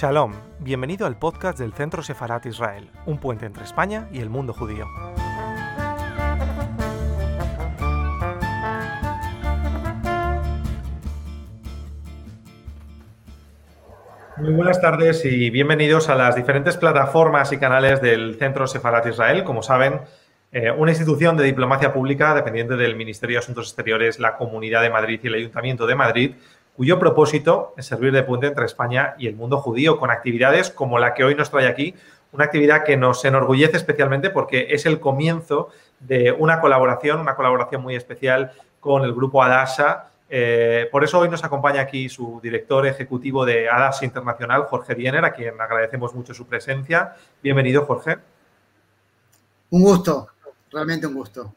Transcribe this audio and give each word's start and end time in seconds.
Shalom, 0.00 0.32
bienvenido 0.60 1.06
al 1.06 1.18
podcast 1.18 1.58
del 1.58 1.74
Centro 1.74 2.02
Sefarat 2.02 2.46
Israel, 2.46 2.88
un 3.04 3.18
puente 3.18 3.44
entre 3.44 3.64
España 3.64 4.08
y 4.10 4.20
el 4.20 4.30
mundo 4.30 4.54
judío. 4.54 4.86
Muy 14.38 14.54
buenas 14.54 14.80
tardes 14.80 15.22
y 15.26 15.50
bienvenidos 15.50 16.08
a 16.08 16.14
las 16.14 16.34
diferentes 16.34 16.78
plataformas 16.78 17.52
y 17.52 17.58
canales 17.58 18.00
del 18.00 18.36
Centro 18.38 18.66
Sefarat 18.66 19.06
Israel. 19.06 19.44
Como 19.44 19.62
saben, 19.62 20.00
eh, 20.50 20.70
una 20.70 20.92
institución 20.92 21.36
de 21.36 21.44
diplomacia 21.44 21.92
pública 21.92 22.34
dependiente 22.34 22.76
del 22.76 22.96
Ministerio 22.96 23.34
de 23.34 23.40
Asuntos 23.40 23.66
Exteriores, 23.66 24.18
la 24.18 24.38
Comunidad 24.38 24.80
de 24.80 24.88
Madrid 24.88 25.20
y 25.22 25.26
el 25.26 25.34
Ayuntamiento 25.34 25.86
de 25.86 25.94
Madrid, 25.94 26.34
cuyo 26.80 26.98
propósito 26.98 27.74
es 27.76 27.84
servir 27.84 28.10
de 28.10 28.22
puente 28.22 28.46
entre 28.46 28.64
España 28.64 29.14
y 29.18 29.26
el 29.26 29.36
mundo 29.36 29.58
judío, 29.58 29.98
con 29.98 30.10
actividades 30.10 30.70
como 30.70 30.98
la 30.98 31.12
que 31.12 31.24
hoy 31.24 31.34
nos 31.34 31.50
trae 31.50 31.66
aquí, 31.66 31.94
una 32.32 32.46
actividad 32.46 32.84
que 32.84 32.96
nos 32.96 33.22
enorgullece 33.22 33.76
especialmente 33.76 34.30
porque 34.30 34.68
es 34.70 34.86
el 34.86 34.98
comienzo 34.98 35.68
de 35.98 36.32
una 36.32 36.58
colaboración, 36.58 37.20
una 37.20 37.36
colaboración 37.36 37.82
muy 37.82 37.96
especial 37.96 38.52
con 38.80 39.04
el 39.04 39.12
grupo 39.12 39.42
Adasa, 39.42 40.08
eh, 40.30 40.88
por 40.90 41.04
eso 41.04 41.18
hoy 41.18 41.28
nos 41.28 41.44
acompaña 41.44 41.82
aquí 41.82 42.08
su 42.08 42.40
director 42.42 42.86
ejecutivo 42.86 43.44
de 43.44 43.68
ADAS 43.68 44.02
Internacional, 44.02 44.62
Jorge 44.62 44.94
Diener, 44.94 45.26
a 45.26 45.34
quien 45.34 45.60
agradecemos 45.60 46.14
mucho 46.14 46.32
su 46.32 46.46
presencia. 46.46 47.14
Bienvenido, 47.42 47.84
Jorge. 47.84 48.16
Un 49.68 49.82
gusto, 49.82 50.28
realmente 50.72 51.06
un 51.06 51.12
gusto. 51.12 51.52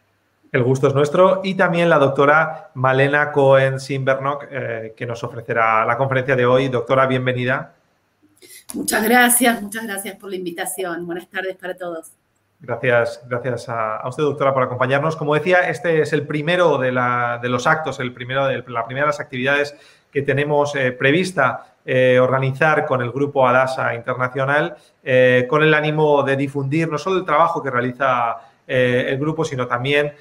El 0.53 0.61
gusto 0.61 0.87
es 0.87 0.93
nuestro. 0.93 1.41
Y 1.43 1.55
también 1.55 1.89
la 1.89 1.97
doctora 1.97 2.69
Malena 2.75 3.31
Cohen 3.31 3.79
Simbernock, 3.79 4.45
eh, 4.51 4.93
que 4.95 5.07
nos 5.07 5.23
ofrecerá 5.23 5.83
la 5.83 5.97
conferencia 5.97 6.35
de 6.35 6.45
hoy. 6.45 6.69
Doctora, 6.69 7.07
bienvenida. 7.07 7.73
Muchas 8.75 9.03
gracias, 9.03 9.63
muchas 9.63 9.83
gracias 9.87 10.15
por 10.15 10.29
la 10.29 10.35
invitación. 10.35 11.07
Buenas 11.07 11.27
tardes 11.27 11.55
para 11.55 11.75
todos. 11.75 12.11
Gracias, 12.59 13.21
gracias 13.27 13.67
a, 13.67 14.07
usted, 14.07 14.21
doctora, 14.21 14.53
por 14.53 14.61
acompañarnos. 14.61 15.15
Como 15.15 15.33
decía, 15.33 15.67
este 15.69 16.01
es 16.01 16.13
el 16.13 16.27
primero 16.27 16.77
de, 16.77 16.91
los 16.91 17.65
actos, 17.65 17.99
el 17.99 18.13
primero 18.13 18.45
de 18.45 18.63
la 18.67 18.85
primera 18.85 19.07
de 19.07 19.09
las 19.09 19.19
actividades 19.19 19.75
que 20.11 20.21
tenemos 20.21 20.75
eh, 20.75 20.91
prevista 20.91 21.77
eh, 21.83 22.19
organizar 22.19 22.85
con 22.85 23.01
el 23.01 23.11
grupo 23.11 23.47
ADASA 23.47 23.95
Internacional, 23.95 24.77
eh, 25.03 25.47
con 25.49 25.63
el 25.63 25.73
ánimo 25.73 26.21
de 26.21 26.37
difundir 26.37 26.87
no 26.89 26.99
solo 26.99 27.17
el 27.17 27.25
trabajo 27.25 27.61
que 27.61 27.71
realiza 27.71 28.37
el 28.73 29.17
grupo, 29.19 29.45
sino 29.45 29.67
también 29.67 30.13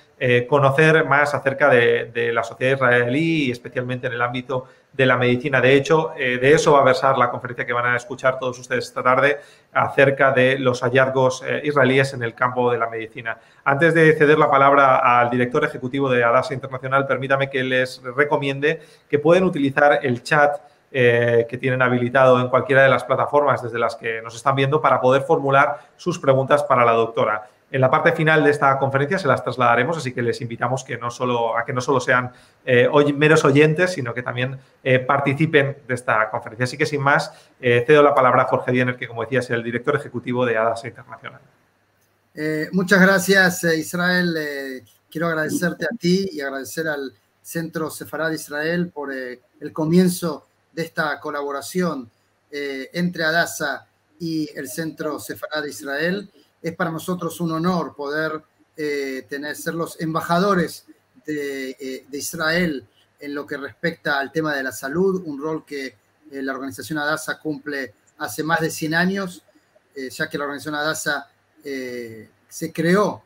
conocer 0.48 1.04
más 1.06 1.34
acerca 1.34 1.68
de, 1.68 2.30
la 2.32 2.42
sociedad 2.44 2.76
israelí 2.76 3.46
y 3.46 3.50
especialmente 3.50 4.06
en 4.06 4.12
el 4.12 4.22
ámbito 4.22 4.66
de 4.92 5.06
la 5.06 5.16
medicina. 5.16 5.60
De 5.60 5.74
hecho, 5.74 6.12
eh, 6.16 6.38
de 6.38 6.52
eso 6.52 6.72
va 6.72 6.80
a 6.80 6.84
versar 6.84 7.16
la 7.16 7.30
conferencia 7.30 7.64
que 7.64 7.72
van 7.72 7.86
a 7.86 7.96
escuchar 7.96 8.38
todos 8.38 8.58
ustedes 8.58 8.86
esta 8.86 9.02
tarde 9.02 9.38
acerca 9.72 10.32
de 10.32 10.58
los 10.58 10.82
hallazgos 10.82 11.42
eh, 11.46 11.62
israelíes 11.64 12.12
en 12.14 12.22
el 12.22 12.34
campo 12.34 12.70
de 12.70 12.78
la 12.78 12.88
medicina. 12.88 13.38
Antes 13.64 13.94
de 13.94 14.12
ceder 14.14 14.38
la 14.38 14.50
palabra 14.50 15.20
al 15.20 15.30
director 15.30 15.64
ejecutivo 15.64 16.10
de 16.10 16.22
Adasa 16.22 16.54
Internacional, 16.54 17.06
permítame 17.06 17.48
que 17.48 17.62
les 17.62 18.02
recomiende 18.02 18.80
que 19.08 19.18
pueden 19.18 19.44
utilizar 19.44 20.00
el 20.02 20.22
chat 20.22 20.60
eh, 20.94 21.46
que 21.48 21.56
tienen 21.56 21.80
habilitado 21.80 22.38
en 22.38 22.48
cualquiera 22.48 22.82
de 22.82 22.90
las 22.90 23.04
plataformas 23.04 23.62
desde 23.62 23.78
las 23.78 23.96
que 23.96 24.20
nos 24.20 24.34
están 24.36 24.54
viendo 24.54 24.82
para 24.82 25.00
poder 25.00 25.22
formular 25.22 25.78
sus 25.96 26.18
preguntas 26.18 26.62
para 26.64 26.84
la 26.84 26.92
doctora. 26.92 27.48
En 27.72 27.80
la 27.80 27.90
parte 27.90 28.12
final 28.12 28.44
de 28.44 28.50
esta 28.50 28.78
conferencia 28.78 29.18
se 29.18 29.26
las 29.26 29.42
trasladaremos, 29.42 29.96
así 29.96 30.12
que 30.12 30.20
les 30.20 30.42
invitamos 30.42 30.84
que 30.84 30.98
no 30.98 31.10
solo, 31.10 31.56
a 31.56 31.64
que 31.64 31.72
no 31.72 31.80
solo 31.80 32.00
sean 32.00 32.30
eh, 32.66 32.86
meros 33.16 33.46
oyentes, 33.46 33.92
sino 33.92 34.12
que 34.12 34.22
también 34.22 34.58
eh, 34.84 34.98
participen 34.98 35.78
de 35.88 35.94
esta 35.94 36.28
conferencia. 36.30 36.64
Así 36.64 36.76
que 36.76 36.84
sin 36.84 37.00
más, 37.00 37.32
eh, 37.62 37.82
cedo 37.86 38.02
la 38.02 38.14
palabra 38.14 38.42
a 38.42 38.44
Jorge 38.44 38.72
Diener, 38.72 38.96
que 38.96 39.08
como 39.08 39.22
decía 39.22 39.38
es 39.38 39.48
el 39.48 39.62
director 39.62 39.96
ejecutivo 39.96 40.44
de 40.44 40.58
ADASA 40.58 40.88
Internacional. 40.88 41.40
muchas 42.72 43.00
gracias, 43.00 43.64
Israel. 43.64 44.84
quiero 45.10 45.28
agradecerte 45.28 45.86
a 45.86 45.96
ti 45.98 46.28
y 46.30 46.42
agradecer 46.42 46.86
al 46.88 47.10
Centro 47.40 47.88
Sefarad 47.88 48.32
Israel 48.32 48.90
por 48.92 49.10
el 49.14 49.72
comienzo 49.72 50.46
de 50.72 50.82
esta 50.82 51.18
colaboración 51.20 52.10
entre 52.50 53.24
ADASA 53.24 53.86
y 54.20 54.50
el 54.54 54.68
Centro 54.68 55.18
Sefarad 55.18 55.64
Israel 55.64 56.30
es 56.62 56.74
para 56.76 56.90
nosotros 56.90 57.40
un 57.40 57.52
honor 57.52 57.94
poder 57.94 58.42
eh, 58.76 59.26
tener, 59.28 59.56
ser 59.56 59.74
los 59.74 60.00
embajadores 60.00 60.86
eh, 61.26 62.06
de, 62.08 62.18
Israel 62.18 62.86
en 63.20 63.34
lo 63.34 63.46
que 63.46 63.56
respecta 63.56 64.18
al 64.18 64.32
tema 64.32 64.54
de 64.54 64.62
la 64.62 64.72
salud, 64.72 65.22
un 65.26 65.40
rol 65.40 65.64
que 65.64 65.86
eh, 66.30 66.42
la 66.42 66.52
organización 66.52 66.98
Adasa 66.98 67.38
cumple 67.38 67.94
hace 68.18 68.42
más 68.42 68.60
de 68.60 68.70
100 68.70 68.94
años, 68.94 69.44
ya 69.94 70.30
que 70.30 70.38
la 70.38 70.44
organización 70.44 70.74
Adasa 70.76 71.28
se 71.62 72.72
creó 72.72 73.22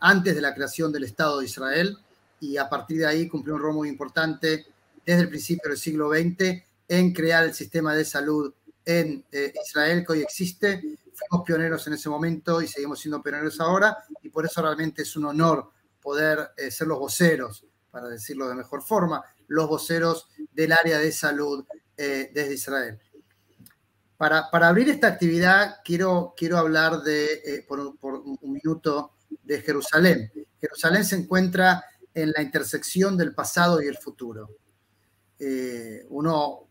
antes 0.00 0.34
de 0.34 0.40
la 0.40 0.54
creación 0.54 0.90
del 0.90 1.04
Estado 1.04 1.40
de 1.40 1.44
Israel 1.44 1.98
y 2.40 2.56
a 2.56 2.66
partir 2.66 2.98
de 2.98 3.06
ahí 3.06 3.28
cumplió 3.28 3.56
un 3.56 3.60
rol 3.60 3.74
muy 3.74 3.88
importante 3.90 4.64
desde 5.04 5.22
el 5.22 5.28
principio 5.28 5.68
del 5.68 5.78
siglo 5.78 6.08
XX 6.08 6.62
en 6.88 7.12
crear 7.12 7.44
el 7.44 7.52
sistema 7.52 7.94
de 7.94 8.06
salud 8.06 8.54
en 8.86 9.22
Israel 9.62 10.04
que 10.06 10.12
hoy 10.12 10.20
existe 10.22 10.82
fuimos 11.16 11.46
pioneros 11.46 11.86
en 11.86 11.94
ese 11.94 12.08
momento 12.08 12.60
y 12.60 12.68
seguimos 12.68 13.00
siendo 13.00 13.22
pioneros 13.22 13.58
ahora, 13.60 13.96
y 14.22 14.28
por 14.28 14.44
eso 14.44 14.62
realmente 14.62 15.02
es 15.02 15.16
un 15.16 15.24
honor 15.24 15.72
poder 16.00 16.52
eh, 16.56 16.70
ser 16.70 16.86
los 16.86 16.98
voceros, 16.98 17.64
para 17.90 18.08
decirlo 18.08 18.48
de 18.48 18.54
mejor 18.54 18.82
forma, 18.82 19.24
los 19.48 19.68
voceros 19.68 20.28
del 20.52 20.72
área 20.72 20.98
de 20.98 21.10
salud 21.10 21.64
eh, 21.96 22.30
desde 22.32 22.54
Israel. 22.54 23.00
Para, 24.16 24.50
para, 24.50 24.68
abrir 24.68 24.88
esta 24.88 25.08
actividad, 25.08 25.76
quiero, 25.84 26.34
quiero 26.36 26.58
hablar 26.58 27.02
de, 27.02 27.42
eh, 27.44 27.64
por, 27.66 27.80
un 27.80 28.38
minuto 28.40 29.14
de 29.42 29.60
Jerusalén. 29.60 30.30
Jerusalén 30.60 31.04
se 31.04 31.16
encuentra 31.16 31.84
en 32.14 32.32
la 32.32 32.42
intersección 32.42 33.16
del 33.16 33.34
pasado 33.34 33.82
y 33.82 33.86
el 33.86 33.98
futuro. 33.98 34.56
uno 36.08 36.68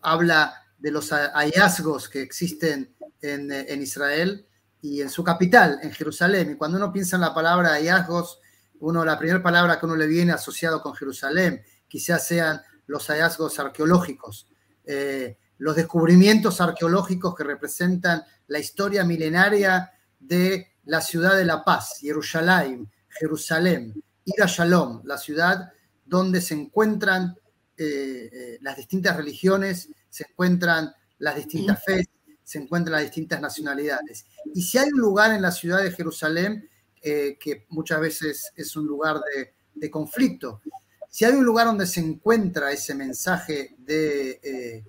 habla 0.00 0.67
de 0.78 0.90
los 0.90 1.10
hallazgos 1.10 2.08
que 2.08 2.22
existen 2.22 2.94
eh, 3.20 3.66
en, 3.68 3.82
Israel 3.82 4.46
y 4.80 5.02
en 5.02 5.10
su 5.10 5.24
capital, 5.24 5.80
en 5.82 5.92
Jerusalén. 5.92 6.52
Y 6.52 6.54
cuando 6.54 6.76
uno 6.76 6.92
piensa 6.92 7.16
en 7.16 7.22
la 7.22 7.34
palabra 7.34 7.70
hallazgos, 7.70 8.40
uno, 8.80 9.04
la 9.04 9.18
primera 9.18 9.42
palabra 9.42 9.78
que 9.78 9.86
uno 9.86 9.96
le 9.96 10.06
viene 10.06 10.32
asociado 10.32 10.80
con 10.80 10.94
Jerusalén, 10.94 11.62
quizás 11.88 12.26
sean 12.26 12.62
los 12.86 13.06
hallazgos 13.08 13.58
arqueológicos, 13.58 14.48
eh, 14.84 15.36
los 15.58 15.74
descubrimientos 15.74 16.60
arqueológicos 16.60 17.34
que 17.34 17.44
representan 17.44 18.22
la 18.46 18.60
historia 18.60 19.04
milenaria 19.04 19.92
de 20.18 20.76
la 20.84 21.00
ciudad 21.00 21.36
de 21.36 21.44
la 21.44 21.64
paz, 21.64 21.98
Jerusalén, 22.00 22.90
Jerusalén, 23.08 24.02
Ira 24.24 24.46
Shalom, 24.46 25.02
la 25.04 25.18
ciudad 25.18 25.72
donde 26.04 26.40
se 26.40 26.54
encuentran 26.54 27.36
eh, 27.78 28.58
las 28.60 28.76
distintas 28.76 29.16
religiones, 29.16 29.88
se 30.10 30.26
encuentran 30.28 30.92
las 31.18 31.36
distintas 31.36 31.82
fe, 31.84 32.08
se 32.42 32.58
encuentran 32.58 32.92
las 32.92 33.02
distintas 33.02 33.40
nacionalidades. 33.40 34.26
Y 34.54 34.62
si 34.62 34.78
hay 34.78 34.88
un 34.92 35.00
lugar 35.00 35.32
en 35.32 35.42
la 35.42 35.52
ciudad 35.52 35.82
de 35.82 35.90
Jerusalén 35.90 36.68
eh, 37.02 37.36
que 37.38 37.66
muchas 37.68 38.00
veces 38.00 38.52
es 38.56 38.74
un 38.76 38.86
lugar 38.86 39.20
de, 39.74 39.90
conflicto, 39.90 40.60
si 41.08 41.24
hay 41.24 41.34
un 41.34 41.44
lugar 41.44 41.66
donde 41.66 41.86
se 41.86 42.00
encuentra 42.00 42.72
ese 42.72 42.94
mensaje 42.94 43.76
de, 43.78 44.40
eh, 44.42 44.84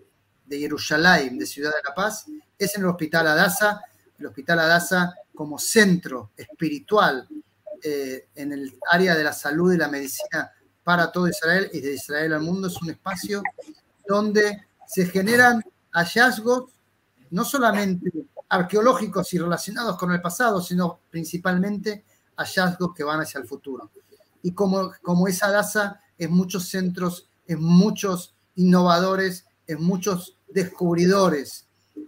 de 0.46 0.60
Jerusalén, 0.60 1.38
de 1.38 1.46
Ciudad 1.46 1.72
de 1.72 1.88
la 1.88 1.94
Paz, 1.94 2.26
es 2.58 2.76
en 2.76 2.82
el 2.82 2.88
Hospital 2.88 3.28
Adasa, 3.28 3.82
el 4.18 4.26
Hospital 4.26 4.60
Adasa 4.60 5.14
como 5.34 5.58
centro 5.58 6.32
espiritual 6.36 7.28
eh, 7.82 8.28
en 8.36 8.52
el 8.52 8.78
área 8.92 9.16
de 9.16 9.24
la 9.24 9.32
salud 9.32 9.74
y 9.74 9.78
la 9.78 9.88
medicina 9.88 10.52
para 10.90 11.12
todo 11.12 11.28
Israel 11.28 11.70
y 11.72 11.82
de 11.82 11.94
Israel 11.94 12.34
al 12.34 12.42
mundo, 12.42 12.68
es 12.68 12.82
un 12.82 12.90
espacio 12.90 13.44
donde 14.08 14.66
se 14.88 15.06
generan 15.06 15.64
hallazgos 15.92 16.72
no 17.30 17.46
solamente 17.46 18.12
arqueológicos 18.50 19.32
y 19.36 19.38
relacionados 19.38 20.00
con 20.00 20.12
el 20.12 20.20
pasado, 20.20 20.60
sino 20.62 21.02
principalmente 21.12 22.06
hallazgos 22.38 22.96
que 22.96 23.04
van 23.04 23.20
hacia 23.20 23.40
el 23.40 23.46
futuro. 23.46 23.92
Y 24.42 24.54
como, 24.54 24.92
como 25.04 25.28
esa 25.28 25.52
DASA, 25.52 26.02
en 26.18 26.32
muchos 26.32 26.70
centros, 26.70 27.30
en 27.46 27.62
muchos 27.62 28.34
innovadores, 28.56 29.46
en 29.68 29.84
muchos 29.84 30.38
descubridores 30.48 31.68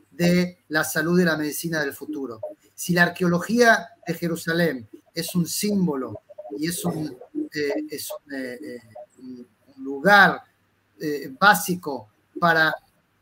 de 0.10 0.57
la 0.69 0.83
salud 0.83 1.19
y 1.19 1.25
la 1.25 1.38
medicina 1.38 1.81
del 1.81 1.94
futuro. 1.94 2.42
Si 2.74 2.94
la 2.94 3.04
arqueología 3.04 3.89
de 4.07 4.16
Jerusalén 4.16 4.89
es 5.13 5.36
un 5.36 5.45
símbolo 5.45 6.19
y 6.57 6.68
es 6.68 6.83
un, 6.83 7.16
eh, 7.53 7.86
es 7.89 8.09
un, 8.12 8.33
eh, 8.33 8.59
eh, 8.63 9.45
lugar 9.77 10.44
básico 11.39 12.09
para 12.39 12.75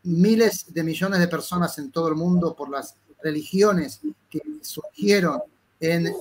miles 0.03 0.65
de 0.73 0.83
millones 0.83 1.17
de 1.21 1.29
personas 1.29 1.77
en 1.77 1.91
todo 1.91 2.09
el 2.09 2.15
mundo 2.15 2.53
por 2.53 2.69
las 2.69 2.93
religiones 3.23 4.01
que 4.29 4.41
surgieron 4.61 5.41
en, 5.79 6.13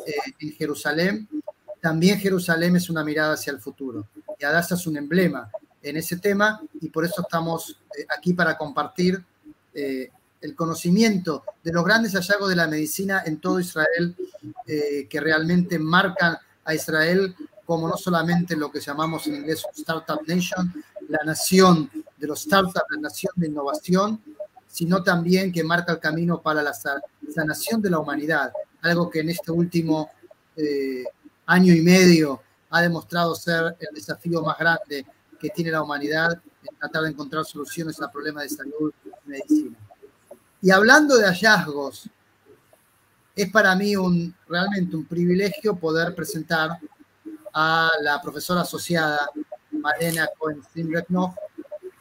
Jerusalén, 0.56 1.28
también 1.80 2.20
Jerusalén 2.20 2.76
es 2.76 2.88
una 2.88 3.02
mirada 3.02 3.34
hacia 3.34 3.52
el 3.52 3.58
futuro. 3.58 4.06
Y 4.38 4.44
Adasa 4.44 4.76
es 4.76 4.86
un 4.86 4.98
emblema 4.98 5.50
en 5.82 5.96
ese 5.96 6.18
tema 6.18 6.62
y 6.80 6.90
por 6.90 7.04
eso 7.04 7.22
estamos 7.22 7.76
aquí 8.16 8.34
para 8.34 8.56
compartir 8.56 9.20
el 9.74 10.54
conocimiento 10.54 11.42
de 11.64 11.72
los 11.72 11.84
grandes 11.84 12.12
hallazgos 12.12 12.50
de 12.50 12.56
la 12.56 12.68
medicina 12.68 13.24
en 13.26 13.40
todo 13.40 13.58
Israel, 13.58 14.14
que 14.64 15.20
realmente 15.20 15.76
marcan 15.80 16.38
a 16.64 16.74
Israel 16.74 17.34
como 17.68 17.86
no 17.86 17.98
solamente 17.98 18.56
lo 18.56 18.72
que 18.72 18.80
llamamos 18.80 19.26
en 19.26 19.34
inglés 19.34 19.62
Startup 19.76 20.18
Nation, 20.26 20.72
la 21.06 21.18
nación 21.22 21.90
de 22.16 22.26
los 22.26 22.40
startups, 22.40 22.80
la 22.88 23.02
nación 23.02 23.30
de 23.36 23.48
innovación, 23.48 24.22
sino 24.66 25.02
también 25.02 25.52
que 25.52 25.62
marca 25.62 25.92
el 25.92 25.98
camino 25.98 26.40
para 26.40 26.62
la 26.62 26.72
sanación 26.72 27.82
de 27.82 27.90
la 27.90 27.98
humanidad, 27.98 28.52
algo 28.80 29.10
que 29.10 29.20
en 29.20 29.28
este 29.28 29.52
último 29.52 30.10
eh, 30.56 31.04
año 31.44 31.74
y 31.74 31.82
medio 31.82 32.40
ha 32.70 32.80
demostrado 32.80 33.34
ser 33.34 33.76
el 33.80 33.94
desafío 33.94 34.40
más 34.40 34.56
grande 34.56 35.04
que 35.38 35.50
tiene 35.50 35.70
la 35.70 35.82
humanidad 35.82 36.40
en 36.62 36.74
tratar 36.78 37.02
de 37.02 37.10
encontrar 37.10 37.44
soluciones 37.44 38.00
a 38.00 38.10
problemas 38.10 38.44
de 38.44 38.48
salud 38.48 38.94
y 39.04 39.28
medicina. 39.28 39.76
Y 40.62 40.70
hablando 40.70 41.18
de 41.18 41.26
hallazgos, 41.26 42.08
es 43.36 43.50
para 43.50 43.74
mí 43.76 43.94
un, 43.94 44.34
realmente 44.48 44.96
un 44.96 45.04
privilegio 45.04 45.76
poder 45.76 46.14
presentar 46.14 46.78
a 47.60 47.90
la 48.02 48.22
profesora 48.22 48.60
asociada 48.60 49.30
Marina 49.72 50.28
cohen 50.38 50.62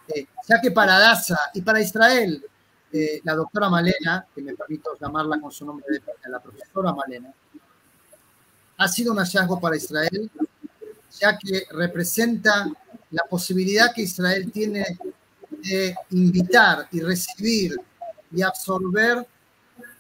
eh, 0.08 0.28
ya 0.48 0.62
que 0.62 0.70
para 0.70 1.00
DASA 1.00 1.38
y 1.56 1.62
para 1.62 1.82
Israel, 1.82 2.46
eh, 2.94 3.22
la 3.24 3.34
doctora 3.34 3.68
Malena, 3.68 4.24
que 4.36 4.44
me 4.44 4.54
permito 4.54 4.96
llamarla 5.02 5.42
con 5.42 5.52
su 5.52 5.66
nombre 5.66 5.86
de 5.90 6.30
la 6.30 6.40
profesora 6.40 6.94
Malena, 6.94 7.34
ha 8.78 8.88
sido 8.88 9.12
un 9.12 9.18
hallazgo 9.18 9.60
para 9.60 9.76
Israel, 9.76 10.30
ya 11.20 11.36
que 11.36 11.66
representa 11.72 12.68
la 13.10 13.24
posibilidad 13.28 13.92
que 13.92 14.04
Israel 14.04 14.52
tiene 14.52 14.86
de 15.50 15.96
invitar 16.12 16.88
y 16.92 17.02
recibir 17.02 17.76
y 18.32 18.44
absorber 18.44 19.26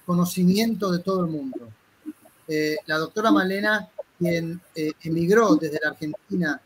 conocimiento 0.05 0.91
de 0.91 0.99
todo 0.99 1.25
el 1.25 1.31
mundo. 1.31 1.67
Eh, 2.47 2.77
la 2.85 2.99
doctora 2.99 3.31
Malena 3.31 3.89
quien 4.17 4.61
eh, 4.75 4.91
emigró 5.03 5.55
desde 5.55 5.79
la 5.83 5.91
Argentina 5.91 6.61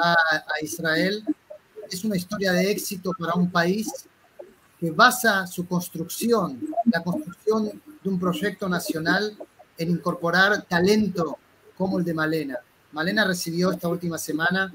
a, 0.00 0.16
Israel, 0.62 1.24
es 1.90 2.04
una 2.04 2.16
historia 2.16 2.52
de 2.52 2.70
éxito 2.70 3.12
para 3.18 3.34
un 3.34 3.50
país 3.50 3.88
que 4.78 4.90
basa 4.90 5.46
su 5.46 5.66
construcción, 5.66 6.60
la 6.84 7.02
construcción 7.02 7.64
de 8.02 8.08
un 8.08 8.18
proyecto 8.18 8.68
nacional 8.68 9.36
en 9.76 9.90
incorporar 9.90 10.62
talento 10.62 11.38
como 11.76 11.98
el 11.98 12.04
de 12.04 12.14
Malena. 12.14 12.58
Malena 12.92 13.24
recibió 13.24 13.72
esta 13.72 13.88
última 13.88 14.18
semana 14.18 14.72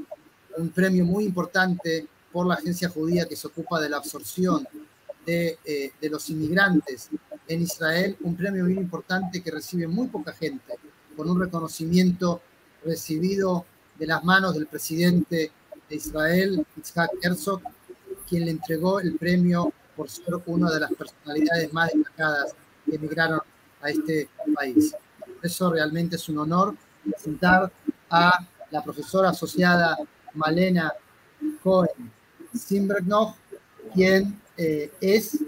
un 0.57 0.69
premio 0.69 1.05
muy 1.05 1.25
importante 1.25 2.07
por 2.31 2.47
la 2.47 2.55
agencia 2.55 2.89
judía 2.89 3.27
que 3.27 3.35
se 3.35 3.47
ocupa 3.47 3.79
de 3.79 3.89
la 3.89 3.97
absorción 3.97 4.67
de, 5.25 5.57
eh, 5.63 5.91
de 6.01 6.09
los 6.09 6.29
inmigrantes 6.29 7.09
en 7.47 7.61
Israel, 7.61 8.17
un 8.21 8.35
premio 8.35 8.63
muy 8.63 8.73
importante 8.73 9.41
que 9.41 9.51
recibe 9.51 9.87
muy 9.87 10.07
poca 10.07 10.33
gente 10.33 10.73
con 11.15 11.29
un 11.29 11.39
reconocimiento 11.39 12.41
recibido 12.83 13.65
de 13.97 14.07
las 14.07 14.23
manos 14.23 14.55
del 14.55 14.67
presidente 14.67 15.51
de 15.89 15.95
Israel, 15.95 16.65
Yitzhak 16.75 17.11
Herzog, 17.21 17.61
quien 18.27 18.45
le 18.45 18.51
entregó 18.51 18.99
el 18.99 19.15
premio 19.15 19.71
por 19.95 20.09
ser 20.09 20.35
una 20.47 20.71
de 20.71 20.79
las 20.79 20.91
personalidades 20.93 21.71
más 21.71 21.91
destacadas 21.93 22.55
que 22.85 22.95
emigraron 22.95 23.41
a 23.81 23.89
este 23.89 24.29
país. 24.55 24.95
Eso 25.41 25.71
realmente 25.71 26.15
es 26.15 26.29
un 26.29 26.39
honor 26.39 26.75
presentar 27.03 27.71
a 28.09 28.39
la 28.71 28.83
profesora 28.83 29.29
asociada 29.29 29.97
Malena 30.33 30.91
Cohen 31.61 32.11
Simbergnoch, 32.53 33.35
quien 33.93 34.39
eh, 34.57 34.91
es 35.01 35.39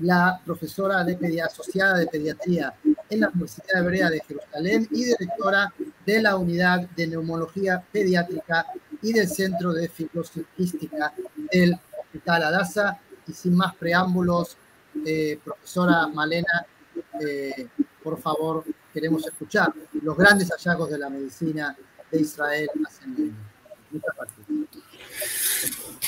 la 0.00 0.40
profesora 0.44 1.04
de 1.04 1.42
asociada 1.42 1.98
de 1.98 2.06
pediatría 2.06 2.74
en 3.12 3.20
la 3.20 3.28
Universidad 3.28 3.82
Hebrea 3.82 4.10
de 4.10 4.20
Jerusalén 4.20 4.88
y 4.90 5.04
directora 5.04 5.72
de 6.06 6.22
la 6.22 6.36
Unidad 6.36 6.88
de 6.96 7.06
Neumología 7.06 7.84
Pediátrica 7.92 8.66
y 9.02 9.12
del 9.12 9.28
Centro 9.28 9.72
de 9.74 9.88
Fibrocística 9.88 11.12
del 11.52 11.78
Hospital 12.00 12.44
Adasa. 12.44 12.98
Y 13.28 13.32
sin 13.32 13.54
más 13.54 13.74
preámbulos, 13.76 14.56
eh, 15.04 15.38
profesora 15.44 16.06
Malena, 16.06 16.66
eh, 17.20 17.68
por 18.02 18.18
favor, 18.18 18.64
queremos 18.92 19.26
escuchar 19.26 19.72
los 20.02 20.16
grandes 20.16 20.50
hallazgos 20.50 20.90
de 20.90 20.98
la 20.98 21.10
medicina 21.10 21.76
de 22.10 22.20
Israel 22.20 22.68
Muchas 23.90 24.14
gracias. 24.16 24.46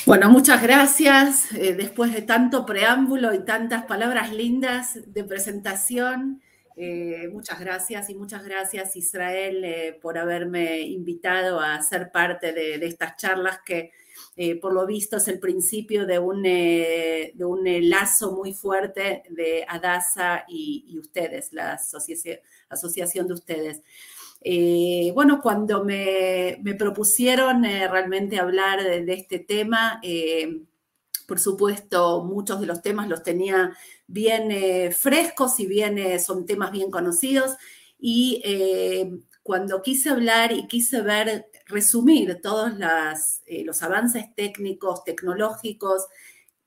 Bueno, 0.07 0.29
muchas 0.29 0.61
gracias. 0.61 1.51
Eh, 1.53 1.75
después 1.75 2.13
de 2.13 2.23
tanto 2.23 2.65
preámbulo 2.65 3.31
y 3.33 3.45
tantas 3.45 3.85
palabras 3.85 4.33
lindas 4.33 4.99
de 5.05 5.23
presentación, 5.23 6.41
eh, 6.77 7.29
muchas 7.31 7.57
gracias 7.57 8.09
y 8.09 8.15
muchas 8.15 8.43
gracias 8.43 8.97
Israel 8.97 9.63
eh, 9.63 9.97
por 10.01 10.17
haberme 10.17 10.81
invitado 10.81 11.61
a 11.61 11.81
ser 11.81 12.11
parte 12.11 12.51
de, 12.51 12.85
estas 12.85 13.15
charlas 13.15 13.59
que 13.65 13.91
eh, 14.35 14.59
por 14.59 14.73
lo 14.73 14.85
visto 14.85 15.15
es 15.15 15.29
el 15.29 15.39
principio 15.39 16.05
de 16.05 16.19
un, 16.19 16.43
de 16.43 17.33
un 17.39 17.89
lazo 17.89 18.33
muy 18.33 18.53
fuerte 18.53 19.23
de 19.29 19.65
Adasa 19.69 20.43
y, 20.49 20.97
ustedes, 20.99 21.53
la 21.53 21.79
asociación, 22.69 23.27
de 23.27 23.33
ustedes. 23.33 23.81
bueno, 25.13 25.39
cuando 25.41 25.85
me, 25.85 26.61
propusieron 26.77 27.63
realmente 27.63 28.37
hablar 28.37 28.83
de 28.83 29.13
este 29.13 29.39
tema, 29.39 30.01
por 31.27 31.39
supuesto, 31.39 32.23
muchos 32.23 32.59
de 32.59 32.67
los 32.67 32.81
temas 32.81 33.07
los 33.07 33.23
tenía 33.23 33.75
bien 34.07 34.51
eh, 34.51 34.91
frescos 34.91 35.59
y 35.59 35.67
bien 35.67 35.97
eh, 35.97 36.19
son 36.19 36.45
temas 36.45 36.71
bien 36.71 36.91
conocidos. 36.91 37.55
Y 37.99 38.41
eh, 38.43 39.11
cuando 39.43 39.81
quise 39.81 40.09
hablar 40.09 40.51
y 40.51 40.67
quise 40.67 41.01
ver, 41.01 41.47
resumir 41.67 42.39
todos 42.41 42.73
los 42.73 43.83
avances 43.83 44.33
técnicos, 44.35 45.03
tecnológicos 45.03 46.07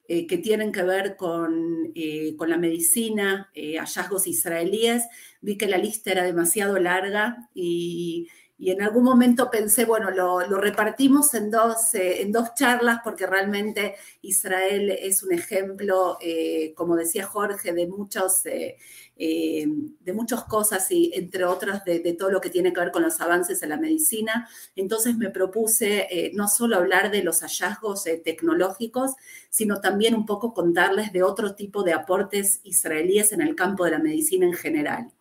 que 0.06 0.38
tienen 0.43 0.73
que 0.73 0.82
ver 0.85 1.17
con, 1.17 1.93
con 2.38 2.49
la 2.49 2.56
medicina, 2.56 3.50
hallazgos 3.54 4.26
israelíes, 4.26 5.04
vi 5.42 5.59
que 5.59 5.66
la 5.66 5.76
lista 5.76 6.12
era 6.12 6.23
demasiado 6.23 6.78
larga 6.78 7.50
y 7.52 8.28
y 8.61 8.73
en 8.73 8.83
algún 8.83 9.05
momento 9.05 9.50
pensé, 9.53 9.85
bueno, 9.85 10.11
lo, 10.11 10.41
repartimos 10.61 11.33
en 11.35 11.49
dos, 11.49 11.95
eh, 11.95 12.23
en 12.23 12.33
dos 12.33 12.55
charlas 12.55 12.99
porque 13.05 13.25
realmente 13.25 13.95
Israel 14.21 14.91
es 14.91 15.23
un 15.23 15.33
ejemplo, 15.33 16.19
eh, 16.21 16.75
como 16.75 16.97
decía 16.97 17.25
Jorge, 17.25 17.73
de, 17.73 17.87
muchos, 17.87 18.45
eh, 18.47 18.77
de 19.17 20.12
muchas 20.12 20.43
cosas 20.45 20.91
y 20.91 21.12
entre 21.15 21.45
otras 21.45 21.85
de, 21.85 22.00
todo 22.19 22.33
lo 22.33 22.41
que 22.41 22.50
tiene 22.50 22.73
que 22.73 22.81
ver 22.81 22.91
con 22.91 23.05
los 23.05 23.21
avances 23.21 23.62
en 23.62 23.69
la 23.69 23.77
medicina. 23.77 24.49
Entonces 24.75 25.17
me 25.17 25.31
propuse 25.31 26.33
no 26.35 26.49
solo 26.49 26.77
hablar 26.77 27.12
de 27.12 27.23
los 27.23 27.43
hallazgos 27.43 28.05
tecnológicos, 28.25 29.12
sino 29.50 29.81
también 29.81 30.17
un 30.17 30.27
poco 30.27 30.53
contarles 30.53 31.12
de 31.12 31.23
otro 31.23 31.55
tipo 31.55 31.85
de 31.85 31.93
aportes 31.93 32.59
israelíes 32.65 33.31
en 33.31 33.41
el 33.41 33.55
campo 33.55 33.85
de 33.85 33.93
la 33.93 34.00
medicina 34.00 34.47
en 34.47 34.55
general. 34.55 35.12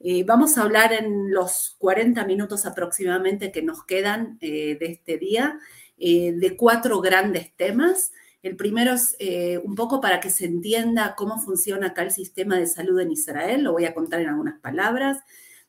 Eh, 0.00 0.22
vamos 0.24 0.56
a 0.56 0.62
hablar 0.62 0.92
en 0.92 1.32
los 1.32 1.74
40 1.78 2.24
minutos 2.24 2.66
aproximadamente 2.66 3.50
que 3.50 3.62
nos 3.62 3.84
quedan 3.84 4.38
eh, 4.40 4.76
de 4.78 4.86
este 4.86 5.18
día 5.18 5.58
eh, 5.98 6.32
de 6.32 6.56
cuatro 6.56 7.00
grandes 7.00 7.54
temas. 7.56 8.12
El 8.42 8.54
primero 8.54 8.92
es 8.94 9.16
un 9.64 9.74
poco 9.74 10.00
para 10.00 10.20
que 10.20 10.30
se 10.30 10.46
entienda 10.46 11.14
cómo 11.16 11.40
funciona 11.40 11.88
acá 11.88 12.02
el 12.02 12.12
sistema 12.12 12.56
de 12.56 12.66
salud 12.66 13.00
en 13.00 13.10
Israel, 13.10 13.64
lo 13.64 13.72
voy 13.72 13.84
a 13.84 13.94
contar 13.94 14.20
en 14.20 14.28
algunas 14.28 14.60
palabras. 14.60 15.18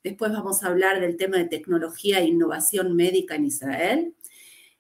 Después 0.03 0.31
vamos 0.31 0.63
a 0.63 0.67
hablar 0.67 1.01
del 1.01 1.17
tema 1.17 1.38
de 1.38 1.45
tecnología 1.45 2.19
e 2.19 2.25
innovación 2.25 2.95
médica 2.95 3.36
en 3.36 3.45
Israel. 3.45 4.13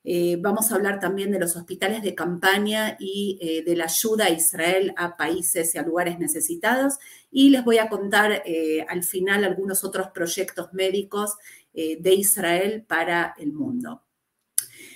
Eh, 0.03 0.37
vamos 0.39 0.71
a 0.71 0.75
hablar 0.75 0.99
también 0.99 1.31
de 1.31 1.39
los 1.39 1.55
hospitales 1.55 2.01
de 2.01 2.15
campaña 2.15 2.95
y 2.99 3.37
eh, 3.41 3.63
de 3.63 3.75
la 3.75 3.85
ayuda 3.85 4.25
a 4.25 4.29
Israel 4.29 4.93
a 4.95 5.17
países 5.17 5.75
y 5.75 5.77
a 5.77 5.83
lugares 5.83 6.19
necesitados. 6.19 6.99
Y 7.31 7.49
les 7.49 7.65
voy 7.65 7.79
a 7.79 7.89
contar 7.89 8.43
eh, 8.45 8.85
al 8.87 9.03
final 9.03 9.43
algunos 9.43 9.83
otros 9.83 10.07
proyectos 10.13 10.73
médicos 10.73 11.35
de 11.71 12.13
Israel 12.13 12.83
para 12.85 13.35
el 13.37 13.53
mundo. 13.53 14.03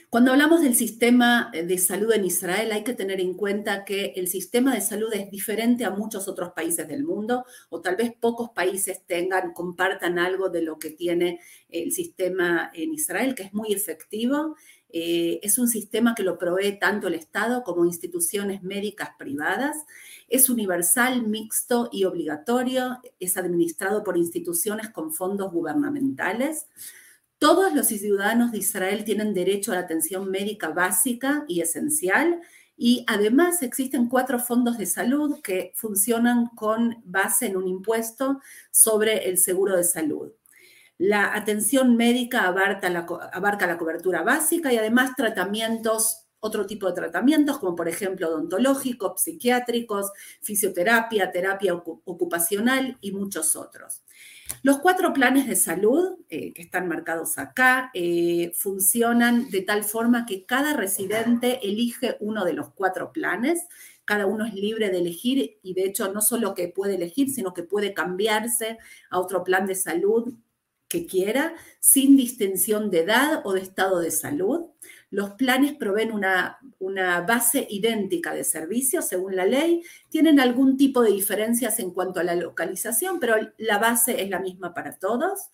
Cuando 0.09 0.31
hablamos 0.31 0.61
del 0.61 0.75
sistema 0.75 1.49
de 1.51 1.77
salud 1.79 2.11
en 2.11 2.25
Israel, 2.25 2.71
hay 2.71 2.83
que 2.83 2.93
tener 2.93 3.19
en 3.19 3.33
cuenta 3.33 3.85
que 3.85 4.13
el 4.15 4.27
sistema 4.27 4.75
de 4.75 4.81
salud 4.81 5.11
es 5.13 5.31
diferente 5.31 5.85
a 5.85 5.91
muchos 5.91 6.27
otros 6.27 6.51
países 6.51 6.87
del 6.87 7.03
mundo, 7.03 7.45
o 7.69 7.81
tal 7.81 7.95
vez 7.95 8.11
pocos 8.19 8.49
países 8.51 9.05
tengan, 9.07 9.53
compartan 9.53 10.19
algo 10.19 10.49
de 10.49 10.61
lo 10.61 10.77
que 10.77 10.91
tiene 10.91 11.39
el 11.69 11.91
sistema 11.91 12.69
en 12.75 12.93
Israel, 12.93 13.33
que 13.33 13.43
es 13.43 13.53
muy 13.53 13.73
efectivo 13.73 14.55
eh, 14.95 15.39
es 15.41 15.57
un 15.57 15.67
sistema 15.67 16.13
que 16.13 16.21
lo 16.21 16.37
provee 16.37 16.77
tanto 16.77 17.07
el 17.07 17.15
Estado 17.15 17.63
como 17.63 17.83
instituciones 17.83 18.61
médicas 18.61 19.09
privadas. 19.17 19.75
Es 20.29 20.49
universal, 20.49 21.25
mixto 21.27 21.89
y 21.91 22.03
obligatorio. 22.03 23.01
Es 23.19 23.35
administrado 23.35 24.03
por 24.03 24.17
instituciones 24.17 24.89
con 24.89 25.11
fondos 25.11 25.51
gubernamentales. 25.51 26.67
Todos 27.39 27.73
los 27.73 27.87
ciudadanos 27.87 28.51
de 28.51 28.59
Israel 28.59 29.03
tienen 29.03 29.33
derecho 29.33 29.71
a 29.71 29.75
la 29.75 29.81
atención 29.81 30.29
médica 30.29 30.69
básica 30.69 31.43
y 31.47 31.61
esencial. 31.61 32.39
Y 32.77 33.03
además 33.07 33.63
existen 33.63 34.07
cuatro 34.07 34.37
fondos 34.37 34.77
de 34.77 34.85
salud 34.85 35.41
que 35.41 35.71
funcionan 35.75 36.49
con 36.49 37.01
base 37.03 37.47
en 37.47 37.57
un 37.57 37.67
impuesto 37.67 38.41
sobre 38.69 39.27
el 39.27 39.39
seguro 39.39 39.75
de 39.75 39.83
salud. 39.83 40.31
La 40.97 41.35
atención 41.35 41.95
médica 41.95 42.47
abarca 42.47 42.89
la, 42.89 43.77
cobertura 43.77 44.21
básica 44.21 44.71
y 44.71 44.77
además 44.77 45.15
tratamientos 45.15 46.19
otro 46.45 46.65
tipo 46.65 46.87
de 46.87 46.93
tratamientos, 46.93 47.57
como 47.57 47.73
por 47.73 47.87
ejemplo 47.87 48.27
odontológicos, 48.27 49.23
psiquiátricos, 49.23 50.11
fisioterapia, 50.41 51.31
terapia 51.31 51.73
ocupacional 51.73 52.97
y 52.99 53.13
muchos 53.13 53.55
otros. 53.55 54.01
Los 54.61 54.79
cuatro 54.79 55.13
planes 55.13 55.47
de 55.47 55.55
salud 55.55 56.17
eh, 56.29 56.51
que 56.51 56.61
están 56.61 56.89
marcados 56.89 57.37
acá 57.37 57.91
eh, 57.93 58.51
funcionan 58.57 59.49
de 59.51 59.61
tal 59.61 59.85
forma 59.85 60.25
que 60.25 60.45
cada 60.45 60.73
residente 60.75 61.59
elige 61.63 62.17
uno 62.19 62.43
de 62.43 62.53
los 62.53 62.71
cuatro 62.71 63.13
planes. 63.13 63.65
Cada 64.03 64.25
uno 64.25 64.45
es 64.45 64.53
libre 64.53 64.89
de 64.89 64.99
elegir 64.99 65.59
y 65.63 65.73
de 65.73 65.85
hecho 65.85 66.11
no 66.11 66.21
solo 66.21 66.53
que 66.53 66.67
puede 66.67 66.95
elegir, 66.95 67.29
sino 67.29 67.53
que 67.53 67.63
puede 67.63 67.93
cambiarse 67.93 68.77
a 69.09 69.19
otro 69.19 69.45
plan 69.45 69.65
de 69.65 69.75
salud 69.75 70.33
quiera, 71.01 71.53
sin 71.79 72.15
distinción 72.15 72.89
de 72.89 72.99
edad 73.01 73.41
o 73.43 73.53
de 73.53 73.61
estado 73.61 73.99
de 73.99 74.11
salud. 74.11 74.67
Los 75.09 75.31
planes 75.31 75.73
proveen 75.73 76.11
una, 76.11 76.57
una, 76.79 77.21
base 77.21 77.67
idéntica 77.69 78.33
de 78.33 78.43
servicios 78.43 79.05
según 79.05 79.35
la 79.35 79.45
ley, 79.45 79.83
tienen 80.09 80.39
algún 80.39 80.77
tipo 80.77 81.01
de 81.01 81.11
diferencias 81.11 81.79
en 81.79 81.91
cuanto 81.91 82.19
a 82.19 82.23
la 82.23 82.35
localización, 82.35 83.19
pero 83.19 83.35
la 83.57 83.77
base 83.77 84.23
es 84.23 84.29
la 84.29 84.39
misma 84.39 84.73
para 84.73 84.97
todos. 84.97 85.49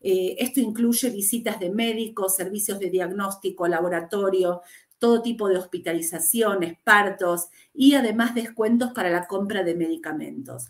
Eh, 0.00 0.36
esto 0.38 0.60
incluye 0.60 1.10
visitas 1.10 1.60
de 1.60 1.70
médicos, 1.70 2.36
servicios 2.36 2.78
de 2.78 2.90
diagnóstico, 2.90 3.68
laboratorio, 3.68 4.62
todo 4.98 5.20
tipo 5.22 5.48
de 5.48 5.58
hospitalizaciones, 5.58 6.78
partos 6.84 7.48
y 7.74 7.94
además 7.94 8.36
descuentos 8.36 8.92
para 8.92 9.10
la 9.10 9.26
compra 9.26 9.64
de 9.64 9.74
medicamentos. 9.74 10.68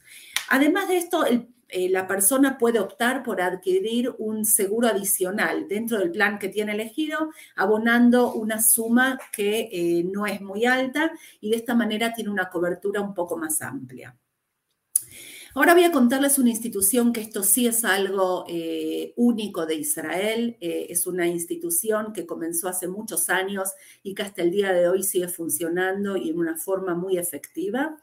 Además 0.49 0.89
de 0.89 0.97
esto, 0.97 1.27
el 1.27 1.49
eh, 1.73 1.89
la 1.89 2.07
persona 2.07 2.59
puede 2.59 2.79
optar 2.79 3.23
por 3.23 3.41
adquirir 3.41 4.15
un 4.19 4.45
seguro 4.45 4.89
adicional 4.89 5.67
dentro 5.69 5.99
del 5.99 6.11
plan 6.11 6.39
que 6.39 6.49
tiene 6.49 6.73
elegido, 6.73 7.31
abonando 7.57 8.35
una 8.35 8.63
suma 8.63 9.19
que 9.33 9.71
eh, 9.73 10.05
no 10.05 10.27
es 10.27 10.43
muy 10.43 10.67
alta 10.67 11.13
y 11.41 11.51
de 11.51 11.57
esta 11.57 11.75
manera 11.75 12.13
tiene 12.13 12.31
una 12.31 12.51
cobertura 12.51 13.01
un 13.01 13.15
poco 13.15 13.39
más 13.39 13.63
amplia. 13.63 14.15
Ahora 15.55 15.75
voy 15.75 15.85
a 15.85 15.93
contarles 15.93 16.39
una 16.39 16.51
institución 16.51 17.13
que 17.13 17.21
esto 17.21 17.43
sí 17.43 17.67
es 17.67 17.85
algo 17.85 18.45
eh, 18.49 19.13
único 19.17 19.67
de 19.67 19.75
Israel. 19.75 20.57
es 20.61 21.07
una 21.07 21.27
institución 21.27 22.13
que 22.13 22.27
comenzó 22.27 22.69
hace 22.69 22.89
muchos 22.89 23.29
años 23.29 23.71
y 24.03 24.15
que 24.15 24.23
hasta 24.23 24.43
el 24.43 24.51
día 24.51 24.73
de 24.73 24.89
hoy 24.89 25.03
sigue 25.03 25.29
funcionando 25.29 26.17
y 26.17 26.31
en 26.31 26.39
una 26.39 26.57
forma 26.57 26.95
muy 26.95 27.19
efectiva. 27.19 27.99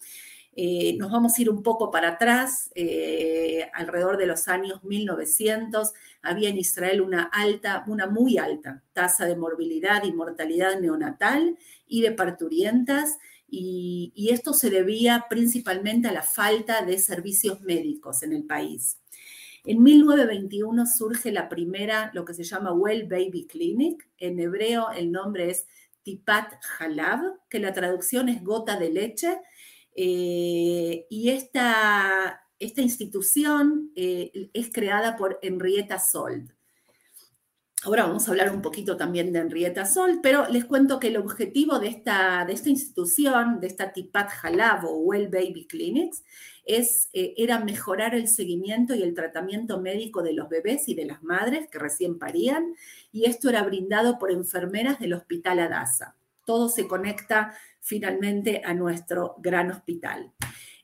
Eh, 0.62 0.98
nos 0.98 1.10
vamos 1.10 1.38
a 1.38 1.42
ir 1.42 1.50
un 1.50 1.63
poco 1.63 1.89
para 1.89 2.10
atrás, 2.10 2.70
eh, 2.75 3.70
alrededor 3.74 4.18
de 4.18 4.25
los 4.25 4.50
años 4.50 4.84
1900, 4.84 5.94
había 6.22 6.50
en 6.50 6.58
Israel 6.58 7.00
una 7.00 7.24
alta, 7.24 7.86
una 7.88 8.08
muy 8.08 8.38
alta 8.38 8.84
tasa 8.92 9.25
de 9.25 9.38
morbilidad 9.38 10.04
y 10.04 10.12
mortalidad 10.12 10.78
neonatal 10.82 11.58
y 11.88 12.01
de 12.01 12.12
parturientas, 12.12 13.20
y, 13.48 14.12
y 14.13 14.32
esto 14.32 14.51
se 14.51 14.70
debía 14.70 15.28
principalmente 15.30 16.10
a 16.10 16.12
la 16.12 16.24
falta 16.24 16.84
de 16.84 16.98
servicios 16.98 17.62
médicos 17.62 18.22
en 18.22 18.34
el 18.34 18.44
país. 18.44 19.00
En 19.63 19.82
1921 19.82 20.86
surge 20.88 21.32
la 21.32 21.48
primera, 21.48 22.12
lo 22.13 22.25
que 22.25 22.34
se 22.34 22.44
llama 22.44 22.74
Well 22.74 23.08
Baby 23.08 23.48
Clinic. 23.48 24.10
En 24.18 24.38
hebreo 24.42 24.92
el 24.92 25.10
nombre 25.10 25.51
es 25.51 25.68
Tipat 26.04 26.56
Halab, 26.80 27.22
que 27.50 27.60
la 27.60 27.72
traducción 27.72 28.28
es 28.28 28.44
gota 28.44 28.78
de 28.78 28.89
leche, 28.89 29.39
eh, 30.01 31.08
y 31.10 31.29
esta, 31.29 32.41
esta 32.58 32.82
institución 32.82 33.91
eh, 33.98 34.50
es 34.53 34.72
creada 34.72 35.18
por 35.18 35.39
Henrietta 35.41 36.00
Sold. 36.00 36.53
Ahora 37.84 38.03
vamos 38.03 38.25
a 38.25 38.32
hablar 38.32 38.56
un 38.56 38.62
poquito 38.62 38.96
también 38.96 39.34
de 39.34 39.39
Henrietta 39.39 39.86
Sold, 39.86 40.22
pero 40.24 40.48
les 40.48 40.63
cuento 40.63 41.01
que 41.01 41.08
el 41.08 41.18
objetivo 41.18 41.79
de 41.79 41.89
esta, 41.89 42.46
de 42.46 42.53
esta 42.53 42.70
institución, 42.70 43.60
de 43.60 43.68
esta 43.68 43.91
Tipat 43.91 44.32
Halab 44.41 44.86
o 44.86 45.00
Well 45.00 45.27
Baby 45.27 45.68
Clinics, 45.68 46.24
es, 46.63 47.10
eh, 47.12 47.34
era 47.36 47.60
mejorar 47.60 48.15
el 48.15 48.29
seguimiento 48.29 48.96
y 48.96 49.03
el 49.03 49.13
tratamiento 49.13 49.82
médico 49.82 50.24
de 50.24 50.32
los 50.32 50.48
bebés 50.48 50.88
y 50.88 50.96
de 50.96 51.08
las 51.08 51.24
madres 51.24 51.68
que 51.70 51.77
recién 51.77 52.18
parían, 52.18 52.74
y 53.12 53.25
esto 53.25 53.50
era 53.50 53.63
brindado 53.63 54.18
por 54.18 54.32
enfermeras 54.32 54.98
del 54.98 55.12
Hospital 55.12 55.60
Adasa. 55.60 56.15
Todo 56.46 56.70
se 56.70 56.88
conecta 56.88 57.53
finalmente 57.81 58.62
a 58.63 58.74
nuestro 58.74 59.36
gran 59.39 59.71
hospital. 59.71 60.31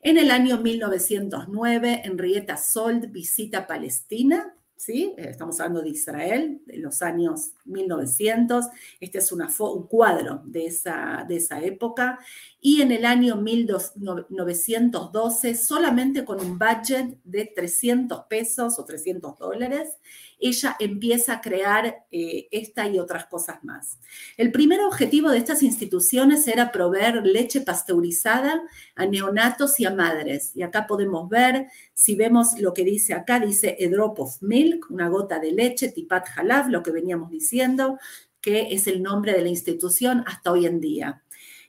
En 0.02 0.18
el 0.18 0.30
año 0.30 0.60
1909, 0.60 2.02
Henrietta 2.06 2.58
Sold 2.58 3.12
visita 3.12 3.66
Palestina, 3.66 4.56
¿sí? 4.76 5.16
Estamos 5.18 5.60
hablando 5.60 5.82
de 5.82 5.90
Israel, 5.90 6.62
de 6.66 6.78
los 6.78 7.02
años 7.02 7.54
1900. 7.66 8.68
Este 9.00 9.18
es 9.18 9.32
un 9.32 9.48
cuadro 9.88 10.44
de 10.46 10.68
esa, 10.68 11.26
de 11.28 11.38
esa 11.38 11.60
época. 11.64 12.20
Y 12.62 12.84
en 12.84 12.92
el 12.92 13.04
año 13.06 13.38
1912, 13.38 15.56
solamente 15.56 16.24
con 16.24 16.40
un 16.40 16.60
budget 16.60 17.18
de 17.24 17.52
300 17.56 18.26
pesos 18.30 18.78
o 18.78 18.86
300 18.86 19.40
dólares, 19.40 19.98
ella 20.40 20.76
empieza 20.80 21.34
a 21.34 21.42
crear 21.42 22.06
eh, 22.12 22.48
esta 22.52 22.88
y 22.88 23.00
otras 23.00 23.26
cosas 23.26 23.64
más. 23.64 24.00
El 24.38 24.52
primer 24.52 24.82
objetivo 24.82 25.30
de 25.30 25.38
estas 25.38 25.64
instituciones 25.64 26.48
era 26.48 26.72
proveer 26.72 27.26
leche 27.26 27.62
pasteurizada 27.62 28.62
a 28.96 29.06
neonatos 29.06 29.80
y 29.80 29.86
a 29.86 29.92
madres. 29.92 30.52
Y 30.56 30.64
acá 30.64 30.88
podemos 30.88 31.30
ver, 31.30 31.68
si 31.94 32.16
vemos 32.16 32.60
lo 32.60 32.74
que 32.74 32.84
dice 32.84 33.14
acá, 33.14 33.40
dice 33.40 33.78
a 33.80 33.90
drop 33.90 34.20
of 34.20 34.42
milk, 34.42 34.88
una 34.90 35.10
gota 35.10 35.40
de 35.40 35.52
leche, 35.52 35.92
tipat 35.92 36.28
halaf, 36.36 36.68
lo 36.68 36.84
que 36.84 36.92
veníamos 36.92 37.30
diciendo, 37.30 37.98
que 38.42 38.74
es 38.74 38.86
el 38.88 39.02
nombre 39.02 39.34
de 39.34 39.42
la 39.42 39.50
institución 39.50 40.24
hasta 40.28 40.52
hoy 40.52 40.68
en 40.68 40.80
día. 40.80 41.24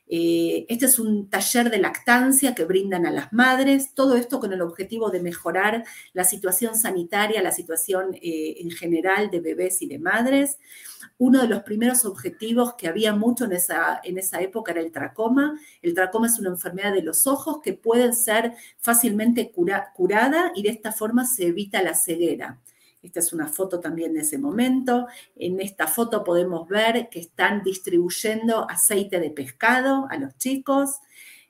Eh, 0.08 0.66
este 0.68 0.86
es 0.86 0.98
un 0.98 1.28
taller 1.28 1.70
de 1.70 1.78
lactancia 1.78 2.54
que 2.54 2.64
brindan 2.64 3.06
a 3.06 3.10
las 3.10 3.32
madres, 3.32 3.92
todo 3.94 4.16
esto 4.16 4.38
con 4.38 4.52
el 4.52 4.62
objetivo 4.62 5.10
de 5.10 5.20
mejorar 5.20 5.84
la 6.12 6.24
situación 6.24 6.76
sanitaria, 6.76 7.42
la 7.42 7.50
situación 7.50 8.14
eh, 8.14 8.56
en 8.58 8.70
general 8.70 9.30
de 9.30 9.40
bebés 9.40 9.82
y 9.82 9.88
de 9.88 9.98
madres. 9.98 10.58
Uno 11.18 11.42
de 11.42 11.48
los 11.48 11.62
primeros 11.62 12.04
objetivos 12.04 12.74
que 12.74 12.88
había 12.88 13.14
mucho 13.14 13.46
en 13.46 13.52
esa, 13.52 14.00
en 14.04 14.18
esa 14.18 14.40
época 14.40 14.72
era 14.72 14.80
el 14.80 14.92
tracoma. 14.92 15.58
El 15.82 15.94
tracoma 15.94 16.26
es 16.26 16.38
una 16.38 16.50
enfermedad 16.50 16.92
de 16.92 17.02
los 17.02 17.26
ojos 17.26 17.60
que 17.62 17.72
puede 17.72 18.12
ser 18.12 18.52
fácilmente 18.78 19.50
curada 19.50 20.52
y 20.54 20.62
de 20.62 20.70
esta 20.70 20.92
forma 20.92 21.24
se 21.24 21.46
evita 21.46 21.82
la 21.82 21.94
ceguera. 21.94 22.60
Esta 23.02 23.20
es 23.20 23.32
una 23.32 23.48
foto 23.48 23.80
también 23.80 24.14
de 24.14 24.20
ese 24.20 24.38
momento. 24.38 25.06
En 25.36 25.60
esta 25.60 25.86
foto 25.86 26.24
podemos 26.24 26.68
ver 26.68 27.08
que 27.08 27.20
están 27.20 27.62
distribuyendo 27.62 28.68
aceite 28.68 29.20
de 29.20 29.30
pescado 29.30 30.06
a 30.10 30.16
los 30.16 30.36
chicos. 30.38 30.96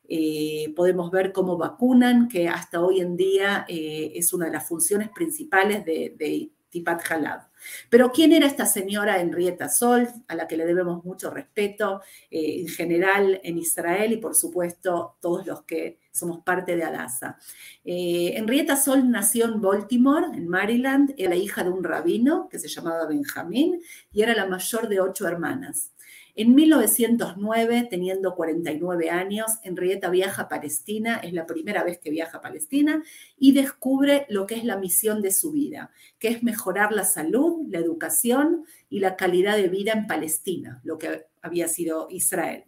Eh, 0.08 0.72
podemos 0.76 1.10
ver 1.10 1.32
cómo 1.32 1.56
vacunan, 1.56 2.28
que 2.28 2.48
hasta 2.48 2.80
hoy 2.80 3.00
en 3.00 3.16
día 3.16 3.64
eh, 3.68 4.12
es 4.14 4.32
una 4.32 4.46
de 4.46 4.52
las 4.52 4.68
funciones 4.68 5.08
principales 5.10 5.84
de, 5.84 6.50
Tipat 6.68 7.10
Halab. 7.10 7.48
Pero 7.88 8.10
¿quién 8.12 8.32
era 8.32 8.46
esta 8.46 8.66
señora 8.66 9.20
Henrietta 9.20 9.68
Sol, 9.68 10.08
a 10.28 10.34
la 10.34 10.46
que 10.46 10.56
le 10.56 10.66
debemos 10.66 11.04
mucho 11.04 11.30
respeto 11.30 12.02
eh, 12.30 12.60
en 12.60 12.68
general 12.68 13.40
en 13.42 13.56
Israel 13.56 14.12
y 14.12 14.16
por 14.18 14.34
supuesto 14.34 15.16
todos 15.20 15.46
los 15.46 15.62
que 15.62 16.00
somos 16.16 16.40
parte 16.40 16.76
de 16.76 16.84
Adasa? 16.84 17.38
Eh, 17.84 18.34
Henrietta 18.36 18.76
Sol 18.76 19.10
nació 19.10 19.46
en 19.46 19.60
Baltimore, 19.60 20.26
en 20.34 20.48
Maryland, 20.48 21.14
era 21.16 21.30
la 21.30 21.36
hija 21.36 21.62
de 21.62 21.70
un 21.70 21.84
rabino 21.84 22.48
que 22.48 22.58
se 22.58 22.68
llamaba 22.68 23.06
Benjamín 23.06 23.80
y 24.12 24.22
era 24.22 24.34
la 24.34 24.46
mayor 24.46 24.88
de 24.88 25.00
ocho 25.00 25.26
hermanas. 25.28 25.92
En 26.38 26.54
1909, 26.54 27.88
teniendo 27.88 28.34
49 28.34 29.08
años, 29.08 29.52
Henrietta 29.62 30.10
viaja 30.10 30.42
a 30.42 30.48
Palestina, 30.50 31.16
es 31.16 31.32
la 31.32 31.46
primera 31.46 31.82
vez 31.82 31.98
que 31.98 32.10
viaja 32.10 32.36
a 32.36 32.40
Palestina, 32.42 33.02
y 33.38 33.52
descubre 33.52 34.26
lo 34.28 34.46
que 34.46 34.56
es 34.56 34.64
la 34.64 34.76
misión 34.76 35.22
de 35.22 35.32
su 35.32 35.52
vida, 35.52 35.92
que 36.18 36.28
es 36.28 36.42
mejorar 36.42 36.92
la 36.92 37.04
salud, 37.04 37.66
la 37.70 37.78
educación 37.78 38.66
y 38.90 39.00
la 39.00 39.16
calidad 39.16 39.56
de 39.56 39.68
vida 39.68 39.92
en 39.92 40.06
Palestina, 40.06 40.82
lo 40.84 40.98
que 40.98 41.24
había 41.40 41.68
sido 41.68 42.06
Israel. 42.10 42.64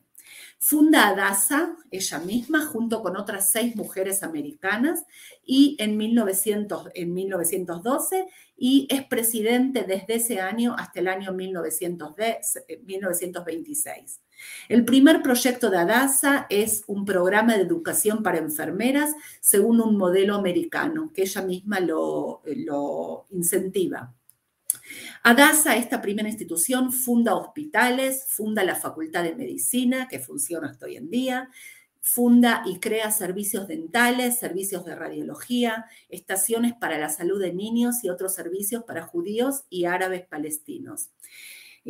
Funda 0.58 1.08
Adasa 1.08 1.76
ella 1.90 2.18
misma 2.18 2.66
junto 2.66 3.02
con 3.02 3.16
otras 3.16 3.50
seis 3.52 3.74
mujeres 3.76 4.22
americanas 4.22 5.04
y 5.44 5.76
en, 5.78 5.96
1900, 5.96 6.90
en 6.94 7.14
1912 7.14 8.26
y 8.56 8.86
es 8.90 9.04
presidente 9.04 9.84
desde 9.84 10.16
ese 10.16 10.40
año 10.40 10.74
hasta 10.76 11.00
el 11.00 11.08
año 11.08 11.32
1926. 11.32 14.20
El 14.68 14.84
primer 14.84 15.22
proyecto 15.22 15.70
de 15.70 15.78
Adasa 15.78 16.46
es 16.50 16.84
un 16.86 17.04
programa 17.04 17.54
de 17.54 17.62
educación 17.62 18.22
para 18.22 18.38
enfermeras 18.38 19.14
según 19.40 19.80
un 19.80 19.96
modelo 19.96 20.34
americano 20.34 21.12
que 21.14 21.22
ella 21.22 21.42
misma 21.42 21.80
lo, 21.80 22.42
lo 22.44 23.26
incentiva. 23.30 24.14
Adasa, 25.22 25.76
esta 25.76 26.00
primera 26.00 26.28
institución, 26.28 26.92
funda 26.92 27.34
hospitales, 27.34 28.26
funda 28.28 28.64
la 28.64 28.76
Facultad 28.76 29.24
de 29.24 29.34
Medicina, 29.34 30.08
que 30.08 30.20
funciona 30.20 30.70
hasta 30.70 30.86
hoy 30.86 30.96
en 30.96 31.10
día, 31.10 31.50
funda 32.00 32.62
y 32.64 32.78
crea 32.80 33.10
servicios 33.10 33.68
dentales, 33.68 34.38
servicios 34.38 34.84
de 34.84 34.94
radiología, 34.94 35.86
estaciones 36.08 36.72
para 36.74 36.98
la 36.98 37.10
salud 37.10 37.40
de 37.40 37.52
niños 37.52 38.02
y 38.02 38.08
otros 38.08 38.34
servicios 38.34 38.84
para 38.84 39.02
judíos 39.02 39.64
y 39.68 39.84
árabes 39.84 40.26
palestinos. 40.26 41.10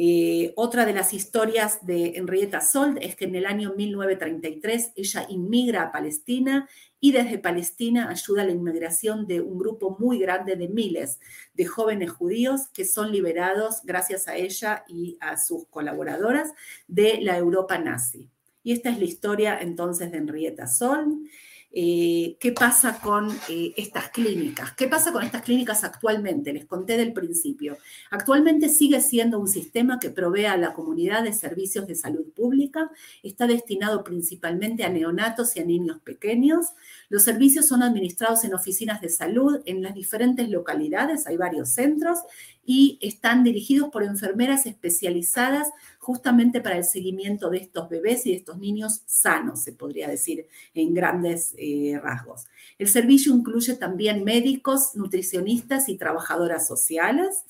Eh, 0.01 0.53
otra 0.55 0.87
de 0.87 0.93
las 0.93 1.13
historias 1.13 1.85
de 1.85 2.13
Henrietta 2.15 2.61
Sold 2.61 2.99
es 3.03 3.17
que 3.17 3.25
en 3.25 3.35
el 3.35 3.47
año 3.47 3.75
1933 3.77 4.93
ella 4.95 5.27
inmigra 5.29 5.83
a 5.83 5.91
Palestina 5.91 6.69
y 7.01 7.11
desde 7.11 7.37
Palestina 7.37 8.09
ayuda 8.09 8.43
a 8.43 8.45
la 8.45 8.53
inmigración 8.53 9.27
de 9.27 9.41
un 9.41 9.59
grupo 9.59 9.97
muy 9.99 10.21
grande 10.21 10.55
de 10.55 10.69
miles 10.69 11.19
de 11.53 11.67
jóvenes 11.67 12.13
judíos 12.13 12.69
que 12.69 12.85
son 12.85 13.11
liberados 13.11 13.81
gracias 13.83 14.29
a 14.29 14.37
ella 14.37 14.85
y 14.87 15.19
a 15.21 15.37
sus 15.37 15.67
colaboradoras 15.67 16.53
de 16.87 17.21
la 17.21 17.37
Europa 17.37 17.77
nazi. 17.77 18.31
Y 18.63 18.75
esta 18.75 18.91
es 18.91 19.01
la 19.01 19.05
historia 19.05 19.59
entonces 19.61 20.13
de 20.13 20.19
Henrietta 20.19 20.69
Sold. 20.69 21.27
Eh, 21.71 22.39
qué 22.41 22.53
pasa 22.53 22.99
con 22.99 23.31
eh, 23.49 23.75
estas 23.77 24.09
clínicas. 24.09 24.73
¿Qué 24.73 24.89
pasa 24.89 25.13
con 25.13 25.23
estas 25.23 25.43
clínicas 25.43 25.85
actualmente? 25.85 26.53
Les 26.53 26.65
conté 26.65 26.97
del 26.97 27.13
principio. 27.13 27.77
Actualmente 28.11 28.71
sigue 28.71 29.03
siendo 29.03 29.39
un 29.39 29.49
sistema 29.49 29.99
que 30.01 30.09
provee 30.09 30.47
a 30.47 30.57
la 30.57 30.73
comunidad 30.73 31.25
de 31.25 31.35
servicios 31.35 31.87
de 31.87 31.95
salud 31.95 32.25
pública. 32.35 32.91
Está 33.23 33.47
destinado 33.47 34.03
principalmente 34.03 34.85
a 34.85 34.89
neonatos 34.89 35.57
y 35.57 35.61
a 35.61 35.65
niños 35.65 35.99
pequeños. 36.03 36.69
Los 37.09 37.23
servicios 37.25 37.67
son 37.67 37.83
administrados 37.83 38.45
en 38.45 38.55
oficinas 38.55 39.01
de 39.01 39.09
salud 39.09 39.61
en 39.65 39.83
las 39.83 39.95
diferentes 39.95 40.49
localidades. 40.49 41.27
Hay 41.27 41.37
varios 41.37 41.71
centros 41.71 42.19
y 42.65 42.99
están 43.01 43.45
dirigidos 43.45 43.89
por 43.89 44.03
enfermeras 44.03 44.67
especializadas 44.67 45.69
justamente 45.99 46.61
para 46.61 46.77
el 46.77 46.85
seguimiento 46.85 47.51
de 47.51 47.59
estos 47.59 47.89
bebés 47.89 48.27
y 48.27 48.31
de 48.31 48.37
estos 48.37 48.59
niños 48.59 49.03
sanos, 49.07 49.63
se 49.63 49.73
podría 49.73 50.09
decir 50.09 50.47
en 50.75 50.95
grandes 50.95 51.55
eh, 51.59 51.99
rasgos. 52.03 52.47
El 52.79 52.89
servicio 52.89 53.35
incluye 53.35 53.75
también 53.75 54.25
médicos, 54.25 54.95
nutricionistas 54.95 55.89
y 55.89 55.97
trabajadoras 55.97 56.67
sociales. 56.67 57.45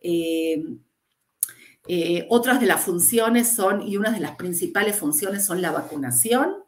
Eh, 0.00 0.64
eh, 1.88 2.26
otras 2.28 2.60
de 2.60 2.66
las 2.66 2.82
funciones 2.82 3.48
son, 3.48 3.82
y 3.82 3.96
una 3.96 4.10
de 4.10 4.20
las 4.20 4.36
principales 4.36 4.96
funciones 4.96 5.44
son 5.44 5.60
la 5.60 5.72
vacunación, 5.72 6.61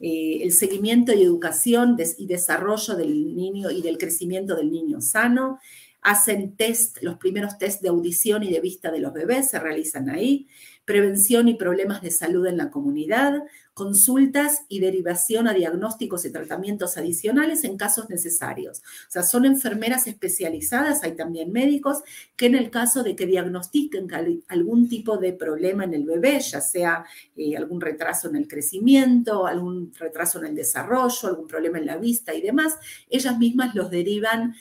el 0.00 0.52
seguimiento 0.52 1.12
y 1.12 1.22
educación 1.22 1.96
y 2.16 2.26
desarrollo 2.26 2.94
del 2.96 3.36
niño 3.36 3.70
y 3.70 3.82
del 3.82 3.98
crecimiento 3.98 4.56
del 4.56 4.72
niño 4.72 5.00
sano. 5.00 5.58
Hacen 6.02 6.56
test, 6.56 6.98
los 7.02 7.16
primeros 7.16 7.58
test 7.58 7.82
de 7.82 7.88
audición 7.88 8.42
y 8.42 8.50
de 8.50 8.60
vista 8.60 8.90
de 8.90 9.00
los 9.00 9.12
bebés 9.12 9.50
se 9.50 9.58
realizan 9.58 10.08
ahí 10.08 10.48
prevención 10.90 11.46
y 11.46 11.54
problemas 11.54 12.02
de 12.02 12.10
salud 12.10 12.46
en 12.46 12.56
la 12.56 12.72
comunidad, 12.72 13.44
consultas 13.74 14.64
y 14.68 14.80
derivación 14.80 15.46
a 15.46 15.54
diagnósticos 15.54 16.24
y 16.24 16.32
tratamientos 16.32 16.96
adicionales 16.96 17.62
en 17.62 17.76
casos 17.76 18.10
necesarios. 18.10 18.82
O 19.08 19.10
sea, 19.10 19.22
son 19.22 19.44
enfermeras 19.44 20.08
especializadas, 20.08 21.04
hay 21.04 21.14
también 21.14 21.52
médicos, 21.52 22.02
que 22.36 22.46
en 22.46 22.56
el 22.56 22.70
caso 22.70 23.04
de 23.04 23.14
que 23.14 23.26
diagnostiquen 23.26 24.08
algún 24.48 24.88
tipo 24.88 25.16
de 25.16 25.32
problema 25.32 25.84
en 25.84 25.94
el 25.94 26.04
bebé, 26.04 26.40
ya 26.40 26.60
sea 26.60 27.04
eh, 27.36 27.56
algún 27.56 27.80
retraso 27.80 28.28
en 28.28 28.34
el 28.34 28.48
crecimiento, 28.48 29.46
algún 29.46 29.92
retraso 29.96 30.40
en 30.40 30.46
el 30.46 30.54
desarrollo, 30.56 31.28
algún 31.28 31.46
problema 31.46 31.78
en 31.78 31.86
la 31.86 31.98
vista 31.98 32.34
y 32.34 32.40
demás, 32.40 32.74
ellas 33.08 33.38
mismas 33.38 33.76
los 33.76 33.92
derivan 33.92 34.56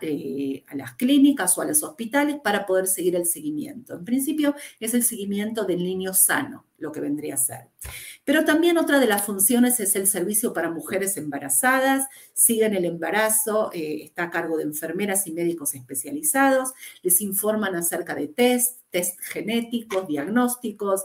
eh, 0.00 0.64
a, 0.66 0.74
las 0.74 0.94
clínicas 0.94 1.56
o 1.56 1.62
a 1.62 1.64
los 1.64 1.82
hospitales 1.82 2.36
para 2.42 2.66
poder 2.66 2.86
seguir 2.86 3.14
el 3.14 3.26
seguimiento. 3.26 3.94
En 3.94 4.04
principio 4.04 4.54
es 4.80 4.94
el 4.94 5.04
seguimiento 5.04 5.64
del 5.64 5.84
niño 5.84 6.14
sano, 6.14 6.66
lo 6.78 6.90
que 6.90 7.00
vendría 7.00 7.34
a 7.34 7.38
ser. 7.38 7.68
Pero 8.24 8.44
también 8.44 8.78
otra 8.78 9.00
de 9.00 9.06
las 9.06 9.24
funciones 9.24 9.80
es 9.80 9.96
el 9.96 10.06
servicio 10.06 10.52
para 10.52 10.70
mujeres 10.70 11.16
embarazadas, 11.16 12.06
siguen 12.34 12.74
el 12.74 12.84
embarazo, 12.84 13.70
eh, 13.72 14.04
está 14.04 14.24
a 14.24 14.30
cargo 14.30 14.56
de 14.56 14.62
enfermeras 14.62 15.26
y 15.26 15.32
médicos 15.32 15.74
especializados, 15.74 16.72
les 17.02 17.20
informan 17.20 17.74
acerca 17.74 18.14
de 18.14 18.28
test, 18.28 18.78
test 18.90 19.18
genéticos, 19.20 20.06
diagnósticos, 20.06 21.04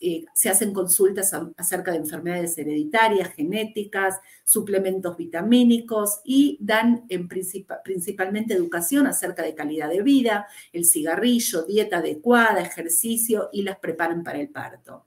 eh, 0.00 0.24
se 0.34 0.48
hacen 0.48 0.72
consultas 0.72 1.32
acerca 1.58 1.90
de 1.90 1.98
enfermedades 1.98 2.56
hereditarias, 2.56 3.34
genéticas, 3.34 4.20
suplementos 4.44 5.18
vitamínicos 5.18 6.20
y 6.24 6.56
dan 6.60 7.04
en 7.10 7.28
principalmente 7.28 8.54
educación 8.54 9.06
acerca 9.06 9.42
de 9.42 9.54
calidad 9.54 9.90
de 9.90 10.02
vida, 10.02 10.46
el 10.72 10.86
cigarrillo, 10.86 11.64
dieta 11.64 11.98
adecuada, 11.98 12.62
ejercicio 12.62 13.50
y 13.52 13.62
las 13.62 13.78
preparan 13.78 14.22
para 14.22 14.40
el 14.40 14.48
parto. 14.48 15.04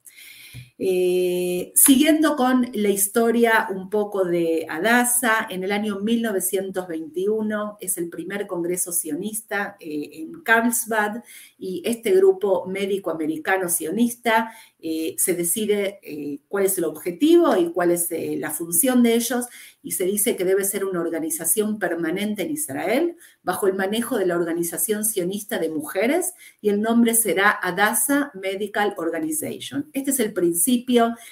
Eh, 0.80 1.72
siguiendo 1.74 2.36
con 2.36 2.70
la 2.72 2.90
historia 2.90 3.68
un 3.72 3.90
poco 3.90 4.24
de 4.24 4.68
Adasa, 4.70 5.48
en 5.50 5.63
el 5.63 5.72
año 5.72 6.00
1921 6.00 7.78
es 7.82 7.98
el 7.98 8.10
primer 8.10 8.46
congreso 8.46 8.92
sionista 8.92 9.76
eh, 9.80 10.10
en 10.13 10.44
Carlsbad 10.44 11.24
y 11.58 11.82
este 11.84 12.12
grupo 12.12 12.68
médico 12.68 13.10
americano 13.10 13.70
sionista 13.70 14.52
eh, 14.80 15.16
se 15.18 15.34
decide 15.34 16.00
cuál 16.48 16.66
es 16.68 16.78
el 16.78 16.84
objetivo 16.84 17.58
y 17.58 17.72
cuál 17.72 17.90
es 17.90 18.10
la 18.12 18.52
función 18.52 19.02
de 19.02 19.16
ellos 19.16 19.48
y 19.88 19.94
se 19.94 20.04
dice 20.04 20.36
que 20.36 20.44
debe 20.44 20.66
ser 20.66 20.84
una 20.84 21.00
organización 21.00 21.80
permanente 21.80 22.42
en 22.42 22.52
Israel 22.52 23.16
bajo 23.42 23.68
el 23.68 23.74
manejo 23.74 24.18
de 24.18 24.26
la 24.26 24.36
Organización 24.36 25.06
Sionista 25.06 25.60
de 25.60 25.70
Mujeres 25.70 26.34
y 26.60 26.68
el 26.68 26.82
nombre 26.82 27.13
será 27.13 27.52
Adasa 27.52 28.30
Medical 28.34 28.96
Organization. 28.98 29.90
Este 29.94 30.12
es 30.12 30.20
el 30.20 30.34
principio, 30.34 30.67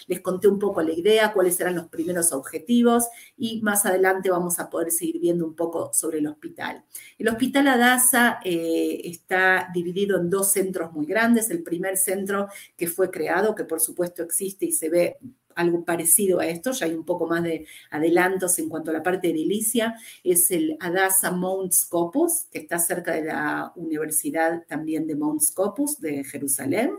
les 0.07 0.21
conté 0.21 0.47
un 0.47 0.59
poco 0.59 0.81
la 0.81 0.93
idea, 0.93 1.33
cuáles 1.33 1.59
eran 1.59 1.75
los 1.75 1.87
primeros 1.87 2.31
objetivos 2.31 3.07
y 3.37 3.61
más 3.61 3.85
adelante 3.85 4.29
vamos 4.29 4.59
a 4.59 4.69
poder 4.69 4.91
seguir 4.91 5.19
viendo 5.19 5.45
un 5.45 5.55
poco 5.55 5.91
sobre 5.93 6.19
el 6.19 6.27
hospital. 6.27 6.83
El 7.17 7.27
hospital 7.27 7.67
Adasa 7.67 8.39
eh, 8.43 9.01
está 9.03 9.69
dividido 9.73 10.19
en 10.19 10.29
dos 10.29 10.51
centros 10.51 10.91
muy 10.93 11.05
grandes. 11.05 11.49
El 11.49 11.63
primer 11.63 11.97
centro 11.97 12.47
que 12.77 12.87
fue 12.87 13.09
creado, 13.11 13.55
que 13.55 13.65
por 13.65 13.79
supuesto 13.79 14.23
existe 14.23 14.65
y 14.65 14.71
se 14.71 14.89
ve 14.89 15.17
algo 15.55 15.85
parecido 15.85 16.39
a 16.39 16.47
esto, 16.47 16.71
ya 16.71 16.85
hay 16.85 16.93
un 16.93 17.05
poco 17.05 17.27
más 17.27 17.41
de 17.41 17.65
adelantos 17.89 18.59
en 18.59 18.69
cuanto 18.69 18.91
a 18.91 18.93
la 18.93 19.03
parte 19.03 19.27
de 19.27 19.33
edilicia, 19.33 19.95
es 20.23 20.51
el 20.51 20.75
Adasa 20.81 21.31
Mount 21.31 21.71
Scopus, 21.71 22.47
que 22.51 22.59
está 22.59 22.77
cerca 22.77 23.13
de 23.13 23.23
la 23.23 23.71
Universidad 23.75 24.65
también 24.67 25.07
de 25.07 25.15
Mount 25.15 25.41
Scopus 25.41 25.99
de 25.99 26.25
Jerusalén. 26.25 26.91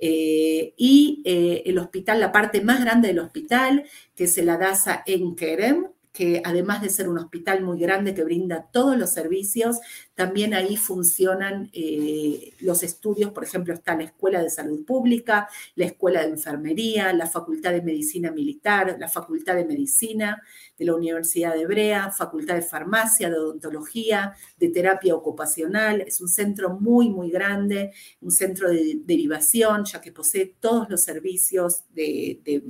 Eh, 0.00 0.74
y 0.76 1.22
eh, 1.24 1.62
el 1.66 1.78
hospital, 1.78 2.20
la 2.20 2.32
parte 2.32 2.62
más 2.62 2.80
grande 2.80 3.08
del 3.08 3.18
hospital, 3.18 3.84
que 4.14 4.24
es 4.24 4.38
el 4.38 4.48
Adasa 4.48 5.02
en 5.06 5.36
Kerem, 5.36 5.88
que 6.12 6.42
además 6.44 6.82
de 6.82 6.90
ser 6.90 7.08
un 7.08 7.18
hospital 7.18 7.62
muy 7.62 7.78
grande 7.78 8.14
que 8.14 8.24
brinda 8.24 8.68
todos 8.72 8.96
los 8.98 9.10
servicios, 9.10 9.78
también 10.14 10.54
ahí 10.54 10.76
funcionan 10.76 11.70
eh, 11.72 12.52
los 12.60 12.82
estudios, 12.82 13.30
por 13.30 13.44
ejemplo, 13.44 13.72
está 13.72 13.94
la 13.94 14.04
Escuela 14.04 14.42
de 14.42 14.50
Salud 14.50 14.84
Pública, 14.84 15.48
la 15.76 15.84
Escuela 15.86 16.22
de 16.22 16.30
Enfermería, 16.30 17.12
la 17.12 17.26
Facultad 17.26 17.72
de 17.72 17.82
Medicina 17.82 18.32
Militar, 18.32 18.96
la 18.98 19.08
Facultad 19.08 19.54
de 19.54 19.64
Medicina 19.64 20.42
de 20.76 20.84
la 20.84 20.94
Universidad 20.94 21.54
de 21.54 21.62
Hebrea, 21.62 22.10
Facultad 22.10 22.56
de 22.56 22.62
Farmacia, 22.62 23.30
de 23.30 23.38
Odontología, 23.38 24.34
de 24.58 24.68
Terapia 24.68 25.14
Ocupacional. 25.14 26.00
Es 26.00 26.20
un 26.20 26.28
centro 26.28 26.70
muy, 26.70 27.08
muy 27.08 27.30
grande, 27.30 27.92
un 28.20 28.32
centro 28.32 28.68
de 28.68 29.00
derivación, 29.04 29.84
ya 29.84 30.00
que 30.00 30.10
posee 30.10 30.56
todos 30.58 30.90
los 30.90 31.02
servicios 31.02 31.84
de, 31.94 32.40
de 32.44 32.62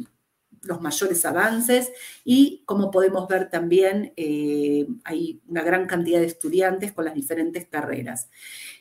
los 0.62 0.80
mayores 0.80 1.24
avances 1.24 1.90
y 2.24 2.62
como 2.66 2.90
podemos 2.90 3.26
ver 3.28 3.48
también 3.48 4.12
eh, 4.16 4.86
hay 5.04 5.40
una 5.48 5.62
gran 5.62 5.86
cantidad 5.86 6.20
de 6.20 6.26
estudiantes 6.26 6.92
con 6.92 7.04
las 7.04 7.14
diferentes 7.14 7.66
carreras. 7.66 8.28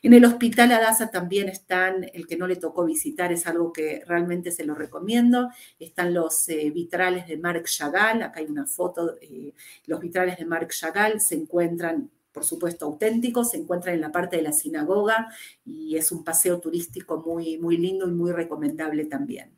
En 0.01 0.13
el 0.13 0.25
Hospital 0.25 0.71
Adasa 0.71 1.09
también 1.09 1.49
están, 1.49 2.05
el 2.13 2.27
que 2.27 2.37
no 2.37 2.47
le 2.47 2.57
tocó 2.57 2.85
visitar 2.85 3.31
es 3.31 3.47
algo 3.47 3.71
que 3.71 4.03
realmente 4.05 4.51
se 4.51 4.65
lo 4.65 4.75
recomiendo, 4.75 5.49
están 5.79 6.13
los 6.13 6.47
eh, 6.49 6.69
vitrales 6.71 7.27
de 7.27 7.37
Marc 7.37 7.67
Chagall, 7.67 8.23
acá 8.23 8.39
hay 8.39 8.47
una 8.47 8.65
foto, 8.65 9.17
eh, 9.21 9.53
los 9.85 9.99
vitrales 9.99 10.37
de 10.37 10.45
Marc 10.45 10.71
Chagall 10.71 11.21
se 11.21 11.35
encuentran 11.35 12.09
por 12.31 12.45
supuesto, 12.45 12.85
auténticos, 12.85 13.51
se 13.51 13.57
encuentran 13.57 13.95
en 13.95 14.01
la 14.01 14.11
parte 14.11 14.37
de 14.37 14.43
la 14.43 14.51
sinagoga 14.53 15.27
y 15.65 15.97
es 15.97 16.11
un 16.11 16.23
paseo 16.23 16.59
turístico 16.59 17.21
muy, 17.25 17.57
muy 17.57 17.75
lindo 17.75 18.07
y 18.07 18.11
muy 18.11 18.31
recomendable 18.31 19.05
también. 19.05 19.51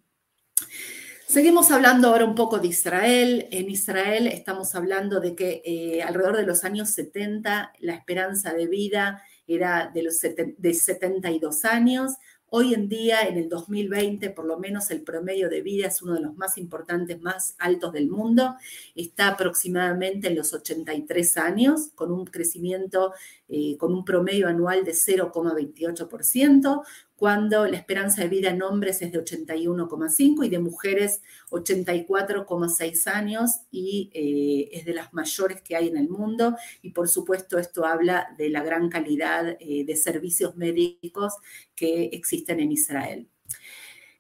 Seguimos 1.32 1.72
hablando 1.72 2.10
ahora 2.10 2.26
un 2.26 2.36
poco 2.36 2.60
de 2.60 2.68
Israel. 2.68 3.48
En 3.52 3.70
Israel 3.70 4.28
estamos 4.28 4.76
hablando 4.76 5.22
de 5.22 5.34
que 5.34 5.62
eh, 5.64 6.04
alrededor 6.04 6.36
de 6.36 6.46
los 6.46 6.66
años 6.66 6.90
70 6.90 7.72
la 7.80 7.94
esperanza 7.94 8.54
de 8.54 8.68
vida 8.68 9.24
era 9.48 9.90
de, 9.94 10.04
los 10.04 10.20
de 10.20 10.74
72 10.74 11.64
años. 11.64 12.16
Hoy 12.48 12.74
en 12.74 12.90
día, 12.90 13.22
en 13.22 13.38
el 13.38 13.48
2020, 13.48 14.30
por 14.32 14.44
lo 14.44 14.60
menos 14.60 14.92
el 14.92 15.04
promedio 15.04 15.48
de 15.48 15.62
vida 15.62 15.88
es 15.88 16.02
uno 16.02 16.16
de 16.16 16.20
los 16.20 16.36
más 16.36 16.58
importantes, 16.58 17.22
más 17.22 17.56
altos 17.60 17.94
del 17.94 18.10
mundo. 18.10 18.56
Está 18.94 19.30
aproximadamente 19.30 20.28
en 20.28 20.36
los 20.36 20.54
83 20.54 21.38
años, 21.38 21.92
con 21.96 22.12
un 22.12 22.26
crecimiento, 22.26 23.14
eh, 23.48 23.78
con 23.78 23.94
un 23.94 24.04
promedio 24.04 24.50
anual 24.50 24.84
de 24.84 24.92
0,28%, 24.92 26.84
cuando 27.22 27.68
la 27.68 27.78
esperanza 27.78 28.24
de 28.24 28.30
vida 28.30 28.50
en 28.50 28.64
hombres 28.64 29.04
es 29.04 29.12
de 29.12 29.24
81,5 29.24 30.44
y 30.44 30.50
de 30.50 30.58
mujeres 30.58 31.22
84,6 31.52 33.06
años 33.06 33.60
y 33.70 34.10
eh, 34.12 34.76
es 34.76 34.86
de 34.86 34.96
las 34.96 35.14
mayores 35.14 35.62
que 35.62 35.76
hay 35.76 35.88
en 35.88 35.98
el 35.98 36.10
mundo. 36.10 36.56
Y 36.82 36.94
por 36.94 37.08
supuesto 37.08 37.60
esto 37.60 37.86
habla 37.86 38.34
de 38.40 38.50
la 38.50 38.64
gran 38.64 38.90
calidad 38.90 39.56
eh, 39.60 39.86
de 39.86 39.96
servicios 39.98 40.56
médicos 40.56 41.36
que 41.76 42.06
existen 42.06 42.60
en 42.60 42.72
Israel. 42.72 43.30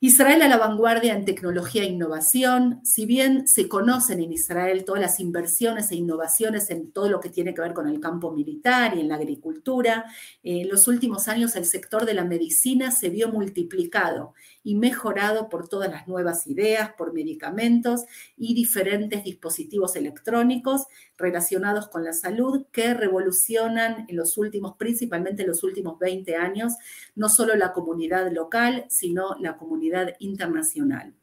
Israel 0.03 0.41
a 0.41 0.47
la 0.47 0.57
vanguardia 0.57 1.13
en 1.13 1.25
tecnología 1.25 1.83
e 1.83 1.85
innovación. 1.85 2.83
Si 2.83 3.05
bien 3.05 3.47
se 3.47 3.69
conocen 3.69 4.19
en 4.19 4.33
Israel 4.33 4.83
todas 4.83 4.99
las 4.99 5.19
inversiones 5.19 5.91
e 5.91 5.95
innovaciones 5.95 6.71
en 6.71 6.91
todo 6.91 7.07
lo 7.07 7.19
que 7.19 7.29
tiene 7.29 7.53
que 7.53 7.61
ver 7.61 7.75
con 7.75 7.87
el 7.87 7.99
campo 7.99 8.31
militar 8.31 8.97
y 8.97 9.01
en 9.01 9.09
la 9.09 9.15
agricultura, 9.17 10.05
en 10.41 10.69
los 10.69 10.87
últimos 10.87 11.27
años 11.27 11.55
el 11.55 11.65
sector 11.65 12.07
de 12.07 12.15
la 12.15 12.25
medicina 12.25 12.89
se 12.89 13.09
vio 13.09 13.29
multiplicado 13.29 14.33
y 14.63 14.73
mejorado 14.73 15.49
por 15.49 15.67
todas 15.67 15.91
las 15.91 16.07
nuevas 16.07 16.47
ideas, 16.47 16.93
por 16.97 17.13
medicamentos 17.13 18.05
y 18.35 18.55
diferentes 18.55 19.23
dispositivos 19.23 19.95
electrónicos 19.95 20.87
relacionados 21.21 21.87
con 21.87 22.03
la 22.03 22.13
salud 22.13 22.65
que 22.71 22.93
revolucionan 22.93 24.05
en 24.09 24.15
los 24.15 24.37
últimos, 24.37 24.75
principalmente 24.77 25.43
en 25.43 25.49
los 25.49 25.63
últimos 25.63 25.99
20 25.99 26.35
años, 26.35 26.73
no 27.15 27.29
solo 27.29 27.55
la 27.55 27.71
comunidad 27.71 28.31
local, 28.31 28.85
sino 28.89 29.35
la 29.39 29.57
comunidad 29.57 30.15
internacional. 30.19 31.13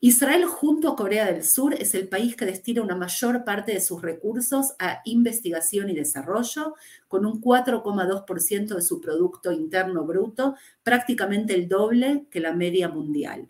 Israel 0.00 0.44
junto 0.44 0.90
a 0.90 0.96
Corea 0.96 1.32
del 1.32 1.42
Sur 1.44 1.72
es 1.72 1.94
el 1.94 2.08
país 2.08 2.36
que 2.36 2.44
destina 2.44 2.82
una 2.82 2.94
mayor 2.94 3.42
parte 3.42 3.72
de 3.72 3.80
sus 3.80 4.02
recursos 4.02 4.74
a 4.78 5.00
investigación 5.06 5.88
y 5.88 5.94
desarrollo, 5.94 6.74
con 7.08 7.24
un 7.24 7.40
4,2% 7.40 8.74
de 8.74 8.82
su 8.82 9.00
Producto 9.00 9.50
Interno 9.50 10.04
Bruto, 10.04 10.56
prácticamente 10.82 11.54
el 11.54 11.68
doble 11.68 12.26
que 12.30 12.40
la 12.40 12.52
media 12.52 12.90
mundial. 12.90 13.48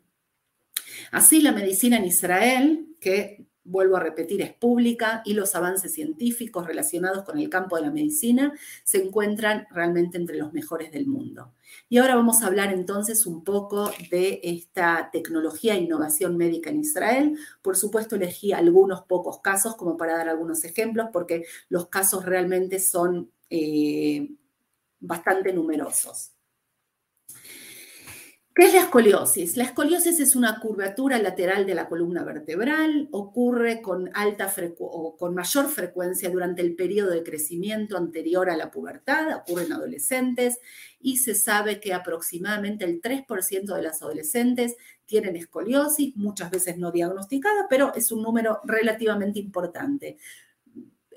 Así, 1.11 1.43
la 1.43 1.51
medicina 1.51 1.97
en 1.97 2.05
Israel, 2.05 2.87
que 3.01 3.49
vuelvo 3.65 3.97
a 3.97 4.01
repetir, 4.01 4.43
es 4.43 4.53
pública 4.53 5.23
y 5.25 5.35
los 5.35 5.55
avances 5.55 5.93
científicos 5.93 6.67
relacionados 6.67 7.25
con 7.25 7.39
el 7.39 7.49
campo 7.49 7.77
de 7.77 7.83
la 7.83 7.91
medicina 7.91 8.53
se 8.85 9.03
encuentran 9.03 9.67
realmente 9.71 10.19
entre 10.19 10.37
los 10.37 10.53
mejores 10.53 10.93
del 10.93 11.07
mundo. 11.07 11.53
Y 11.89 11.99
ahora 11.99 12.15
vamos 12.15 12.43
a 12.43 12.47
hablar 12.47 12.73
entonces 12.73 13.27
un 13.27 13.43
poco 13.43 13.91
de 14.11 14.41
esta 14.43 15.09
tecnología 15.11 15.75
e 15.75 15.81
innovación 15.81 16.37
médica 16.37 16.71
en 16.71 16.81
Israel. 16.81 17.39
Por 17.63 17.77
supuesto, 17.77 18.17
elegí 18.17 18.53
algunos 18.53 19.03
pocos 19.03 19.41
casos 19.41 19.77
como 19.77 19.97
para 19.97 20.17
dar 20.17 20.29
algunos 20.29 20.65
ejemplos, 20.65 21.09
porque 21.13 21.45
los 21.69 21.89
casos 21.89 22.25
realmente 22.27 22.79
son 22.79 23.31
eh, 23.51 24.29
bastante 25.01 25.53
numerosos. 25.53 26.34
¿Qué 28.55 28.67
es 28.67 28.73
la 28.73 28.83
escoliosis? 28.83 29.57
La 29.57 29.65
escoliosis 29.65 30.21
es 30.21 30.37
una 30.37 30.61
curvatura 30.61 31.19
lateral 31.19 31.67
de 31.67 31.75
la 31.75 31.89
columna 31.89 32.23
vertebral, 32.23 33.09
ocurre 33.11 33.83
con, 33.83 34.11
alta 34.15 34.49
con 35.19 35.35
mayor 35.35 35.69
frecuencia 35.69 36.31
durante 36.31 36.63
el 36.63 36.77
periodo 36.77 37.11
de 37.11 37.25
crecimiento 37.25 37.97
anterior 37.97 38.49
a 38.49 38.57
la 38.57 38.71
pubertad, 38.71 39.39
ocurre 39.39 39.65
en 39.65 39.73
adolescentes 39.73 40.61
y 41.01 41.17
se 41.17 41.35
sabe 41.35 41.81
que 41.81 41.95
aproximadamente 41.95 42.85
el 42.85 43.03
3% 43.03 43.75
de 43.75 43.83
las 43.83 44.03
adolescentes 44.03 44.77
tienen 45.05 45.35
escoliosis, 45.35 46.15
muchas 46.15 46.53
veces 46.53 46.79
no 46.79 46.93
diagnosticada, 46.93 47.67
pero 47.69 47.93
es 47.97 48.13
un 48.13 48.23
número 48.23 48.61
relativamente 48.63 49.41
importante. 49.41 50.17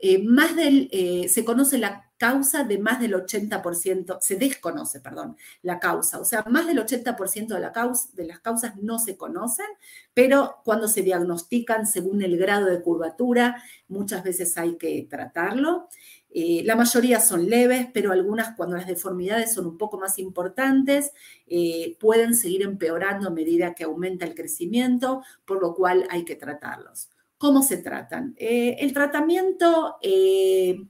Eh, 0.01 0.23
más 0.23 0.55
del, 0.55 0.89
eh, 0.91 1.29
se 1.29 1.45
conoce 1.45 1.77
la 1.77 2.06
causa 2.17 2.63
de 2.63 2.79
más 2.79 2.99
del 2.99 3.13
80%, 3.13 4.17
se 4.21 4.35
desconoce, 4.35 4.99
perdón, 4.99 5.37
la 5.61 5.79
causa. 5.79 6.19
O 6.19 6.25
sea, 6.25 6.43
más 6.49 6.67
del 6.67 6.79
80% 6.79 7.53
de, 7.53 8.25
las 8.25 8.39
causas 8.39 8.75
no 8.77 8.99
se 8.99 9.17
conocen, 9.17 9.65
pero 10.13 10.57
cuando 10.65 10.87
se 10.87 11.01
diagnostican 11.01 11.85
según 11.85 12.21
el 12.21 12.37
grado 12.37 12.65
de 12.65 12.81
curvatura, 12.81 13.63
muchas 13.87 14.23
veces 14.23 14.57
hay 14.57 14.77
que 14.77 15.07
tratarlo. 15.09 15.87
Eh, 16.29 16.61
la 16.65 16.75
mayoría 16.75 17.19
son 17.19 17.49
leves, 17.49 17.87
pero 17.93 18.11
algunas 18.11 18.55
cuando 18.55 18.75
las 18.75 18.87
deformidades 18.87 19.53
son 19.53 19.65
un 19.65 19.77
poco 19.77 19.97
más 19.97 20.19
importantes, 20.19 21.11
pueden 21.99 22.35
seguir 22.35 22.63
empeorando 22.63 23.29
a 23.29 23.31
medida 23.31 23.73
que 23.73 23.85
aumenta 23.85 24.25
el 24.25 24.35
crecimiento, 24.35 25.23
por 25.45 25.61
lo 25.61 25.73
cual 25.73 26.05
hay 26.09 26.25
que 26.25 26.35
tratarlos. 26.35 27.09
¿Cómo 27.37 27.61
se 27.61 27.77
tratan? 27.77 28.33
Eh, 28.37 28.77
el 28.79 28.93
tratamiento, 28.93 29.97
eh, 30.01 30.83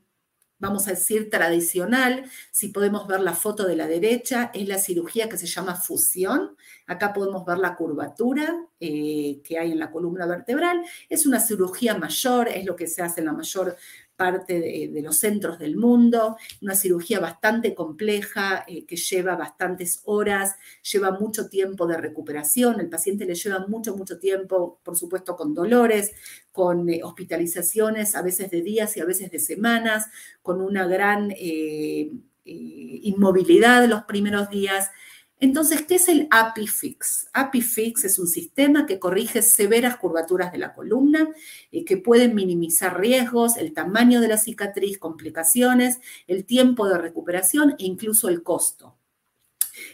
vamos 0.60 0.88
a 0.88 0.92
decir, 0.92 1.30
tradicional, 1.30 2.30
si 2.52 2.70
podemos 2.70 3.08
ver 3.08 3.22
la 3.22 3.34
foto 3.34 3.66
de 3.66 3.76
la 3.76 3.88
derecha, 3.88 4.52
es 4.54 4.68
la 4.68 4.78
cirugía 4.78 5.30
que 5.30 5.38
se 5.38 5.48
llama 5.48 5.76
fusión. 5.76 6.56
Acá 6.88 7.14
podemos 7.14 7.46
ver 7.46 7.60
la 7.60 7.76
curvatura 7.76 8.66
eh, 8.80 9.42
que 9.44 9.60
hay 9.60 9.72
en 9.72 9.80
la 9.80 9.92
columna 9.92 10.26
vertebral. 10.26 10.82
Es 11.10 11.26
una 11.26 11.40
cirugía 11.40 11.98
mayor, 11.98 12.48
es 12.48 12.66
lo 12.66 12.76
que 12.76 12.88
se 12.88 13.02
hace 13.02 13.22
en 13.22 13.28
la 13.28 13.34
mayor 13.34 13.76
parte 14.18 14.60
de, 14.60 15.02
los 15.02 15.18
centros 15.18 15.60
del 15.60 15.78
mundo, 15.78 16.38
una 16.62 16.76
cirugía 16.76 17.20
bastante 17.20 17.74
compleja 17.76 18.66
eh, 18.68 18.86
que 18.86 18.98
lleva 18.98 19.36
bastantes 19.36 20.02
horas, 20.06 20.56
lleva 20.82 21.12
mucho 21.12 21.48
tiempo 21.48 21.86
de 21.88 21.98
recuperación, 21.98 22.80
el 22.80 22.90
paciente 22.90 23.26
le 23.26 23.36
lleva 23.36 23.66
mucho, 23.68 23.96
mucho 23.96 24.20
tiempo, 24.20 24.80
por 24.84 24.98
supuesto, 24.98 25.36
con 25.36 25.54
dolores, 25.54 26.12
con 26.52 26.90
eh, 26.90 27.02
hospitalizaciones, 27.04 28.16
a 28.16 28.24
veces 28.24 28.50
de 28.50 28.62
días 28.64 28.98
y 28.98 29.00
a 29.00 29.06
veces 29.06 29.32
de 29.32 29.40
semanas, 29.40 30.08
con 30.42 30.62
una 30.62 30.88
gran 30.88 31.32
eh, 31.32 32.12
inmovilidad 32.44 33.88
los 33.88 34.04
primeros 34.04 34.50
días 34.50 34.90
entonces, 35.40 35.84
¿qué 35.84 35.96
es 35.96 36.08
el 36.10 36.28
ApiFix? 36.32 37.30
ApiFix 37.32 38.06
es 38.06 38.18
un 38.18 38.28
sistema 38.28 38.88
que 38.88 38.98
corrige 38.98 39.44
severas 39.44 39.98
curvaturas 39.98 40.52
de 40.52 40.58
la 40.58 40.74
columna 40.74 41.30
y 41.70 41.86
que 41.86 41.98
pueden 41.98 42.34
minimizar 42.34 43.00
riesgos, 43.00 43.56
el 43.58 43.74
tamaño 43.74 44.20
de 44.20 44.30
la 44.30 44.38
cicatriz, 44.38 44.98
complicaciones, 44.98 46.00
el 46.26 46.46
tiempo 46.46 46.90
de 46.90 46.98
recuperación 46.98 47.76
e 47.78 47.86
incluso 47.86 48.30
el 48.30 48.42
costo. 48.42 48.97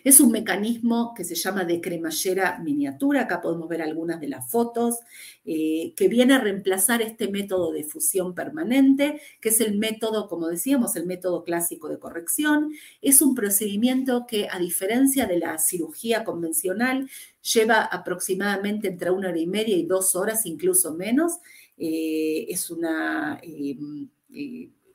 Es 0.04 0.20
un 0.20 0.32
mecanismo 0.32 1.14
que 1.16 1.24
se 1.24 1.36
llama 1.36 1.66
de 1.66 1.82
cremallera 1.82 2.60
miniatura, 2.60 3.22
acá 3.22 3.42
podemos 3.42 3.68
ver 3.68 3.82
algunas 3.82 4.20
de 4.20 4.28
las 4.28 4.50
fotos, 4.50 5.00
eh, 5.46 5.94
que 5.96 6.08
viene 6.08 6.34
a 6.34 6.40
reemplazar 6.40 7.02
este 7.02 7.28
método 7.28 7.72
de 7.72 7.84
fusión 7.84 8.34
permanente, 8.34 9.22
que 9.42 9.50
es 9.50 9.62
el 9.62 9.78
método, 9.78 10.28
como 10.28 10.48
decíamos, 10.48 10.96
el 10.96 11.06
método 11.06 11.44
clásico 11.44 11.90
de 11.90 12.00
corrección. 12.00 12.74
Es 13.02 13.22
un 13.22 13.36
procedimiento 13.36 14.26
que, 14.28 14.48
a 14.50 14.60
diferencia 14.60 15.26
de 15.26 15.40
la 15.40 15.58
cirugía 15.58 16.24
convencional, 16.24 17.10
lleva 17.42 17.82
aproximadamente 17.84 18.88
entre 18.88 19.12
una 19.12 19.30
hora 19.30 19.40
y 19.40 19.48
media 19.48 19.76
y 19.76 19.86
dos 19.86 20.16
horas, 20.16 20.46
incluso 20.46 20.94
menos. 20.94 21.40
Eh, 21.78 22.46
es 22.50 22.70
una... 22.70 23.40
Eh, 23.44 23.78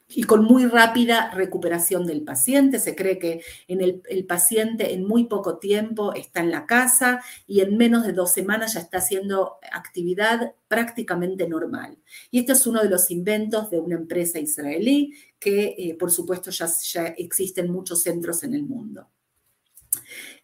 y 0.08 0.22
con 0.22 0.44
muy 0.44 0.66
rápida 0.66 1.30
recuperación 1.30 2.06
del 2.06 2.22
paciente. 2.22 2.78
Se 2.78 2.94
cree 2.94 3.18
que 3.18 3.42
en 3.68 3.80
el, 3.80 4.24
paciente 4.26 4.94
en 4.94 5.06
muy 5.06 5.24
poco 5.24 5.58
tiempo 5.58 6.14
está 6.14 6.40
en 6.40 6.50
la 6.50 6.66
casa 6.66 7.22
y 7.46 7.60
en 7.60 7.76
menos 7.76 8.06
de 8.06 8.12
dos 8.12 8.32
semanas 8.32 8.74
ya 8.74 8.80
está 8.80 8.98
haciendo 8.98 9.58
actividad 9.70 10.54
prácticamente 10.66 11.48
normal. 11.48 11.98
Y 12.30 12.40
este 12.40 12.52
es 12.52 12.66
uno 12.66 12.82
de 12.82 12.88
los 12.88 13.10
inventos 13.10 13.70
de 13.70 13.80
una 13.80 13.96
empresa 13.96 14.38
israelí 14.38 15.14
que, 15.38 15.74
eh, 15.78 15.96
por 15.98 16.10
supuesto, 16.10 16.50
ya, 16.50 16.66
ya 16.66 17.06
existen 17.06 17.70
muchos 17.70 18.02
centros 18.02 18.42
en 18.42 18.54
el 18.54 18.64
mundo. 18.64 19.08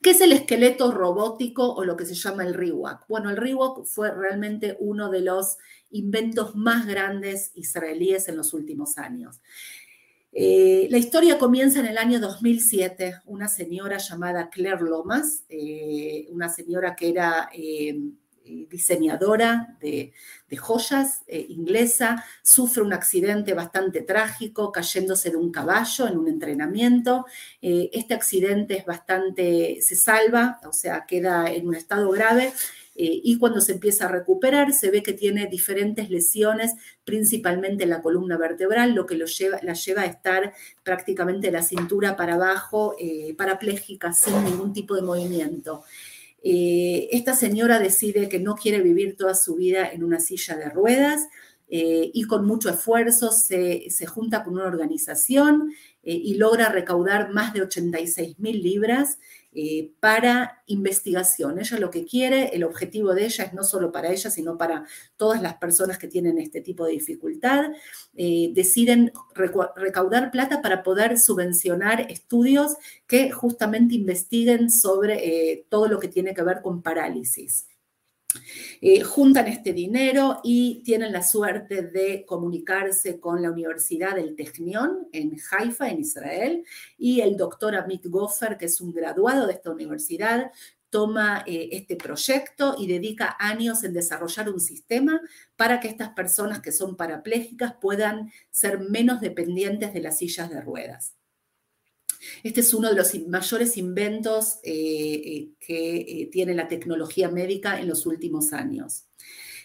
¿Qué 0.02 0.10
es 0.10 0.20
el 0.20 0.32
esqueleto 0.32 0.92
robótico 0.92 1.74
o 1.74 1.84
lo 1.84 1.96
que 1.96 2.06
se 2.06 2.14
llama 2.14 2.44
el 2.44 2.54
RIWAC? 2.54 3.06
Bueno, 3.08 3.30
el 3.30 3.36
RIWAC 3.36 3.84
fue 3.84 4.10
realmente 4.10 4.76
uno 4.78 5.10
de 5.10 5.20
los 5.20 5.56
inventos 5.90 6.54
más 6.54 6.86
grandes 6.86 7.52
israelíes 7.54 8.28
en 8.28 8.36
los 8.36 8.52
últimos 8.52 8.98
años. 8.98 9.40
Eh, 10.36 10.88
la 10.90 10.98
historia 10.98 11.38
comienza 11.38 11.78
en 11.78 11.86
el 11.86 11.96
año 11.96 12.18
2007. 12.18 13.22
Una 13.26 13.48
señora 13.48 13.98
llamada 13.98 14.50
Claire 14.50 14.82
Lomas, 14.82 15.44
eh, 15.48 16.26
una 16.30 16.48
señora 16.48 16.96
que 16.96 17.08
era 17.08 17.48
eh, 17.52 17.96
diseñadora 18.44 19.76
de, 19.80 20.12
joyas 20.56 21.24
inglesa, 21.26 22.24
sufre 22.44 22.80
un 22.80 22.92
accidente 22.92 23.54
bastante 23.54 24.02
trágico 24.02 24.70
cayéndose 24.70 25.30
de 25.30 25.36
un 25.36 25.50
caballo 25.50 26.06
en 26.06 26.16
un 26.16 26.28
entrenamiento. 26.28 27.26
este 27.60 28.14
accidente 28.14 28.78
es 28.78 28.86
bastante, 28.86 29.78
se 29.80 29.96
salva, 29.96 30.60
o 30.64 30.72
sea, 30.72 31.06
queda 31.06 31.50
en 31.50 31.66
un 31.66 31.74
estado 31.74 32.08
grave 32.10 32.52
eh, 32.96 33.20
y 33.24 33.38
cuando 33.38 33.60
se 33.60 33.72
empieza 33.72 34.04
a 34.04 34.08
recuperar 34.08 34.72
se 34.72 34.90
ve 34.90 35.02
que 35.02 35.12
tiene 35.12 35.46
diferentes 35.46 36.10
lesiones, 36.10 36.74
principalmente 37.04 37.84
en 37.84 37.90
la 37.90 38.02
columna 38.02 38.36
vertebral, 38.36 38.94
lo 38.94 39.04
que 39.04 39.16
lo 39.16 39.26
lleva, 39.26 39.58
la 39.62 39.74
lleva 39.74 40.02
a 40.02 40.06
estar 40.06 40.54
prácticamente 40.84 41.50
la 41.50 41.62
cintura 41.62 42.16
para 42.16 42.34
abajo, 42.34 42.94
eh, 43.00 43.34
parapléjica, 43.36 44.12
sin 44.12 44.44
ningún 44.44 44.72
tipo 44.72 44.94
de 44.94 45.02
movimiento. 45.02 45.82
Eh, 46.46 47.08
esta 47.10 47.34
señora 47.34 47.78
decide 47.78 48.28
que 48.28 48.38
no 48.38 48.54
quiere 48.54 48.82
vivir 48.82 49.16
toda 49.16 49.34
su 49.34 49.54
vida 49.56 49.88
en 49.90 50.04
una 50.04 50.20
silla 50.20 50.56
de 50.56 50.68
ruedas 50.68 51.26
y 51.66 52.22
con 52.24 52.46
mucho 52.46 52.68
esfuerzo 52.68 53.32
se, 53.32 53.90
se 53.90 54.06
junta 54.06 54.44
con 54.44 54.54
una 54.54 54.66
organización 54.66 55.72
y 56.04 56.34
logra 56.34 56.68
recaudar 56.68 57.32
más 57.32 57.52
de 57.52 57.62
86 57.62 58.38
mil 58.38 58.62
libras 58.62 59.18
eh, 59.54 59.92
para 60.00 60.62
investigación. 60.66 61.58
Ella 61.58 61.78
lo 61.78 61.90
que 61.90 62.04
quiere, 62.04 62.54
el 62.54 62.64
objetivo 62.64 63.14
de 63.14 63.26
ella 63.26 63.44
es 63.44 63.52
no 63.52 63.62
solo 63.62 63.92
para 63.92 64.10
ella, 64.10 64.30
sino 64.30 64.58
para 64.58 64.84
todas 65.16 65.40
las 65.40 65.54
personas 65.54 65.98
que 65.98 66.08
tienen 66.08 66.38
este 66.38 66.60
tipo 66.60 66.84
de 66.84 66.92
dificultad. 66.92 67.66
Eh, 68.16 68.50
deciden 68.52 69.12
recaudar 69.34 70.30
plata 70.30 70.60
para 70.60 70.82
poder 70.82 71.18
subvencionar 71.18 72.10
estudios 72.10 72.76
que 73.06 73.30
justamente 73.30 73.94
investiguen 73.94 74.70
sobre 74.70 75.52
eh, 75.52 75.66
todo 75.68 75.88
lo 75.88 76.00
que 76.00 76.08
tiene 76.08 76.34
que 76.34 76.42
ver 76.42 76.60
con 76.60 76.82
parálisis. 76.82 77.66
Eh, 78.80 79.00
juntan 79.02 79.46
este 79.48 79.72
dinero 79.72 80.40
y 80.42 80.82
tienen 80.84 81.12
la 81.12 81.22
suerte 81.22 81.82
de 81.82 82.24
comunicarse 82.26 83.20
con 83.20 83.40
la 83.42 83.50
Universidad 83.50 84.16
del 84.16 84.36
Technion 84.36 85.08
en 85.12 85.36
Haifa, 85.50 85.88
en 85.88 86.00
Israel, 86.00 86.64
y 86.98 87.20
el 87.20 87.36
doctor 87.36 87.74
Amit 87.74 88.06
Goffer, 88.06 88.56
que 88.58 88.66
es 88.66 88.80
un 88.80 88.92
graduado 88.92 89.46
de 89.46 89.54
esta 89.54 89.70
universidad, 89.70 90.50
toma 90.90 91.42
eh, 91.46 91.70
este 91.72 91.96
proyecto 91.96 92.76
y 92.78 92.86
dedica 92.86 93.36
años 93.40 93.82
en 93.82 93.92
desarrollar 93.92 94.48
un 94.48 94.60
sistema 94.60 95.20
para 95.56 95.80
que 95.80 95.88
estas 95.88 96.10
personas 96.10 96.60
que 96.60 96.70
son 96.70 96.96
parapléjicas 96.96 97.74
puedan 97.80 98.30
ser 98.50 98.78
menos 98.78 99.20
dependientes 99.20 99.92
de 99.92 100.00
las 100.00 100.18
sillas 100.18 100.50
de 100.50 100.60
ruedas. 100.60 101.16
Este 102.42 102.60
es 102.60 102.74
uno 102.74 102.88
de 102.88 102.96
los 102.96 103.14
mayores 103.28 103.76
inventos 103.76 104.58
eh, 104.62 104.72
eh, 104.72 105.48
que 105.58 105.96
eh, 105.96 106.28
tiene 106.30 106.54
la 106.54 106.68
tecnología 106.68 107.30
médica 107.30 107.80
en 107.80 107.88
los 107.88 108.06
últimos 108.06 108.52
años. 108.52 109.06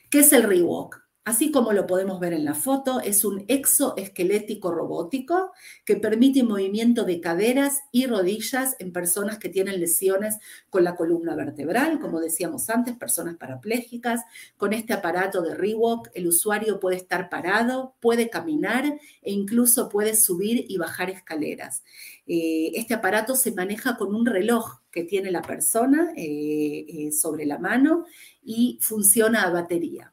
¿Qué 0.09 0.19
es 0.19 0.33
el 0.33 0.43
Rewalk? 0.43 1.08
Así 1.29 1.51
como 1.51 1.73
lo 1.73 1.85
podemos 1.85 2.19
ver 2.19 2.33
en 2.33 2.43
la 2.43 2.55
foto, 2.55 3.01
es 3.01 3.23
un 3.23 3.45
exoesquelético 3.47 4.71
robótico 4.71 5.51
que 5.85 5.95
permite 5.95 6.41
movimiento 6.41 7.03
de 7.03 7.21
caderas 7.21 7.81
y 7.91 8.07
rodillas 8.07 8.75
en 8.79 8.91
personas 8.91 9.37
que 9.37 9.47
tienen 9.47 9.79
lesiones 9.79 10.39
con 10.71 10.83
la 10.83 10.95
columna 10.95 11.35
vertebral, 11.35 11.99
como 11.99 12.19
decíamos 12.19 12.67
antes, 12.71 12.97
personas 12.97 13.37
parapléjicas. 13.37 14.21
Con 14.57 14.73
este 14.73 14.91
aparato 14.91 15.43
de 15.43 15.53
Rewalk, 15.53 16.09
el 16.15 16.25
usuario 16.25 16.79
puede 16.79 16.97
estar 16.97 17.29
parado, 17.29 17.93
puede 17.99 18.31
caminar 18.31 18.85
e 19.21 19.31
incluso 19.31 19.87
puede 19.87 20.15
subir 20.15 20.65
y 20.67 20.79
bajar 20.79 21.11
escaleras. 21.11 21.83
Eh, 22.25 22.71
este 22.73 22.95
aparato 22.95 23.35
se 23.35 23.51
maneja 23.51 23.97
con 23.97 24.15
un 24.15 24.25
reloj 24.25 24.79
que 24.89 25.03
tiene 25.03 25.29
la 25.29 25.43
persona 25.43 26.11
eh, 26.17 26.87
eh, 26.89 27.11
sobre 27.11 27.45
la 27.45 27.59
mano 27.59 28.05
y 28.41 28.79
funciona 28.81 29.43
a 29.43 29.51
batería. 29.51 30.11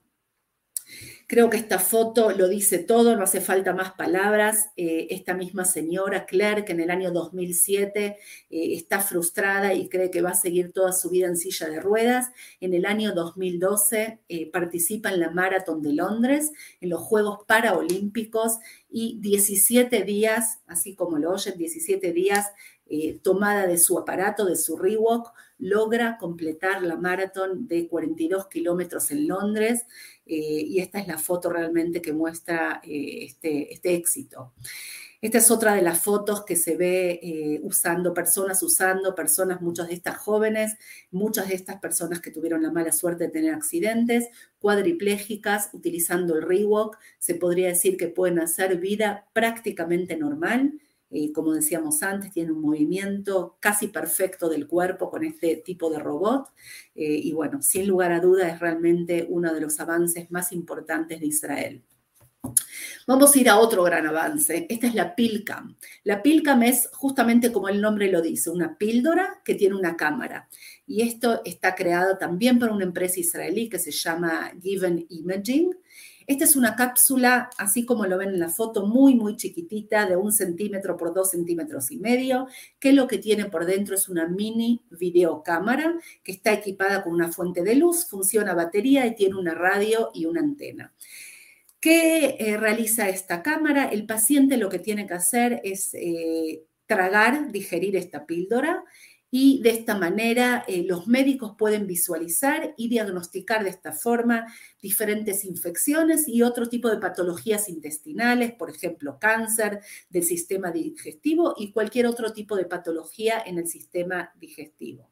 Creo 1.29 1.51
que 1.51 1.57
esta 1.57 1.81
foto 1.81 2.31
lo 2.31 2.47
dice 2.47 2.79
todo, 2.79 3.17
no 3.17 3.25
hace 3.25 3.41
falta 3.41 3.75
más 3.75 3.95
palabras. 3.95 4.71
Eh, 4.77 5.09
esta 5.11 5.35
misma 5.35 5.65
señora, 5.65 6.25
Claire, 6.25 6.65
que 6.65 6.71
en 6.71 6.79
el 6.79 6.89
año 6.89 7.11
2007 7.11 8.05
eh, 8.07 8.17
está 8.49 9.01
frustrada 9.01 9.75
y 9.75 9.89
cree 9.89 10.13
que 10.13 10.23
va 10.23 10.31
a 10.31 10.35
seguir 10.35 10.73
toda 10.73 10.93
su 10.93 11.11
vida 11.11 11.27
en 11.27 11.37
silla 11.37 11.69
de 11.69 11.81
ruedas, 11.81 12.29
en 12.61 12.75
el 12.75 12.87
año 12.87 13.13
2012 13.13 14.21
eh, 14.29 14.51
participa 14.53 15.11
en 15.11 15.19
la 15.19 15.31
Maratón 15.31 15.83
de 15.83 15.95
Londres, 15.95 16.53
en 16.81 16.91
los 16.91 17.01
Juegos 17.01 17.41
Paraolímpicos 17.45 18.59
y 18.89 19.19
17 19.21 20.05
días, 20.05 20.61
así 20.69 20.95
como 20.95 21.19
lo 21.19 21.33
oyen, 21.33 21.59
17 21.59 22.13
días 22.13 22.53
tomada 23.23 23.67
de 23.67 23.79
su 23.79 23.99
aparato, 23.99 24.45
de 24.45 24.55
su 24.55 24.77
Rewalk, 24.77 25.33
logra 25.59 26.19
completar 26.19 26.83
la 26.83 26.95
maratón 26.95 27.67
de 27.67 27.89
42 27.89 28.47
kilómetros 28.47 29.11
en 29.11 29.27
Londres 29.27 29.87
y 30.35 30.81
esta 30.81 30.99
es 30.99 31.07
la 31.07 31.19
foto 31.19 31.51
realmente 31.51 32.03
que 32.03 32.13
muestra 32.13 32.81
eh, 32.85 33.25
este, 33.25 33.73
este, 33.73 33.95
éxito. 33.95 34.53
Esta 35.23 35.39
es 35.39 35.51
otra 35.51 35.75
de 35.75 35.83
las 35.83 36.03
fotos 36.03 36.45
que 36.45 36.57
se 36.57 36.77
ve 36.77 37.19
eh, 37.23 37.61
usando, 37.63 38.13
personas 38.13 38.63
usando, 38.63 39.15
personas, 39.15 39.63
muchas 39.63 39.89
de 39.89 39.95
estas 39.95 40.19
jóvenes, 40.19 40.77
muchas 41.11 41.49
de 41.49 41.55
estas 41.55 41.81
personas 41.81 42.21
que 42.21 42.31
tuvieron 42.31 42.63
la 42.63 42.71
mala 42.71 42.93
suerte 42.93 43.25
de 43.25 43.31
tener 43.31 43.55
accidentes, 43.55 44.27
cuadriplégicas, 44.59 45.71
utilizando 45.73 46.35
el 46.35 46.43
Rewalk, 46.43 46.99
se 47.19 47.35
podría 47.35 47.69
decir 47.69 47.97
que 47.97 48.09
pueden 48.09 48.41
hacer 48.41 48.77
vida 48.79 49.27
prácticamente 49.33 50.17
normal 50.17 50.81
eh, 51.11 51.33
como 51.33 51.55
decíamos 51.55 52.03
antes, 52.03 52.33
tiene 52.33 52.53
un 52.53 52.61
movimiento 52.61 53.57
casi 53.61 53.89
perfecto 53.89 54.49
del 54.49 54.67
cuerpo 54.67 55.11
con 55.11 55.25
este 55.25 55.57
tipo 55.57 55.91
de 55.91 55.99
robot. 55.99 56.49
Eh, 56.95 57.21
y 57.23 57.33
bueno, 57.33 57.63
sin 57.63 57.87
lugar 57.87 58.13
a 58.13 58.21
duda 58.21 58.49
es 58.49 58.61
realmente 58.61 59.27
uno 59.29 59.55
de 59.55 59.61
los 59.61 59.79
avances 59.81 60.31
más 60.31 60.53
importantes 60.53 61.21
de 61.21 61.27
Israel. 61.27 61.85
Vamos 63.07 63.35
a 63.35 63.39
ir 63.39 63.49
a 63.49 63.59
otro 63.59 63.83
gran 63.83 64.07
avance. 64.07 64.67
Esta 64.69 64.87
es 64.87 64.95
la 64.95 65.15
PILCAM. 65.15 65.77
La 66.05 66.23
PILCAM 66.23 66.63
es 66.65 66.89
justamente 66.93 67.53
como 67.53 67.69
el 67.69 67.81
nombre 67.81 68.11
lo 68.11 68.21
dice, 68.21 68.51
una 68.51 68.77
píldora 68.77 69.41
que 69.45 69.55
tiene 69.55 69.75
una 69.75 69.97
cámara. 69.97 70.49
Y 70.87 71.03
esto 71.03 71.43
está 71.45 71.75
creado 71.75 72.19
también 72.19 72.59
por 72.59 72.71
una 72.71 72.85
empresa 72.85 73.21
israelí 73.21 73.69
que 73.69 73.79
se 73.79 73.91
llama 73.91 74.53
Given 74.61 75.07
Imaging. 75.09 75.77
Esta 76.27 76.45
es 76.45 76.57
una 76.57 76.75
cápsula, 76.75 77.51
así 77.57 77.85
como 77.85 78.07
lo 78.07 78.19
ven 78.19 78.31
en 78.31 78.41
la 78.41 78.49
foto, 78.49 78.87
muy, 78.87 79.15
muy 79.15 79.37
chiquitita, 79.37 80.07
de 80.07 80.17
un 80.17 80.33
centímetro 80.33 80.97
por 80.97 81.15
dos 81.15 81.31
centímetros 81.31 81.91
y 81.93 81.99
medio, 81.99 82.49
que 82.81 82.93
lo 82.93 83.07
que 83.07 83.19
tiene 83.19 83.45
por 83.45 83.65
dentro 83.65 83.95
es 83.95 84.09
una 84.09 84.27
mini 84.27 84.83
videocámara 84.91 85.99
que 86.25 86.33
está 86.33 86.53
equipada 86.53 87.05
con 87.05 87.13
una 87.13 87.31
fuente 87.31 87.63
de 87.63 87.77
luz, 87.77 88.07
funciona 88.09 88.55
batería 88.55 89.07
y 89.07 89.15
tiene 89.15 89.37
una 89.37 89.55
radio 89.55 90.11
y 90.15 90.27
una 90.27 90.41
antena. 90.41 90.93
¿Qué 91.79 92.37
eh, 92.41 92.57
realiza 92.57 93.09
esta 93.09 93.43
cámara? 93.43 93.87
El 93.87 94.07
paciente 94.07 94.57
lo 94.57 94.69
que 94.69 94.81
tiene 94.81 95.07
que 95.07 95.15
hacer 95.15 95.61
es 95.63 95.95
eh, 95.95 96.65
tragar, 96.87 97.53
digerir 97.53 97.95
esta 97.95 98.27
píldora 98.27 98.83
y 99.39 99.61
de 99.61 99.69
esta 99.69 99.99
manera 99.99 100.65
eh, 100.67 100.83
los 100.89 101.09
médicos 101.09 101.57
pueden 101.59 101.87
visualizar 101.87 102.73
y 102.79 102.89
diagnosticar 102.89 103.65
de 103.65 103.69
esta 103.69 103.93
forma 103.93 104.47
diferentes 104.81 105.45
infecciones 105.45 106.27
y 106.27 106.41
otro 106.41 106.71
tipo 106.71 106.89
de 106.89 106.97
patologías 106.97 107.69
intestinales, 107.69 108.55
por 108.55 108.71
ejemplo, 108.71 109.19
cáncer 109.21 109.81
del 110.09 110.23
sistema 110.23 110.73
digestivo 110.73 111.55
y 111.59 111.71
cualquier 111.71 112.07
otro 112.07 112.33
tipo 112.33 112.57
de 112.57 112.65
patología 112.65 113.43
en 113.45 113.59
el 113.59 113.69
sistema 113.69 114.33
digestivo. 114.37 115.11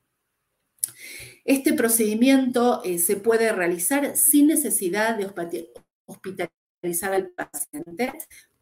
Este 1.44 1.74
procedimiento 1.74 2.82
eh, 2.82 2.98
se 2.98 3.16
puede 3.16 3.52
realizar 3.52 4.16
sin 4.16 4.46
necesidad 4.46 5.18
de 5.18 5.26
hospitalizar 6.06 7.12
al 7.12 7.28
paciente, 7.28 8.10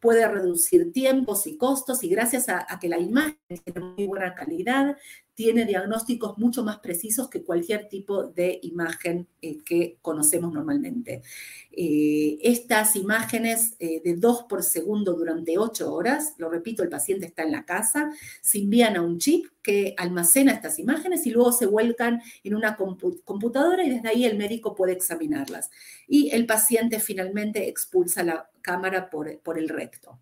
puede 0.03 0.27
reducir 0.27 0.91
tiempos 0.91 1.47
y 1.47 1.57
costos 1.57 2.03
y 2.03 2.09
gracias 2.09 2.49
a, 2.49 2.65
que 2.81 2.89
la 2.89 2.99
imagen 2.99 3.37
tiene 3.63 3.79
muy 3.79 4.05
buena 4.05 4.35
calidad, 4.35 4.97
tiene 5.35 5.65
diagnósticos 5.65 6.37
mucho 6.37 6.63
más 6.63 6.79
precisos 6.79 7.29
que 7.29 7.43
cualquier 7.43 7.87
tipo 7.89 8.23
de 8.23 8.59
imagen 8.61 9.27
eh, 9.41 9.57
que 9.63 9.97
conocemos 10.01 10.53
normalmente. 10.53 11.21
Eh, 11.71 12.37
estas 12.41 12.95
imágenes 12.95 13.75
eh, 13.79 14.01
de 14.03 14.15
dos 14.15 14.43
por 14.43 14.63
segundo 14.63 15.13
durante 15.13 15.57
ocho 15.57 15.93
horas, 15.93 16.35
lo 16.37 16.49
repito, 16.49 16.83
el 16.83 16.89
paciente 16.89 17.25
está 17.25 17.43
en 17.43 17.51
la 17.51 17.65
casa, 17.65 18.11
se 18.41 18.59
envían 18.59 18.95
a 18.95 19.01
un 19.01 19.17
chip 19.17 19.47
que 19.63 19.95
almacena 19.97 20.51
estas 20.51 20.77
imágenes 20.77 21.25
y 21.25 21.31
luego 21.31 21.51
se 21.51 21.65
vuelcan 21.65 22.21
en 22.43 22.55
una 22.55 22.75
computadora 22.75 23.83
y 23.83 23.89
desde 23.89 24.09
ahí 24.09 24.25
el 24.25 24.37
médico 24.37 24.75
puede 24.75 24.93
examinarlas. 24.93 25.71
Y 26.07 26.29
el 26.31 26.45
paciente 26.45 26.99
finalmente 26.99 27.69
expulsa 27.69 28.23
la 28.23 28.49
cámara 28.61 29.09
por 29.09 29.57
el 29.57 29.69
recto. 29.69 30.19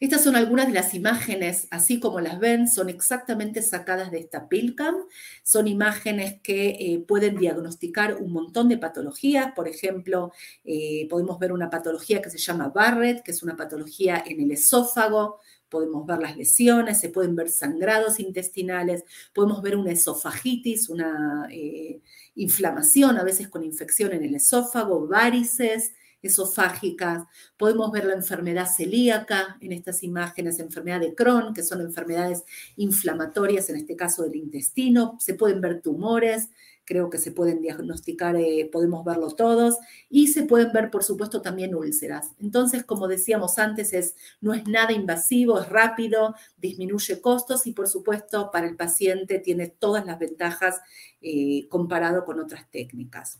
Estas 0.00 0.24
son 0.24 0.36
algunas 0.36 0.66
de 0.66 0.72
las 0.72 0.94
imágenes, 0.94 1.68
así 1.70 2.00
como 2.00 2.20
las 2.20 2.38
ven, 2.38 2.68
son 2.68 2.88
exactamente 2.88 3.62
sacadas 3.62 4.10
de 4.10 4.18
esta 4.18 4.48
PILCAM. 4.48 4.94
Son 5.42 5.66
imágenes 5.66 6.40
que 6.42 6.70
eh, 6.70 7.04
pueden 7.06 7.36
diagnosticar 7.36 8.16
un 8.16 8.32
montón 8.32 8.68
de 8.68 8.78
patologías. 8.78 9.52
Por 9.54 9.68
ejemplo, 9.68 10.32
eh, 10.64 11.06
podemos 11.08 11.38
ver 11.38 11.52
una 11.52 11.70
patología 11.70 12.22
que 12.22 12.30
se 12.30 12.38
llama 12.38 12.68
Barrett, 12.68 13.22
que 13.22 13.30
es 13.32 13.42
una 13.42 13.56
patología 13.56 14.22
en 14.26 14.40
el 14.40 14.50
esófago. 14.52 15.38
Podemos 15.68 16.04
ver 16.04 16.18
las 16.18 16.36
lesiones, 16.36 16.98
se 16.98 17.10
pueden 17.10 17.36
ver 17.36 17.48
sangrados 17.48 18.18
intestinales, 18.18 19.04
podemos 19.32 19.62
ver 19.62 19.76
una 19.76 19.92
esofagitis, 19.92 20.88
una 20.88 21.46
eh, 21.50 22.00
inflamación, 22.34 23.18
a 23.18 23.22
veces 23.22 23.48
con 23.48 23.62
infección 23.62 24.12
en 24.12 24.24
el 24.24 24.34
esófago, 24.34 25.06
varices, 25.06 25.92
esofágicas, 26.22 27.24
podemos 27.56 27.90
ver 27.92 28.04
la 28.04 28.14
enfermedad 28.14 28.66
celíaca 28.66 29.56
en 29.60 29.72
estas 29.72 30.02
imágenes, 30.02 30.58
enfermedad 30.58 31.00
de 31.00 31.14
Crohn, 31.14 31.54
que 31.54 31.62
son 31.62 31.80
enfermedades 31.80 32.44
inflamatorias, 32.76 33.70
en 33.70 33.76
este 33.76 33.96
caso 33.96 34.22
del 34.22 34.36
intestino, 34.36 35.16
se 35.18 35.34
pueden 35.34 35.60
ver 35.60 35.80
tumores, 35.80 36.50
creo 36.90 37.08
que 37.08 37.18
se 37.18 37.30
pueden 37.30 37.62
diagnosticar, 37.62 38.34
eh, 38.34 38.68
podemos 38.72 39.04
verlo 39.04 39.30
todos, 39.30 39.76
y 40.08 40.26
se 40.26 40.42
pueden 40.42 40.72
ver, 40.72 40.90
por 40.90 41.04
supuesto, 41.04 41.40
también 41.40 41.72
úlceras. 41.74 42.32
Entonces, 42.40 42.84
como 42.84 43.06
decíamos 43.06 43.60
antes, 43.60 43.92
es, 43.92 44.16
no 44.40 44.54
es 44.54 44.66
nada 44.66 44.92
invasivo, 44.92 45.60
es 45.60 45.68
rápido, 45.68 46.34
disminuye 46.56 47.20
costos 47.20 47.68
y, 47.68 47.72
por 47.74 47.86
supuesto, 47.86 48.50
para 48.50 48.66
el 48.66 48.74
paciente 48.74 49.38
tiene 49.38 49.68
todas 49.68 50.04
las 50.04 50.18
ventajas 50.18 50.80
eh, 51.20 51.68
comparado 51.68 52.24
con 52.24 52.40
otras 52.40 52.68
técnicas. 52.72 53.38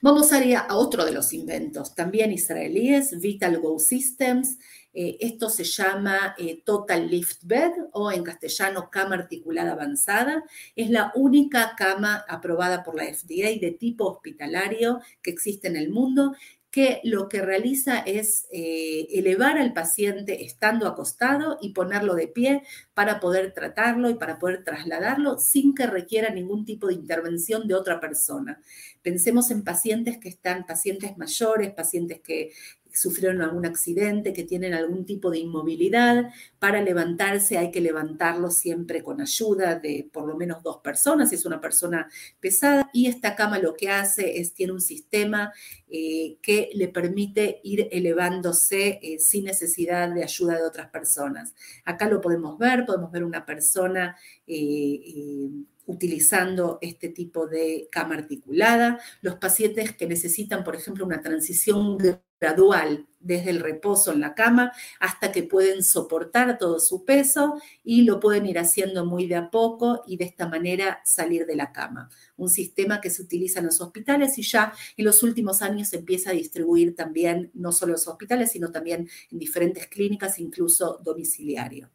Vamos 0.00 0.32
a 0.32 0.44
ir 0.44 0.56
a 0.56 0.76
otro 0.76 1.04
de 1.04 1.12
los 1.12 1.32
inventos, 1.32 1.94
también 1.94 2.32
israelíes, 2.32 3.20
Vital 3.20 3.58
Go 3.58 3.78
Systems. 3.78 4.58
Eh, 4.92 5.18
esto 5.20 5.48
se 5.48 5.62
llama 5.62 6.34
eh, 6.36 6.62
Total 6.64 7.08
Lift 7.08 7.44
Bed 7.44 7.70
o 7.92 8.10
en 8.10 8.24
castellano 8.24 8.90
cama 8.90 9.14
articulada 9.16 9.72
avanzada. 9.72 10.44
Es 10.74 10.90
la 10.90 11.12
única 11.14 11.74
cama 11.76 12.24
aprobada 12.28 12.82
por 12.82 12.96
la 12.96 13.04
FDA 13.04 13.58
de 13.60 13.76
tipo 13.78 14.06
hospitalario 14.06 15.00
que 15.22 15.30
existe 15.30 15.68
en 15.68 15.76
el 15.76 15.90
mundo 15.90 16.34
que 16.70 17.00
lo 17.02 17.28
que 17.28 17.42
realiza 17.42 17.98
es 17.98 18.46
eh, 18.52 19.08
elevar 19.10 19.58
al 19.58 19.72
paciente 19.72 20.44
estando 20.44 20.86
acostado 20.86 21.58
y 21.60 21.72
ponerlo 21.72 22.14
de 22.14 22.28
pie 22.28 22.62
para 22.94 23.18
poder 23.18 23.52
tratarlo 23.52 24.08
y 24.08 24.14
para 24.14 24.38
poder 24.38 24.62
trasladarlo 24.62 25.38
sin 25.38 25.74
que 25.74 25.86
requiera 25.86 26.30
ningún 26.30 26.64
tipo 26.64 26.86
de 26.86 26.94
intervención 26.94 27.66
de 27.66 27.74
otra 27.74 27.98
persona. 27.98 28.60
Pensemos 29.02 29.50
en 29.50 29.64
pacientes 29.64 30.18
que 30.18 30.28
están, 30.28 30.64
pacientes 30.64 31.18
mayores, 31.18 31.72
pacientes 31.72 32.20
que 32.20 32.52
sufrieron 32.92 33.42
algún 33.42 33.66
accidente, 33.66 34.32
que 34.32 34.44
tienen 34.44 34.74
algún 34.74 35.04
tipo 35.04 35.30
de 35.30 35.38
inmovilidad. 35.38 36.30
Para 36.58 36.82
levantarse 36.82 37.58
hay 37.58 37.70
que 37.70 37.80
levantarlo 37.80 38.50
siempre 38.50 39.02
con 39.02 39.20
ayuda 39.20 39.76
de 39.76 40.08
por 40.12 40.26
lo 40.26 40.36
menos 40.36 40.62
dos 40.62 40.78
personas, 40.78 41.30
si 41.30 41.36
es 41.36 41.46
una 41.46 41.60
persona 41.60 42.08
pesada. 42.40 42.90
Y 42.92 43.06
esta 43.06 43.36
cama 43.36 43.58
lo 43.58 43.74
que 43.74 43.90
hace 43.90 44.40
es, 44.40 44.54
tiene 44.54 44.72
un 44.72 44.80
sistema 44.80 45.52
eh, 45.88 46.38
que 46.42 46.70
le 46.74 46.88
permite 46.88 47.60
ir 47.64 47.88
elevándose 47.90 49.00
eh, 49.02 49.18
sin 49.18 49.44
necesidad 49.44 50.08
de 50.14 50.22
ayuda 50.22 50.56
de 50.56 50.62
otras 50.62 50.88
personas. 50.90 51.54
Acá 51.84 52.08
lo 52.08 52.20
podemos 52.20 52.58
ver, 52.58 52.86
podemos 52.86 53.10
ver 53.10 53.24
una 53.24 53.44
persona 53.44 54.16
eh, 54.46 55.50
utilizando 55.90 56.78
este 56.80 57.08
tipo 57.08 57.48
de 57.48 57.88
cama 57.90 58.14
articulada. 58.14 59.00
Los 59.22 59.36
pacientes 59.36 59.96
que 59.96 60.06
necesitan, 60.06 60.62
por 60.62 60.76
ejemplo, 60.76 61.04
una 61.04 61.20
transición 61.20 61.98
gradual 62.40 63.08
desde 63.18 63.50
el 63.50 63.60
reposo 63.60 64.12
en 64.12 64.20
la 64.20 64.34
cama 64.34 64.72
hasta 65.00 65.32
que 65.32 65.42
pueden 65.42 65.82
soportar 65.82 66.58
todo 66.58 66.78
su 66.78 67.04
peso 67.04 67.60
y 67.82 68.02
lo 68.02 68.20
pueden 68.20 68.46
ir 68.46 68.58
haciendo 68.58 69.04
muy 69.04 69.26
de 69.26 69.34
a 69.34 69.50
poco 69.50 70.04
y 70.06 70.16
de 70.16 70.24
esta 70.24 70.48
manera 70.48 71.00
salir 71.04 71.44
de 71.44 71.56
la 71.56 71.72
cama. 71.72 72.08
Un 72.36 72.48
sistema 72.48 73.00
que 73.00 73.10
se 73.10 73.22
utiliza 73.22 73.58
en 73.58 73.66
los 73.66 73.80
hospitales 73.80 74.38
y 74.38 74.42
ya 74.42 74.72
en 74.96 75.04
los 75.04 75.22
últimos 75.24 75.60
años 75.60 75.92
empieza 75.92 76.30
a 76.30 76.34
distribuir 76.34 76.94
también 76.94 77.50
no 77.52 77.72
solo 77.72 77.90
en 77.90 77.94
los 77.94 78.08
hospitales, 78.08 78.52
sino 78.52 78.70
también 78.70 79.08
en 79.30 79.38
diferentes 79.38 79.88
clínicas, 79.88 80.38
incluso 80.38 81.00
domiciliario. 81.02 81.90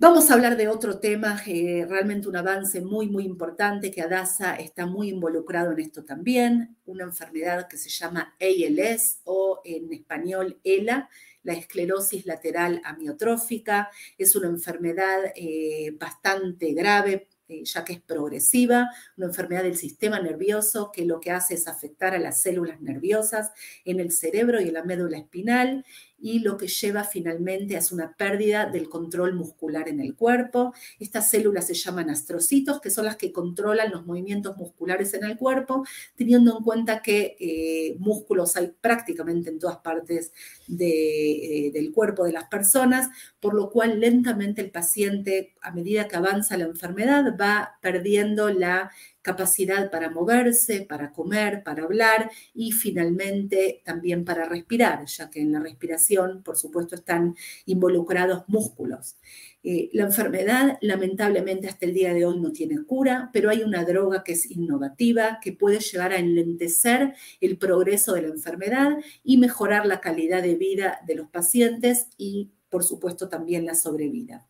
Vamos 0.00 0.30
a 0.30 0.34
hablar 0.34 0.56
de 0.56 0.68
otro 0.68 1.00
tema, 1.00 1.42
eh, 1.44 1.84
realmente 1.88 2.28
un 2.28 2.36
avance 2.36 2.80
muy, 2.80 3.08
muy 3.08 3.24
importante, 3.24 3.90
que 3.90 4.00
Adasa 4.00 4.54
está 4.54 4.86
muy 4.86 5.08
involucrado 5.08 5.72
en 5.72 5.80
esto 5.80 6.04
también, 6.04 6.76
una 6.86 7.02
enfermedad 7.02 7.66
que 7.66 7.78
se 7.78 7.88
llama 7.88 8.36
ALS 8.40 9.18
o 9.24 9.60
en 9.64 9.92
español 9.92 10.60
ELA, 10.62 11.08
la 11.42 11.54
esclerosis 11.54 12.26
lateral 12.26 12.80
amiotrófica. 12.84 13.90
Es 14.16 14.36
una 14.36 14.46
enfermedad 14.46 15.32
eh, 15.34 15.90
bastante 15.98 16.74
grave, 16.74 17.26
eh, 17.48 17.64
ya 17.64 17.84
que 17.84 17.94
es 17.94 18.00
progresiva, 18.00 18.90
una 19.16 19.26
enfermedad 19.26 19.64
del 19.64 19.76
sistema 19.76 20.20
nervioso 20.20 20.92
que 20.92 21.06
lo 21.06 21.18
que 21.18 21.32
hace 21.32 21.54
es 21.54 21.66
afectar 21.66 22.14
a 22.14 22.20
las 22.20 22.40
células 22.40 22.80
nerviosas 22.80 23.50
en 23.84 23.98
el 23.98 24.12
cerebro 24.12 24.60
y 24.60 24.68
en 24.68 24.74
la 24.74 24.84
médula 24.84 25.18
espinal 25.18 25.84
y 26.20 26.40
lo 26.40 26.56
que 26.56 26.66
lleva 26.66 27.04
finalmente 27.04 27.76
a 27.76 27.82
una 27.92 28.14
pérdida 28.14 28.66
del 28.66 28.88
control 28.88 29.34
muscular 29.34 29.88
en 29.88 30.00
el 30.00 30.14
cuerpo. 30.16 30.74
Estas 30.98 31.30
células 31.30 31.66
se 31.66 31.74
llaman 31.74 32.10
astrocitos, 32.10 32.80
que 32.80 32.90
son 32.90 33.04
las 33.04 33.16
que 33.16 33.32
controlan 33.32 33.92
los 33.92 34.04
movimientos 34.04 34.56
musculares 34.56 35.14
en 35.14 35.24
el 35.24 35.36
cuerpo, 35.36 35.84
teniendo 36.16 36.58
en 36.58 36.64
cuenta 36.64 37.02
que 37.02 37.36
eh, 37.38 37.96
músculos 37.98 38.56
hay 38.56 38.72
prácticamente 38.80 39.50
en 39.50 39.58
todas 39.58 39.78
partes 39.78 40.32
eh, 40.78 41.70
del 41.72 41.92
cuerpo 41.92 42.24
de 42.24 42.32
las 42.32 42.44
personas, 42.44 43.08
por 43.40 43.54
lo 43.54 43.70
cual 43.70 44.00
lentamente 44.00 44.60
el 44.60 44.70
paciente, 44.70 45.54
a 45.62 45.70
medida 45.70 46.08
que 46.08 46.16
avanza 46.16 46.56
la 46.56 46.64
enfermedad, 46.64 47.36
va 47.40 47.78
perdiendo 47.80 48.50
la 48.50 48.90
capacidad 49.28 49.90
para 49.90 50.08
moverse, 50.08 50.86
para 50.88 51.12
comer, 51.12 51.62
para 51.62 51.82
hablar 51.82 52.30
y 52.54 52.72
finalmente 52.72 53.82
también 53.84 54.24
para 54.24 54.48
respirar, 54.48 55.04
ya 55.04 55.28
que 55.28 55.42
en 55.42 55.52
la 55.52 55.60
respiración, 55.60 56.42
por 56.42 56.56
supuesto, 56.56 56.94
están 56.94 57.36
involucrados 57.66 58.44
músculos. 58.48 59.18
Eh, 59.62 59.90
la 59.92 60.04
enfermedad, 60.04 60.78
lamentablemente, 60.80 61.68
hasta 61.68 61.84
el 61.84 61.92
día 61.92 62.14
de 62.14 62.24
hoy 62.24 62.40
no 62.40 62.52
tiene 62.52 62.82
cura, 62.84 63.28
pero 63.30 63.50
hay 63.50 63.62
una 63.62 63.84
droga 63.84 64.24
que 64.24 64.32
es 64.32 64.50
innovativa, 64.50 65.40
que 65.42 65.52
puede 65.52 65.80
llegar 65.80 66.12
a 66.12 66.18
enlentecer 66.18 67.12
el 67.42 67.58
progreso 67.58 68.14
de 68.14 68.22
la 68.22 68.28
enfermedad 68.28 68.96
y 69.22 69.36
mejorar 69.36 69.84
la 69.84 70.00
calidad 70.00 70.42
de 70.42 70.54
vida 70.54 71.00
de 71.06 71.16
los 71.16 71.28
pacientes 71.28 72.06
y, 72.16 72.50
por 72.70 72.82
supuesto, 72.82 73.28
también 73.28 73.66
la 73.66 73.74
sobrevida. 73.74 74.47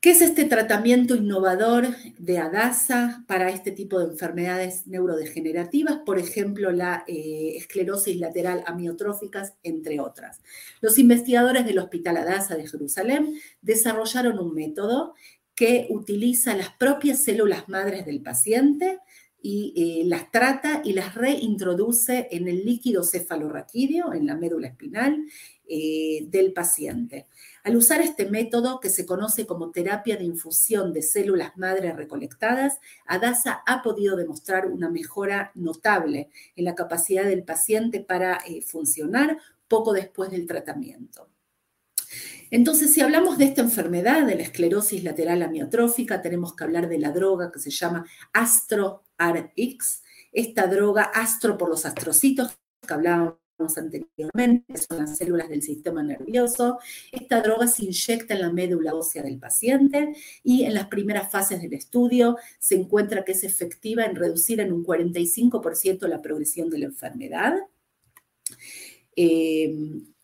¿Qué 0.00 0.12
es 0.12 0.22
este 0.22 0.46
tratamiento 0.46 1.14
innovador 1.14 1.88
de 2.18 2.38
ADASA 2.38 3.22
para 3.26 3.50
este 3.50 3.70
tipo 3.70 3.98
de 3.98 4.06
enfermedades 4.06 4.86
neurodegenerativas? 4.86 5.98
Por 6.06 6.18
ejemplo, 6.18 6.72
la 6.72 7.04
eh, 7.06 7.52
esclerosis 7.58 8.16
lateral 8.16 8.64
amiotróficas, 8.66 9.52
entre 9.62 10.00
otras. 10.00 10.40
Los 10.80 10.98
investigadores 10.98 11.66
del 11.66 11.80
Hospital 11.80 12.16
ADASA 12.16 12.56
de 12.56 12.66
Jerusalén 12.66 13.34
desarrollaron 13.60 14.38
un 14.38 14.54
método 14.54 15.12
que 15.54 15.88
utiliza 15.90 16.56
las 16.56 16.70
propias 16.70 17.20
células 17.20 17.68
madres 17.68 18.06
del 18.06 18.22
paciente 18.22 19.00
y 19.42 19.72
eh, 19.76 20.04
las 20.06 20.30
trata 20.30 20.82
y 20.84 20.92
las 20.92 21.14
reintroduce 21.14 22.28
en 22.30 22.48
el 22.48 22.64
líquido 22.64 23.04
cefalorraquídeo, 23.04 24.12
en 24.12 24.26
la 24.26 24.36
médula 24.36 24.68
espinal 24.68 25.24
eh, 25.68 26.26
del 26.28 26.52
paciente. 26.52 27.26
Al 27.62 27.76
usar 27.76 28.00
este 28.00 28.28
método, 28.28 28.80
que 28.80 28.90
se 28.90 29.06
conoce 29.06 29.46
como 29.46 29.70
terapia 29.70 30.16
de 30.16 30.24
infusión 30.24 30.92
de 30.92 31.02
células 31.02 31.56
madre 31.56 31.92
recolectadas, 31.92 32.80
Adasa 33.06 33.62
ha 33.66 33.82
podido 33.82 34.16
demostrar 34.16 34.66
una 34.66 34.90
mejora 34.90 35.52
notable 35.54 36.30
en 36.56 36.64
la 36.64 36.74
capacidad 36.74 37.24
del 37.24 37.44
paciente 37.44 38.00
para 38.00 38.38
eh, 38.46 38.62
funcionar 38.62 39.38
poco 39.68 39.92
después 39.92 40.30
del 40.30 40.46
tratamiento. 40.46 41.28
Entonces, 42.50 42.92
si 42.92 43.00
hablamos 43.00 43.38
de 43.38 43.44
esta 43.44 43.60
enfermedad, 43.60 44.26
de 44.26 44.34
la 44.34 44.42
esclerosis 44.42 45.04
lateral 45.04 45.42
amiotrófica, 45.42 46.20
tenemos 46.20 46.56
que 46.56 46.64
hablar 46.64 46.88
de 46.88 46.98
la 46.98 47.12
droga 47.12 47.52
que 47.52 47.60
se 47.60 47.70
llama 47.70 48.04
AstroRx. 49.20 50.02
Esta 50.32 50.66
droga, 50.66 51.02
astro 51.02 51.58
por 51.58 51.68
los 51.68 51.84
astrocitos 51.84 52.56
que 52.86 52.94
hablábamos 52.94 53.36
anteriormente, 53.76 54.76
son 54.76 54.98
las 54.98 55.16
células 55.18 55.48
del 55.48 55.62
sistema 55.62 56.02
nervioso. 56.02 56.78
Esta 57.12 57.42
droga 57.42 57.66
se 57.66 57.84
inyecta 57.84 58.34
en 58.34 58.40
la 58.40 58.52
médula 58.52 58.94
ósea 58.94 59.22
del 59.22 59.38
paciente 59.38 60.14
y 60.42 60.64
en 60.64 60.74
las 60.74 60.86
primeras 60.86 61.30
fases 61.30 61.60
del 61.60 61.74
estudio 61.74 62.36
se 62.58 62.76
encuentra 62.76 63.24
que 63.24 63.32
es 63.32 63.44
efectiva 63.44 64.04
en 64.04 64.16
reducir 64.16 64.60
en 64.60 64.72
un 64.72 64.84
45% 64.84 66.06
la 66.06 66.22
progresión 66.22 66.70
de 66.70 66.78
la 66.78 66.86
enfermedad. 66.86 67.54
Eh, 69.16 69.74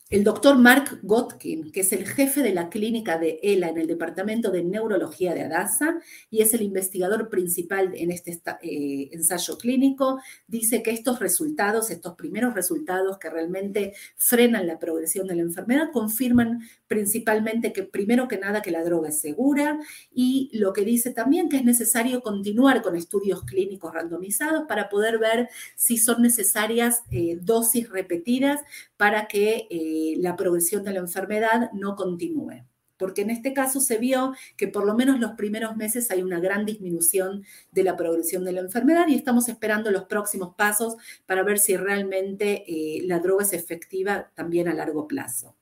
el 0.09 0.23
doctor 0.23 0.57
Mark 0.57 1.01
Gotkin, 1.03 1.73
que 1.73 1.81
es 1.81 1.93
el 1.93 2.07
jefe 2.07 2.43
de 2.43 2.55
la 2.55 2.69
clínica 2.69 3.19
de 3.19 3.41
ELA 3.43 3.71
en 3.71 3.79
el 3.79 3.89
Departamento 3.89 4.53
de 4.53 4.63
Neurología 4.63 5.35
de 5.35 5.43
Adasa 5.43 5.97
y 6.31 6.43
es 6.43 6.55
el 6.55 6.63
investigador 6.63 7.29
principal 7.29 7.93
en 7.93 8.13
este 8.13 8.41
eh, 8.63 9.09
ensayo 9.11 9.59
clínico, 9.59 10.21
dice 10.47 10.85
que 10.85 10.93
estos 10.93 11.19
resultados, 11.19 11.91
estos 11.91 12.15
primeros 12.15 12.55
resultados 12.55 13.19
que 13.19 13.31
realmente 13.31 13.95
frenan 14.15 14.69
la 14.69 14.79
progresión 14.79 15.27
de 15.27 15.35
la 15.35 15.43
enfermedad, 15.43 15.91
confirman 15.93 16.61
principalmente 16.89 17.73
que 17.73 17.83
primero 17.83 18.29
que 18.29 18.39
nada 18.39 18.63
que 18.63 18.71
la 18.71 18.85
droga 18.85 19.09
es 19.09 19.21
segura 19.21 19.79
y 20.13 20.51
lo 20.53 20.73
que 20.73 20.85
dice 20.85 21.11
también 21.11 21.49
que 21.49 21.57
es 21.57 21.65
necesario 21.65 22.21
continuar 22.23 22.83
con 22.83 22.97
estudios 22.97 23.43
clínicos 23.45 23.93
randomizados 23.93 24.65
para 24.69 24.89
poder 24.89 25.19
ver 25.19 25.49
si 25.75 25.99
son 25.99 26.23
necesarias 26.23 27.03
eh, 27.11 27.39
dosis 27.41 27.91
repetidas 27.91 28.61
para 28.97 29.27
que 29.27 29.67
eh, 29.71 30.15
la 30.19 30.37
progresión 30.37 30.85
de 30.85 30.93
la 30.93 31.01
enfermedad 31.01 31.71
no 31.73 31.97
continúe. 31.97 32.65
Porque 32.99 33.23
en 33.23 33.31
este 33.31 33.53
caso 33.53 33.81
se 33.81 33.99
vio 33.99 34.33
que 34.57 34.69
por 34.69 34.87
lo 34.87 34.95
menos 34.95 35.21
los 35.21 35.33
primeros 35.33 35.77
meses 35.77 36.11
hay 36.11 36.23
una 36.23 36.41
gran 36.41 36.65
disminución 36.65 37.45
de 37.71 37.85
la 37.85 37.97
progresión 37.97 38.45
de 38.45 38.53
la 38.53 38.61
enfermedad 38.61 39.07
y 39.09 39.15
estamos 39.15 39.49
esperando 39.49 39.91
los 39.91 40.05
próximos 40.05 40.55
pasos 40.57 40.97
para 41.27 41.43
ver 41.43 41.59
si 41.59 41.77
realmente 41.77 42.65
eh, 42.67 43.03
la 43.03 43.19
droga 43.19 43.45
es 43.45 43.53
efectiva 43.53 44.31
también 44.35 44.69
a 44.69 44.75
largo 44.75 45.07
plazo. 45.07 45.55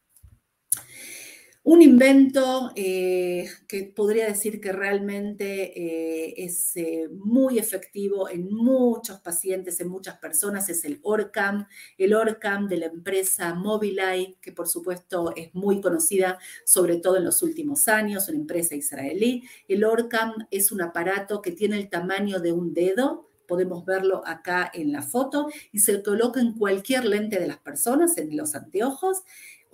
Un 1.66 1.80
invento 1.80 2.72
eh, 2.76 3.48
que 3.66 3.84
podría 3.84 4.26
decir 4.26 4.60
que 4.60 4.70
realmente 4.70 5.72
eh, 5.74 6.34
es 6.36 6.76
eh, 6.76 7.08
muy 7.10 7.58
efectivo 7.58 8.28
en 8.28 8.52
muchos 8.54 9.20
pacientes, 9.20 9.80
en 9.80 9.88
muchas 9.88 10.18
personas, 10.18 10.68
es 10.68 10.84
el 10.84 11.00
ORCAM, 11.02 11.66
el 11.96 12.12
ORCAM 12.12 12.68
de 12.68 12.76
la 12.76 12.86
empresa 12.86 13.54
Mobileye, 13.54 14.36
que 14.42 14.52
por 14.52 14.68
supuesto 14.68 15.32
es 15.36 15.54
muy 15.54 15.80
conocida, 15.80 16.38
sobre 16.66 16.98
todo 16.98 17.16
en 17.16 17.24
los 17.24 17.42
últimos 17.42 17.88
años, 17.88 18.28
una 18.28 18.36
empresa 18.36 18.74
israelí. 18.74 19.44
El 19.66 19.84
ORCAM 19.84 20.34
es 20.50 20.70
un 20.70 20.82
aparato 20.82 21.40
que 21.40 21.52
tiene 21.52 21.78
el 21.78 21.88
tamaño 21.88 22.40
de 22.40 22.52
un 22.52 22.74
dedo, 22.74 23.30
podemos 23.48 23.86
verlo 23.86 24.22
acá 24.26 24.70
en 24.74 24.92
la 24.92 25.00
foto, 25.00 25.48
y 25.72 25.78
se 25.78 26.02
coloca 26.02 26.40
en 26.40 26.52
cualquier 26.52 27.06
lente 27.06 27.40
de 27.40 27.46
las 27.46 27.58
personas, 27.58 28.18
en 28.18 28.36
los 28.36 28.54
anteojos, 28.54 29.22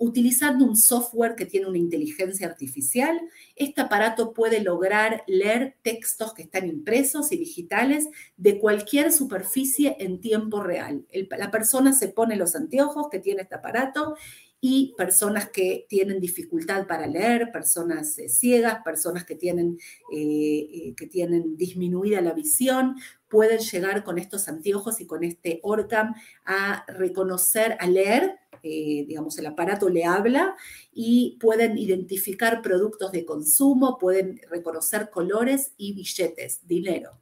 utilizando 0.01 0.65
un 0.65 0.75
software 0.75 1.35
que 1.35 1.45
tiene 1.45 1.67
una 1.67 1.77
inteligencia 1.77 2.47
artificial. 2.47 3.21
Este 3.55 3.81
aparato 3.81 4.33
puede 4.33 4.59
lograr 4.59 5.23
leer 5.27 5.77
textos 5.83 6.33
que 6.33 6.41
están 6.41 6.67
impresos 6.67 7.31
y 7.31 7.37
digitales 7.37 8.07
de 8.35 8.59
cualquier 8.59 9.11
superficie 9.11 9.95
en 9.99 10.19
tiempo 10.19 10.63
real. 10.63 11.05
la 11.37 11.51
persona 11.51 11.93
se 11.93 12.07
pone 12.07 12.35
los 12.35 12.55
anteojos 12.55 13.09
que 13.11 13.19
tiene 13.19 13.43
este 13.43 13.53
aparato 13.53 14.15
y 14.59 14.95
personas 14.97 15.49
que 15.49 15.85
tienen 15.87 16.19
dificultad 16.19 16.87
para 16.87 17.05
leer, 17.05 17.51
personas 17.51 18.17
eh, 18.17 18.27
ciegas, 18.27 18.83
personas 18.83 19.23
que 19.23 19.35
tienen, 19.35 19.77
eh, 20.11 20.67
eh, 20.73 20.93
que 20.97 21.05
tienen 21.05 21.57
disminuida 21.57 22.21
la 22.21 22.33
visión, 22.33 22.95
pueden 23.27 23.59
llegar 23.59 24.03
con 24.03 24.17
estos 24.17 24.47
anteojos 24.47 24.99
y 24.99 25.05
con 25.05 25.23
este 25.23 25.59
ORCAM 25.61 26.15
a 26.45 26.85
reconocer, 26.87 27.77
a 27.79 27.87
leer 27.87 28.40
eh, 28.63 29.05
digamos, 29.07 29.37
el 29.37 29.45
aparato 29.45 29.89
le 29.89 30.05
habla 30.05 30.55
y 30.93 31.37
pueden 31.39 31.77
identificar 31.77 32.61
productos 32.61 33.11
de 33.11 33.25
consumo, 33.25 33.97
pueden 33.97 34.39
reconocer 34.49 35.09
colores 35.09 35.73
y 35.77 35.93
billetes, 35.93 36.65
dinero. 36.67 37.21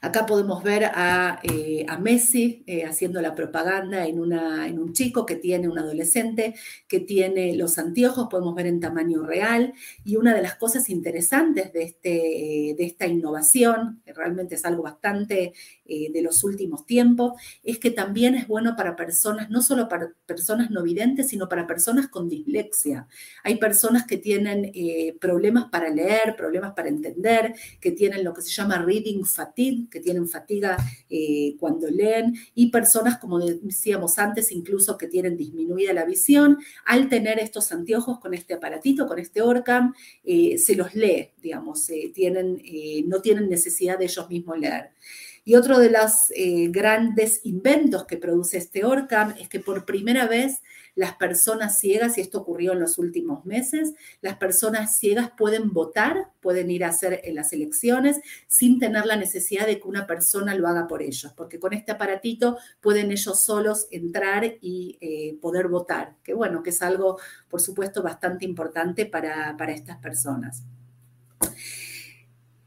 Acá 0.00 0.26
podemos 0.26 0.62
ver 0.62 0.84
a, 0.84 1.40
eh, 1.42 1.86
Messi 2.00 2.62
eh, 2.66 2.84
haciendo 2.84 3.20
la 3.20 3.34
propaganda 3.34 4.06
en, 4.06 4.20
un 4.20 4.92
chico 4.92 5.26
que 5.26 5.36
tiene 5.36 5.68
un 5.68 5.78
adolescente 5.78 6.54
que 6.86 7.00
tiene 7.00 7.56
los 7.56 7.78
anteojos, 7.78 8.28
podemos 8.30 8.54
ver 8.54 8.66
en 8.66 8.80
tamaño 8.80 9.22
real. 9.22 9.74
Y 10.04 10.16
una 10.16 10.34
de 10.34 10.42
las 10.42 10.54
cosas 10.54 10.88
interesantes 10.88 11.72
de, 11.72 11.82
este, 11.82 12.08
de 12.78 12.84
esta 12.84 13.06
innovación, 13.06 14.00
que 14.04 14.12
realmente 14.12 14.54
es 14.54 14.64
algo 14.64 14.84
bastante 14.84 15.52
eh, 15.84 16.12
de 16.12 16.22
los 16.22 16.44
últimos 16.44 16.86
tiempos, 16.86 17.32
es 17.64 17.78
que 17.78 17.90
también 17.90 18.36
es 18.36 18.46
bueno 18.46 18.76
para 18.76 18.94
personas, 18.94 19.50
no 19.50 19.60
solo 19.60 19.88
para 19.88 20.12
personas 20.26 20.70
no 20.70 20.82
videntes, 20.82 21.28
sino 21.28 21.48
para 21.48 21.66
personas 21.66 22.08
con 22.08 22.28
dislexia. 22.28 23.08
Hay 23.42 23.56
personas 23.56 24.06
que 24.06 24.18
tienen 24.18 24.72
problemas 25.20 25.66
para 25.70 25.88
leer, 25.90 26.36
problemas 26.36 26.74
para 26.74 26.88
entender, 26.88 27.54
que 27.80 27.90
tienen 27.92 28.24
lo 28.24 28.32
que 28.32 28.42
se 28.42 28.50
llama 28.50 28.78
reading 28.78 29.24
fatigue, 29.24 29.87
que 29.90 30.00
tienen 30.00 30.28
fatiga 30.28 30.76
eh, 31.10 31.56
cuando 31.58 31.88
leen, 31.88 32.34
y 32.54 32.70
personas, 32.70 33.18
como 33.18 33.38
decíamos 33.38 34.18
antes, 34.18 34.52
incluso 34.52 34.96
que 34.98 35.08
tienen 35.08 35.36
disminuida 35.36 35.92
la 35.92 36.04
visión, 36.04 36.58
al 36.84 37.08
tener 37.08 37.38
estos 37.38 37.72
anteojos 37.72 38.20
con 38.20 38.34
este 38.34 38.54
aparatito, 38.54 39.06
con 39.06 39.18
este 39.18 39.42
ORCAM, 39.42 39.94
eh, 40.24 40.58
se 40.58 40.74
los 40.74 40.94
lee, 40.94 41.30
digamos, 41.42 41.88
eh, 41.90 42.10
tienen, 42.14 42.62
no 43.06 43.20
tienen 43.20 43.48
necesidad 43.48 43.98
de 43.98 44.04
ellos 44.04 44.28
mismos 44.28 44.58
leer. 44.58 44.90
Y 45.48 45.54
otro 45.54 45.78
de 45.78 45.88
los 45.88 46.30
grandes 46.68 47.40
inventos 47.42 48.04
que 48.04 48.18
produce 48.18 48.58
este 48.58 48.84
ORCAM 48.84 49.34
es 49.40 49.48
que 49.48 49.60
por 49.60 49.86
primera 49.86 50.26
vez 50.26 50.60
las 50.94 51.14
personas 51.14 51.78
ciegas, 51.78 52.18
y 52.18 52.20
esto 52.20 52.40
ocurrió 52.40 52.72
en 52.72 52.80
los 52.80 52.98
últimos 52.98 53.46
meses, 53.46 53.94
las 54.20 54.36
personas 54.36 54.98
ciegas 54.98 55.30
pueden 55.38 55.72
votar, 55.72 56.32
pueden 56.42 56.70
ir 56.70 56.84
a 56.84 56.88
hacer 56.88 57.22
en 57.24 57.34
las 57.34 57.54
elecciones 57.54 58.20
sin 58.46 58.78
tener 58.78 59.06
la 59.06 59.16
necesidad 59.16 59.66
de 59.66 59.80
que 59.80 59.88
una 59.88 60.06
persona 60.06 60.54
lo 60.54 60.68
haga 60.68 60.86
por 60.86 61.00
ellos, 61.00 61.32
porque 61.34 61.58
con 61.58 61.72
este 61.72 61.92
aparatito 61.92 62.58
pueden 62.82 63.10
ellos 63.10 63.42
solos 63.42 63.86
entrar 63.90 64.44
y 64.60 64.98
eh, 65.00 65.38
poder 65.40 65.68
votar, 65.68 66.16
que 66.22 66.34
bueno, 66.34 66.62
que 66.62 66.70
es 66.70 66.82
algo, 66.82 67.18
por 67.48 67.62
supuesto, 67.62 68.02
bastante 68.02 68.44
importante 68.44 69.06
para, 69.06 69.56
estas 69.68 69.96
personas. 69.96 70.62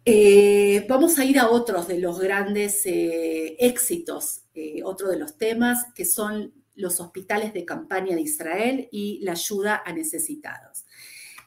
Eh, 0.03 0.85
vamos 0.89 1.19
a 1.19 1.25
ir 1.25 1.37
a 1.39 1.49
otros 1.49 1.87
de 1.87 1.99
los 1.99 2.19
grandes 2.19 2.85
eh, 2.85 3.55
éxitos, 3.59 4.43
otro 4.83 5.09
de 5.09 5.17
los 5.17 5.37
temas 5.37 5.85
que 5.93 6.05
son 6.05 6.53
los 6.75 6.99
hospitales 6.99 7.53
de 7.53 7.65
campaña 7.65 8.15
de 8.15 8.21
Israel 8.21 8.87
y 8.91 9.19
la 9.21 9.33
ayuda 9.33 9.81
a 9.85 9.93
necesitados. 9.93 10.85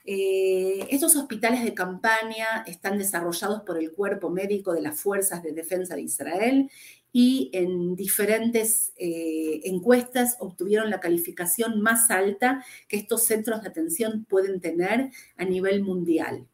Eh, 0.07 0.87
estos 0.91 1.17
hospitales 1.17 1.65
de 1.65 1.73
campaña 1.73 2.63
están 2.67 2.99
desarrollados 2.99 3.63
por 3.63 3.79
el 3.79 3.91
cuerpo 3.93 4.29
médico 4.29 4.75
de 4.75 4.83
las 4.83 5.01
Fuerzas 5.01 5.43
de 5.43 5.53
Defensa 5.53 5.95
de 5.95 6.03
Israel 6.03 6.71
y 7.11 7.51
en 7.55 7.97
diferentes 7.97 8.93
eh, 8.97 9.63
encuestas 9.65 10.37
obtuvieron 10.41 10.91
la 10.91 11.01
calificación 11.01 11.81
más 11.81 12.11
alta 12.11 12.63
que 12.87 12.99
estos 12.99 13.25
centros 13.25 13.63
de 13.63 13.69
atención 13.69 14.27
pueden 14.29 14.61
tener 14.61 15.11
a 15.37 15.45
nivel 15.47 15.83
mundial. 15.83 16.47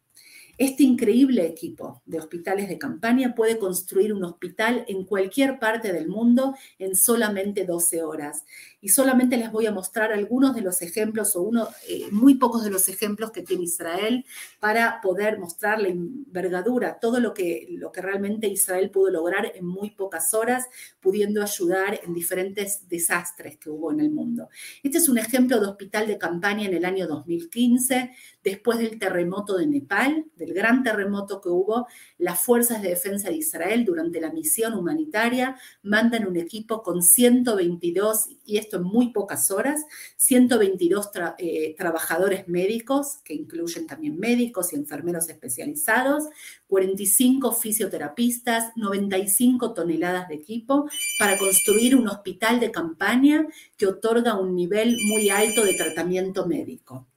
Este 0.60 0.82
increíble 0.82 1.46
equipo 1.46 2.02
de 2.04 2.18
hospitales 2.18 2.68
de 2.68 2.76
campaña 2.76 3.34
puede 3.34 3.58
construir 3.58 4.12
un 4.12 4.24
hospital 4.24 4.84
en 4.88 5.06
cualquier 5.06 5.58
parte 5.58 5.90
del 5.90 6.06
mundo 6.06 6.54
en 6.78 6.96
solamente 6.96 7.64
12 7.64 8.02
horas 8.02 8.44
y 8.82 8.90
solamente 8.90 9.38
les 9.38 9.50
voy 9.50 9.64
a 9.64 9.72
mostrar 9.72 10.12
algunos 10.12 10.54
de 10.54 10.60
los 10.60 10.82
ejemplos 10.82 11.34
o 11.34 11.40
uno, 11.40 11.68
eh, 11.88 12.08
muy 12.10 12.34
pocos 12.34 12.62
de 12.62 12.70
los 12.70 12.90
ejemplos 12.90 13.30
que 13.30 13.40
tiene 13.40 13.64
Israel 13.64 14.26
para 14.58 15.00
poder 15.00 15.38
mostrar 15.38 15.80
la 15.80 15.88
envergadura, 15.88 16.98
todo 17.00 17.20
lo 17.20 17.32
que, 17.32 17.66
lo 17.70 17.90
que 17.90 18.02
realmente 18.02 18.46
Israel 18.46 18.90
pudo 18.90 19.10
lograr 19.10 19.52
en 19.54 19.64
muy 19.64 19.92
pocas 19.92 20.34
horas, 20.34 20.66
pudiendo 21.00 21.42
ayudar 21.42 22.00
en 22.04 22.12
diferentes 22.12 22.86
desastres 22.86 23.56
que 23.56 23.70
hubo 23.70 23.92
en 23.92 24.00
el 24.00 24.10
mundo. 24.10 24.50
Este 24.82 24.98
es 24.98 25.08
un 25.08 25.16
ejemplo 25.16 25.58
de 25.58 25.68
hospital 25.68 26.06
de 26.06 26.18
campaña 26.18 26.66
en 26.66 26.74
el 26.74 26.84
año 26.84 27.06
2015, 27.06 28.10
después 28.44 28.78
del 28.78 28.98
terremoto 28.98 29.56
de 29.56 29.66
Nepal, 29.66 30.26
del 30.36 30.49
gran 30.52 30.82
terremoto 30.82 31.40
que 31.40 31.48
hubo, 31.48 31.86
las 32.18 32.40
fuerzas 32.40 32.82
de 32.82 32.90
defensa 32.90 33.28
de 33.28 33.36
Israel 33.36 33.84
durante 33.84 34.20
la 34.20 34.32
misión 34.32 34.74
humanitaria 34.74 35.56
mandan 35.82 36.26
un 36.26 36.36
equipo 36.36 36.82
con 36.82 37.02
122 37.02 38.28
y 38.44 38.58
en 38.58 38.82
muy 38.82 39.12
pocas 39.12 39.50
horas, 39.50 39.84
122 40.16 41.10
eh, 41.38 41.74
trabajadores 41.76 42.48
médicos, 42.48 43.18
que 43.24 43.34
incluyen 43.34 43.86
también 43.86 44.18
médicos 44.18 44.72
y 44.72 44.76
enfermeros 44.76 45.28
especializados, 45.28 46.24
45 46.66 47.52
fisioterapistas, 47.52 48.72
95 48.76 49.74
toneladas 49.74 50.28
de 50.28 50.36
equipo 50.36 50.88
para 51.18 51.38
construir 51.38 51.96
un 51.96 52.08
hospital 52.08 52.60
de 52.60 52.70
campaña 52.70 53.46
que 53.76 53.86
otorga 53.86 54.38
un 54.38 54.54
nivel 54.54 54.96
muy 55.06 55.30
alto 55.30 55.64
de 55.64 55.74
tratamiento 55.74 56.46
médico. 56.46 57.09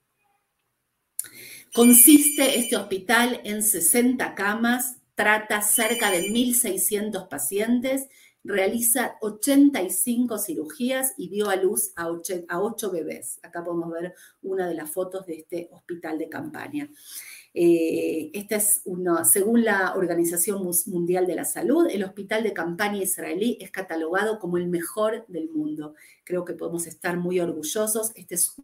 Consiste 1.73 2.59
este 2.59 2.77
hospital 2.77 3.41
en 3.43 3.63
60 3.63 4.35
camas, 4.35 4.97
trata 5.15 5.61
cerca 5.61 6.11
de 6.11 6.29
1.600 6.29 7.27
pacientes 7.27 8.07
realiza 8.43 9.15
85 9.21 10.37
cirugías 10.37 11.13
y 11.17 11.29
dio 11.29 11.49
a 11.49 11.55
luz 11.55 11.93
a 11.95 12.09
8, 12.09 12.91
bebés. 12.91 13.39
Acá 13.41 13.63
podemos 13.63 13.91
ver 13.91 14.13
una 14.41 14.67
de 14.67 14.75
las 14.75 14.91
fotos 14.91 15.25
de 15.25 15.35
este 15.35 15.69
hospital 15.71 16.17
de 16.17 16.29
campaña. 16.29 16.89
Eh, 17.53 18.31
esta 18.33 18.57
es 18.57 18.81
una, 18.85 19.23
según 19.23 19.63
la 19.63 19.95
Organización 19.95 20.67
Mundial 20.87 21.27
de 21.27 21.35
la 21.35 21.45
Salud, 21.45 21.87
el 21.89 22.03
hospital 22.03 22.43
de 22.43 22.53
campaña 22.53 23.01
israelí 23.01 23.57
es 23.61 23.71
catalogado 23.71 24.39
como 24.39 24.57
el 24.57 24.67
mejor 24.67 25.25
del 25.27 25.49
mundo. 25.49 25.93
Creo 26.23 26.43
que 26.43 26.53
podemos 26.53 26.87
estar 26.87 27.17
muy 27.17 27.39
orgullosos. 27.39 28.11
Este 28.15 28.35
es 28.35 28.55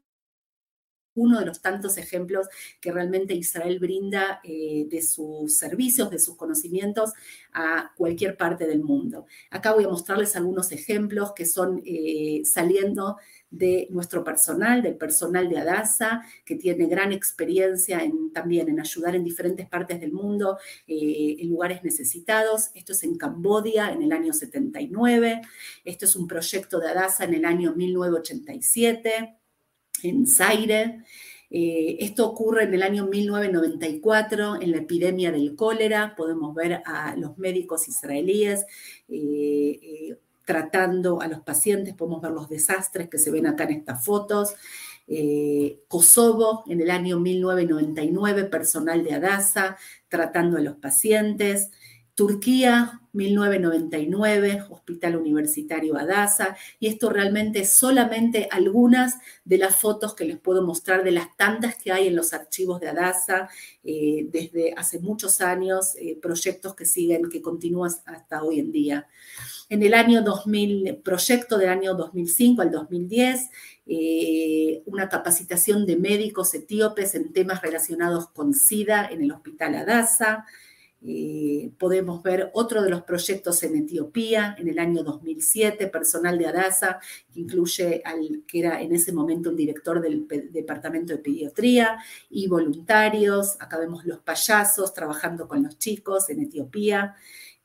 uno 1.16 1.40
de 1.40 1.46
los 1.46 1.62
tantos 1.62 1.98
ejemplos 1.98 2.48
que 2.80 2.92
realmente 2.92 3.34
Israel 3.34 3.80
brinda 3.80 4.40
eh, 4.44 4.86
de 4.90 5.02
sus 5.02 5.58
servicios, 5.58 6.10
de 6.10 6.20
sus 6.20 6.36
conocimientos 6.36 7.14
a 7.54 7.92
cualquier 7.96 8.38
parte 8.38 8.68
del 8.68 8.84
mundo. 8.84 9.26
Acá 9.50 9.74
voy 9.74 9.84
a 9.84 9.90
mostrarles 9.90 10.36
algunos 10.36 10.72
ejemplos 10.72 11.34
que 11.34 11.46
son 11.46 11.82
eh, 11.86 12.42
saliendo 12.46 13.18
de 13.50 13.88
nuestro 13.90 14.24
personal, 14.24 14.84
del 14.84 14.96
personal 14.96 15.50
de 15.50 15.58
Adasa, 15.58 16.22
que 16.46 16.56
tiene 16.56 16.86
gran 16.86 17.12
experiencia 17.12 18.04
en, 18.04 18.32
también 18.32 18.70
en 18.70 18.80
ayudar 18.80 19.16
en 19.16 19.24
diferentes 19.24 19.68
partes 19.68 20.00
del 20.00 20.12
mundo, 20.12 20.60
eh, 20.88 21.38
en 21.40 21.50
lugares 21.50 21.84
necesitados. 21.84 22.70
Esto 22.76 22.94
es 22.94 23.04
en 23.04 23.18
Cambodia 23.18 23.92
en 23.92 24.04
el 24.04 24.12
año 24.12 24.34
79. 24.34 25.42
Esto 25.84 26.06
es 26.06 26.16
un 26.16 26.28
proyecto 26.28 26.80
de 26.80 26.90
Adasa 26.90 27.24
en 27.24 27.34
el 27.34 27.46
año 27.46 27.74
1987 27.76 29.39
en 30.04 30.28
Zaire. 30.28 31.04
Eh, 31.52 31.98
esto 32.02 32.28
ocurre 32.28 32.64
en 32.64 32.74
el 32.74 32.84
año 32.84 33.08
1994, 33.08 34.62
en 34.62 34.72
la 34.72 34.78
epidemia 34.78 35.32
del 35.32 35.56
cólera. 35.56 36.16
Podemos 36.16 36.54
ver 36.54 36.82
a 36.86 37.16
los 37.16 37.38
médicos 37.38 37.88
israelíes 37.88 38.66
eh, 39.08 39.80
eh, 39.82 40.18
tratando 40.46 41.22
a 41.22 41.28
los 41.28 41.42
pacientes, 41.42 41.96
podemos 41.96 42.22
ver 42.22 42.32
los 42.32 42.50
desastres 42.50 43.10
que 43.10 43.18
se 43.18 43.32
ven 43.32 43.48
acá 43.48 43.64
en 43.66 43.72
estas 43.72 44.04
fotos. 44.04 44.56
Kosovo 45.88 46.64
en 46.68 46.82
el 46.82 46.92
año 46.92 47.20
1999, 47.20 48.44
personal 48.46 49.04
de 49.04 49.14
Adasa 49.14 49.76
tratando 50.08 50.58
a 50.58 50.62
los 50.62 50.76
pacientes, 50.76 51.72
Turquía 52.20 53.00
1999, 53.14 54.66
Hospital 54.70 55.16
Universitario 55.16 55.98
Adasa, 55.98 56.58
y 56.78 56.88
esto 56.88 57.10
realmente 57.10 57.62
es 57.62 57.78
solamente 57.78 58.50
algunas 58.52 59.16
de 59.46 59.58
las 59.58 59.78
fotos 59.78 60.16
que 60.16 60.26
les 60.26 60.38
puedo 60.38 60.62
mostrar 60.62 61.06
de 61.06 61.12
las 61.12 61.38
tantas 61.38 61.78
que 61.78 61.94
hay 61.94 62.10
en 62.10 62.18
los 62.18 62.34
archivos 62.34 62.82
de 62.82 62.90
Adasa 62.90 63.48
eh, 63.86 64.28
desde 64.30 64.74
hace 64.76 65.00
muchos 65.00 65.40
años, 65.40 65.96
eh, 65.96 66.20
proyectos 66.22 66.76
que 66.76 66.84
siguen, 66.84 67.30
que 67.30 67.42
continúan 67.42 67.92
hasta 68.06 68.44
hoy 68.44 68.60
en 68.60 68.74
día. 68.74 69.08
En 69.70 69.82
el 69.82 69.94
año 69.94 70.22
2000, 70.22 70.98
proyecto 71.02 71.58
del 71.58 71.70
año 71.70 71.94
2005 71.94 72.62
al 72.62 72.72
2010, 72.72 73.50
eh, 73.88 74.84
una 74.88 75.08
capacitación 75.08 75.86
de 75.86 75.96
médicos 75.96 76.54
etíopes 76.54 77.16
en 77.16 77.32
temas 77.32 77.62
relacionados 77.62 78.28
con 78.28 78.54
SIDA 78.54 79.08
en 79.10 79.24
el 79.24 79.32
Hospital 79.32 79.76
Adasa, 79.76 80.46
eh, 81.02 81.72
podemos 81.78 82.22
ver 82.22 82.52
otro 82.54 82.82
de 82.82 82.90
los 82.90 83.04
proyectos 83.04 83.64
en 83.64 83.78
Etiopía 83.78 84.56
en 84.60 84.68
el 84.68 84.80
año 84.80 85.02
2007, 85.04 85.88
personal 85.88 86.38
de 86.38 86.48
Adasa, 86.48 87.00
que 87.34 87.40
incluye 87.40 88.02
al 88.04 88.44
que 88.46 88.60
era 88.60 88.82
en 88.82 88.94
ese 88.94 89.14
momento 89.14 89.50
un 89.50 89.56
director 89.56 90.02
del 90.02 90.28
departamento 90.52 91.14
de 91.14 91.20
pediatría 91.20 91.98
y 92.30 92.48
voluntarios. 92.48 93.56
Acá 93.62 93.78
vemos 93.78 94.06
los 94.06 94.20
payasos 94.20 94.94
trabajando 94.94 95.48
con 95.48 95.64
los 95.64 95.78
chicos 95.78 96.30
en 96.30 96.42
Etiopía. 96.42 97.16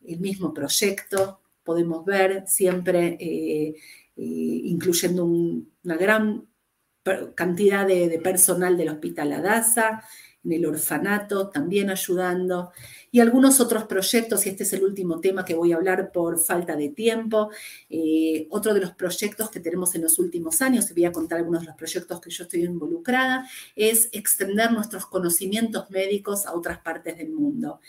El 0.06 0.20
mismo 0.20 0.54
proyecto, 0.54 1.40
podemos 1.64 2.04
ver 2.04 2.44
siempre 2.46 3.16
eh, 3.18 3.74
eh, 4.16 4.22
incluyendo 4.22 5.24
una 5.24 5.96
gran 5.96 6.46
cantidad 7.34 7.86
de, 7.86 8.08
de 8.08 8.18
personal 8.18 8.76
del 8.76 8.90
Hospital 8.90 9.32
Adasa 9.32 10.04
en 10.44 10.52
el 10.52 10.66
orfanato, 10.66 11.48
también 11.48 11.90
ayudando, 11.90 12.72
y 13.10 13.20
algunos 13.20 13.60
otros 13.60 13.84
proyectos, 13.84 14.44
y 14.44 14.50
este 14.50 14.64
es 14.64 14.72
el 14.72 14.82
último 14.82 15.20
tema 15.20 15.44
que 15.44 15.54
voy 15.54 15.72
a 15.72 15.76
hablar 15.76 16.10
por 16.12 16.38
falta 16.38 16.76
de 16.76 16.88
tiempo. 16.88 17.50
Eh, 17.88 18.46
otro 18.50 18.74
de 18.74 18.80
los 18.80 18.92
proyectos 18.92 19.50
que 19.50 19.60
tenemos 19.60 19.94
en 19.94 20.02
los 20.02 20.18
últimos 20.18 20.60
años, 20.62 20.90
y 20.90 20.94
voy 20.94 21.04
a 21.04 21.12
contar 21.12 21.38
algunos 21.38 21.62
de 21.62 21.68
los 21.68 21.76
proyectos 21.76 22.20
que 22.20 22.30
yo 22.30 22.44
estoy 22.44 22.64
involucrada, 22.64 23.48
es 23.76 24.08
extender 24.12 24.72
nuestros 24.72 25.06
conocimientos 25.06 25.90
médicos 25.90 26.46
a 26.46 26.54
otras 26.54 26.78
partes 26.78 27.16
del 27.16 27.30
mundo. 27.30 27.80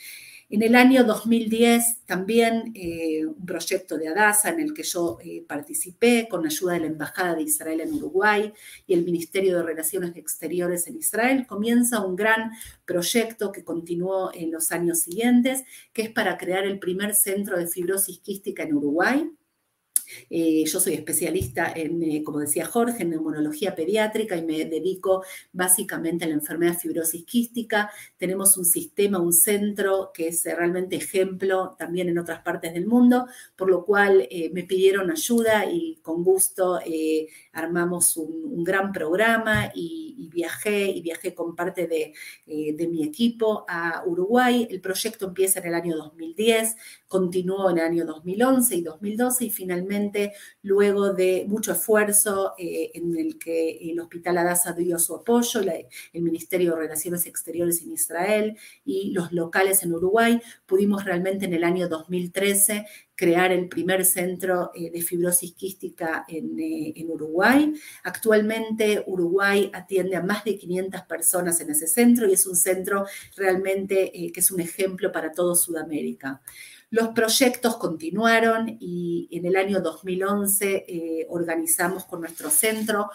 En 0.48 0.62
el 0.62 0.76
año 0.76 1.04
2010 1.04 2.06
también 2.06 2.72
eh, 2.76 3.26
un 3.26 3.46
proyecto 3.48 3.98
de 3.98 4.10
ADASA 4.10 4.50
en 4.50 4.60
el 4.60 4.76
que 4.76 4.84
yo 4.84 5.18
eh, 5.24 5.43
participé 5.48 6.28
con 6.30 6.46
ayuda 6.46 6.74
de 6.74 6.82
la 6.82 6.86
Embajada 6.86 7.34
de 7.34 7.41
Israel 7.41 7.82
en 7.82 7.93
Uruguay 7.96 8.54
y 8.86 8.93
el 8.93 9.04
Ministerio 9.04 9.58
de 9.58 9.64
Relaciones 9.64 10.16
Exteriores 10.16 10.86
en 10.86 10.98
Israel, 10.98 11.48
comienza 11.48 12.06
un 12.06 12.16
gran 12.16 12.52
proyecto 12.86 13.52
que 13.52 13.64
continuó 13.64 14.30
en 14.36 14.52
los 14.52 14.72
años 14.72 15.00
siguientes, 15.00 15.64
que 15.93 16.04
es 16.04 16.10
para 16.12 16.38
crear 16.38 16.64
el 16.64 16.78
primer 16.78 17.16
centro 17.16 17.58
de 17.58 17.66
fibrosis 17.66 18.20
quística 18.20 18.62
en 18.62 18.76
Uruguay 18.76 19.32
eh, 20.30 20.64
yo 20.66 20.80
soy 20.80 20.93
especialista 20.93 21.72
en, 21.76 22.01
eh, 22.03 22.24
como 22.24 22.39
decía 22.39 22.66
Jorge, 22.66 23.03
en 23.03 23.12
neumonología 23.12 23.76
pediátrica 23.76 24.36
y 24.38 24.45
me 24.45 24.66
dedico 24.66 25.24
básicamente 25.51 26.26
a 26.26 26.28
la 26.28 26.36
enfermedad 26.36 26.78
fibrosis 26.78 27.24
quística. 27.26 27.91
Tenemos 28.18 28.58
un 28.58 28.66
sistema, 28.66 29.20
un 29.20 29.34
centro 29.34 30.12
que 30.14 30.30
es 30.30 30.43
realmente 30.45 30.95
ejemplo 30.95 31.76
también 31.78 32.10
en 32.10 32.20
otras 32.20 32.41
partes 32.41 32.74
del 32.74 32.88
mundo, 32.88 33.28
por 33.56 33.70
lo 33.70 33.86
cual 33.86 34.28
eh, 34.30 34.49
me 34.53 34.64
pidieron 34.64 35.12
ayuda 35.12 35.66
y 35.66 35.99
con 36.01 36.24
gusto 36.24 36.80
armamos 37.56 38.16
un, 38.18 38.64
gran 38.64 38.91
programa 38.91 39.72
y, 39.74 40.03
viajé 40.32 40.89
y 40.89 41.01
viajé 41.01 41.34
con 41.34 41.56
parte 41.56 41.88
de, 41.88 42.14
de 42.45 42.88
mi 42.88 43.03
equipo 43.03 43.64
a 43.70 44.03
Uruguay. 44.06 44.68
El 44.70 44.82
proyecto 44.82 45.28
empieza 45.28 45.60
en 45.60 45.68
el 45.68 45.76
año 45.76 45.95
2010, 45.95 46.76
continuó 47.08 47.70
en 47.70 47.78
el 47.78 47.86
año 47.86 48.06
2011 48.06 48.76
y 48.76 48.82
2012 48.82 49.45
y 49.45 49.49
finalmente, 49.49 50.34
luego 50.62 51.14
de 51.14 51.45
mucho 51.47 51.72
esfuerzo 51.72 52.53
eh, 52.58 52.91
en 52.93 53.18
el 53.18 53.38
que 53.38 53.78
el 53.91 53.99
Hospital 53.99 54.38
Adasa 54.39 54.74
dio 54.74 54.99
su 54.99 55.16
apoyo, 55.16 55.62
el 55.62 56.22
Ministerio 56.22 56.72
de 56.72 56.82
Relaciones 56.82 57.26
Exteriores 57.26 57.82
en 57.82 57.91
Israel 57.91 58.58
y 58.84 59.12
los 59.12 59.32
locales 59.32 59.84
en 59.84 59.93
Uruguay, 59.93 60.41
pudimos 60.66 61.06
realmente 61.06 61.45
en 61.45 61.53
el 61.53 61.64
año 61.64 61.88
2013 61.88 62.86
crear 63.16 63.51
el 63.51 63.68
primer 63.68 64.05
centro 64.05 64.72
eh, 64.76 64.91
de 64.91 65.01
fibrosis 65.01 65.53
quística 65.53 66.26
en, 66.28 66.59
eh, 66.59 66.93
en, 66.95 67.09
Uruguay. 67.09 67.74
Actualmente 68.03 69.03
Uruguay 69.07 69.72
atiende 69.74 70.16
a 70.16 70.22
más 70.22 70.43
de 70.43 70.57
500 70.57 71.01
personas 71.03 71.59
en 71.61 71.72
ese 71.72 71.88
centro 71.88 72.28
y 72.28 72.34
es 72.34 72.45
un 72.45 72.55
centro 72.55 73.05
realmente 73.36 74.11
que 74.34 74.39
es 74.39 74.51
un 74.51 74.59
ejemplo 74.59 75.11
para 75.11 75.32
todo 75.32 75.55
Sudamérica. 75.55 76.41
Los 76.91 77.09
proyectos 77.09 77.78
continuaron 77.78 78.78
y 78.80 79.28
en 79.32 79.45
el 79.45 79.55
año 79.55 79.82
2011 79.82 80.86
eh, 80.88 81.26
organizamos 81.30 82.05
con 82.05 82.22
nuestro 82.22 82.49
centro 82.49 83.09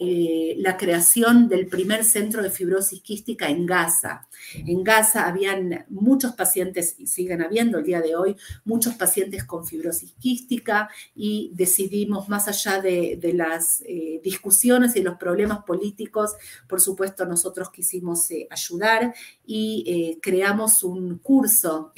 eh, 0.00 0.54
la 0.58 0.76
creación 0.76 1.48
del 1.48 1.66
primer 1.66 2.04
centro 2.04 2.40
de 2.40 2.50
fibrosis 2.50 3.02
quística 3.02 3.48
en 3.48 3.66
Gaza. 3.66 4.28
En 4.54 4.84
Gaza 4.84 5.26
habían 5.26 5.86
muchos 5.88 6.34
pacientes, 6.34 6.94
y 6.98 7.08
siguen 7.08 7.42
habiendo 7.42 7.78
el 7.78 7.84
día 7.84 8.00
de 8.00 8.14
hoy, 8.14 8.36
muchos 8.64 8.94
pacientes 8.94 9.42
con 9.42 9.66
fibrosis 9.66 10.12
quística 10.12 10.88
y 11.16 11.50
decidimos, 11.54 12.28
más 12.28 12.46
allá 12.46 12.80
de, 12.80 13.18
las 13.34 13.82
eh, 13.86 14.20
discusiones 14.22 14.94
y 14.94 15.02
los 15.02 15.16
problemas 15.16 15.64
políticos, 15.64 16.34
por 16.68 16.80
supuesto 16.80 17.26
nosotros 17.26 17.70
quisimos 17.70 18.30
eh, 18.30 18.46
ayudar 18.50 19.14
y 19.44 20.18
creamos 20.20 20.84
un 20.84 21.18
curso 21.18 21.92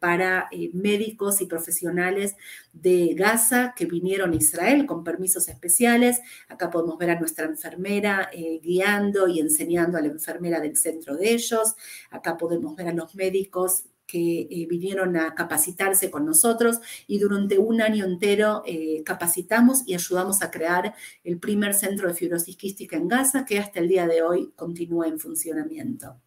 para 0.00 0.48
médicos 0.72 1.40
y 1.42 1.46
profesionales 1.46 2.34
de 2.72 3.14
Gaza 3.14 3.74
que 3.76 3.86
vinieron 3.86 4.32
a 4.32 4.36
Israel 4.36 4.86
con 4.86 5.04
permisos 5.04 5.48
especiales. 5.48 6.20
Acá 6.48 6.70
podemos 6.70 6.98
ver 6.98 7.10
a 7.10 7.18
nuestra 7.18 7.35
enfermera 7.44 8.30
eh, 8.32 8.60
guiando 8.62 9.28
y 9.28 9.40
enseñando 9.40 9.98
a 9.98 10.00
la 10.00 10.08
enfermera 10.08 10.60
del 10.60 10.76
centro 10.76 11.16
de 11.16 11.32
ellos. 11.32 11.74
Acá 12.10 12.36
podemos 12.36 12.74
ver 12.76 12.88
a 12.88 12.92
los 12.92 13.14
médicos 13.14 13.84
que 14.06 14.42
eh, 14.50 14.66
vinieron 14.68 15.16
a 15.16 15.34
capacitarse 15.34 16.10
con 16.10 16.24
nosotros 16.24 16.80
y 17.06 17.18
durante 17.18 17.58
un 17.58 17.82
año 17.82 18.04
entero 18.04 18.62
eh, 18.66 19.02
capacitamos 19.04 19.82
y 19.86 19.94
ayudamos 19.94 20.42
a 20.42 20.50
crear 20.50 20.94
el 21.24 21.38
primer 21.38 21.74
centro 21.74 22.08
de 22.08 22.14
fibrosis 22.14 22.56
quística 22.56 22.96
en 22.96 23.08
Gaza 23.08 23.44
que 23.44 23.58
hasta 23.58 23.80
el 23.80 23.88
día 23.88 24.06
de 24.06 24.22
hoy 24.22 24.52
continúa 24.56 25.08
en 25.08 25.18
funcionamiento. 25.18 26.20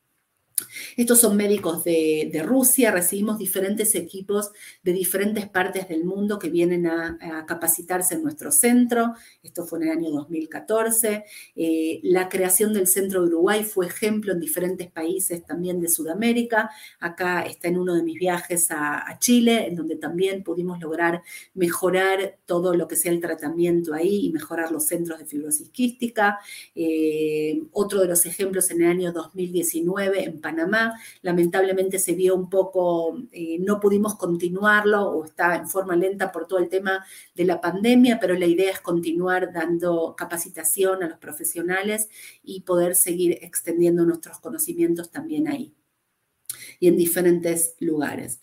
Estos 0.97 1.19
son 1.19 1.37
médicos 1.37 1.83
de, 1.83 2.41
Rusia, 2.43 2.91
recibimos 2.91 3.37
diferentes 3.37 3.95
equipos 3.95 4.51
de 4.83 4.93
diferentes 4.93 5.47
partes 5.47 5.87
del 5.87 6.03
mundo 6.03 6.39
que 6.39 6.49
vienen 6.49 6.87
a, 6.87 7.45
capacitarse 7.47 8.15
en 8.15 8.23
nuestro 8.23 8.51
centro. 8.51 9.13
Esto 9.43 9.65
fue 9.65 9.79
en 9.79 9.85
el 9.85 9.97
año 9.97 10.09
2014. 10.11 11.25
Eh, 11.55 11.99
la 12.03 12.29
creación 12.29 12.73
del 12.73 12.87
centro 12.87 13.21
de 13.21 13.27
Uruguay 13.27 13.63
fue 13.63 13.87
ejemplo 13.87 14.33
en 14.33 14.39
diferentes 14.39 14.89
países 14.91 15.45
también 15.45 15.79
de 15.79 15.89
Sudamérica. 15.89 16.69
Acá 16.99 17.41
está 17.41 17.67
en 17.67 17.77
uno 17.77 17.95
de 17.95 18.03
mis 18.03 18.19
viajes 18.19 18.67
a, 18.71 19.05
Chile, 19.19 19.67
en 19.67 19.75
donde 19.75 19.95
también 19.95 20.43
pudimos 20.43 20.79
lograr 20.79 21.21
mejorar 21.53 22.37
todo 22.45 22.73
lo 22.73 22.87
que 22.87 22.95
sea 22.95 23.11
el 23.11 23.19
tratamiento 23.19 23.93
ahí 23.93 24.27
y 24.27 24.31
mejorar 24.31 24.71
los 24.71 24.87
centros 24.87 25.19
de 25.19 25.25
fibrosis 25.25 25.69
quística. 25.69 26.39
Eh, 26.75 27.63
otro 27.71 28.01
de 28.01 28.07
los 28.07 28.25
ejemplos 28.25 28.69
en 28.71 28.81
el 28.81 28.89
año 28.89 29.11
2019 29.11 30.23
en 30.23 30.39
Panamá. 30.49 30.93
Lamentablemente 31.21 31.99
se 31.99 32.13
vio 32.13 32.35
un 32.35 32.49
poco, 32.49 33.17
eh, 33.31 33.57
no 33.59 33.79
pudimos 33.79 34.15
continuarlo 34.15 35.09
o 35.09 35.25
está 35.25 35.55
en 35.55 35.69
forma 35.69 35.95
lenta 35.95 36.31
por 36.31 36.47
todo 36.47 36.59
el 36.59 36.69
tema 36.69 37.05
de 37.35 37.45
la 37.45 37.61
pandemia, 37.61 38.19
pero 38.19 38.33
la 38.35 38.45
idea 38.45 38.71
es 38.71 38.79
continuar 38.79 39.53
dando 39.53 40.15
capacitación 40.17 41.03
a 41.03 41.09
los 41.09 41.19
profesionales 41.19 42.09
y 42.43 42.61
poder 42.61 42.95
seguir 42.95 43.37
extendiendo 43.41 44.05
nuestros 44.05 44.39
conocimientos 44.39 45.11
también 45.11 45.47
ahí 45.47 45.78
y 46.79 46.87
en 46.87 46.97
diferentes 46.97 47.75
lugares. 47.79 48.39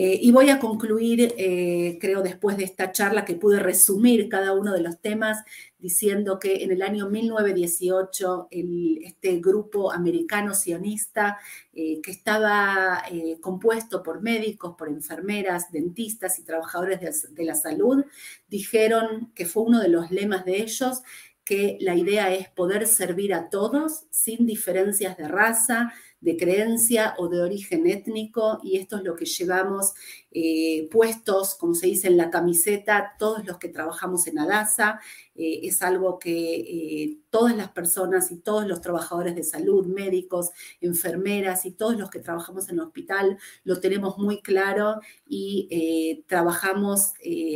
Eh, 0.00 0.16
y 0.22 0.30
voy 0.30 0.48
a 0.48 0.60
concluir, 0.60 1.34
eh, 1.36 1.98
creo, 2.00 2.22
después 2.22 2.56
de 2.56 2.62
esta 2.62 2.92
charla 2.92 3.24
que 3.24 3.34
pude 3.34 3.58
resumir 3.58 4.28
cada 4.28 4.52
uno 4.52 4.72
de 4.72 4.80
los 4.80 5.00
temas, 5.00 5.42
diciendo 5.78 6.38
que 6.38 6.62
en 6.62 6.70
el 6.70 6.82
año 6.82 7.08
1918 7.08 8.48
este 8.50 9.40
grupo 9.40 9.90
americano 9.90 10.54
sionista, 10.54 11.38
eh, 11.72 12.00
que 12.00 12.12
estaba 12.12 13.02
compuesto 13.40 14.02
por 14.02 14.22
médicos, 14.22 14.76
por 14.78 14.88
enfermeras, 14.88 15.72
dentistas 15.72 16.38
y 16.38 16.44
trabajadores 16.44 17.00
de, 17.00 17.12
de 17.34 17.44
la 17.44 17.56
salud, 17.56 18.04
dijeron 18.48 19.32
que 19.34 19.46
fue 19.46 19.64
uno 19.64 19.80
de 19.80 19.88
los 19.88 20.12
lemas 20.12 20.44
de 20.44 20.62
ellos, 20.62 21.02
que 21.44 21.78
la 21.80 21.96
idea 21.96 22.32
es 22.32 22.48
poder 22.50 22.86
servir 22.86 23.32
a 23.32 23.48
todos 23.48 24.04
sin 24.10 24.46
diferencias 24.46 25.16
de 25.16 25.28
raza, 25.28 25.92
de 26.20 26.36
creencia 26.36 27.14
o 27.18 27.28
de 27.28 27.40
origen 27.40 27.86
étnico 27.86 28.58
y 28.62 28.76
esto 28.78 28.96
es 28.96 29.04
lo 29.04 29.14
que 29.14 29.24
llevamos 29.24 29.94
eh, 30.30 30.88
puestos, 30.92 31.54
como 31.54 31.74
se 31.74 31.86
dice 31.86 32.08
en 32.08 32.18
la 32.18 32.30
camiseta, 32.30 33.14
todos 33.18 33.46
los 33.46 33.56
que 33.58 33.68
trabajamos 33.68 34.26
en 34.26 34.38
Adasa. 34.38 35.00
Eh, 35.34 35.60
es 35.62 35.80
algo 35.82 36.18
que 36.18 36.56
eh, 36.56 37.18
todas 37.30 37.56
las 37.56 37.70
personas 37.70 38.30
y 38.30 38.36
todos 38.36 38.66
los 38.66 38.80
trabajadores 38.80 39.34
de 39.34 39.42
salud, 39.42 39.86
médicos, 39.86 40.50
enfermeras 40.80 41.64
y 41.64 41.70
todos 41.70 41.96
los 41.96 42.10
que 42.10 42.18
trabajamos 42.18 42.68
en 42.68 42.74
el 42.74 42.80
hospital 42.80 43.38
lo 43.64 43.80
tenemos 43.80 44.18
muy 44.18 44.42
claro 44.42 45.00
y 45.26 46.24
trabajamos 46.26 47.12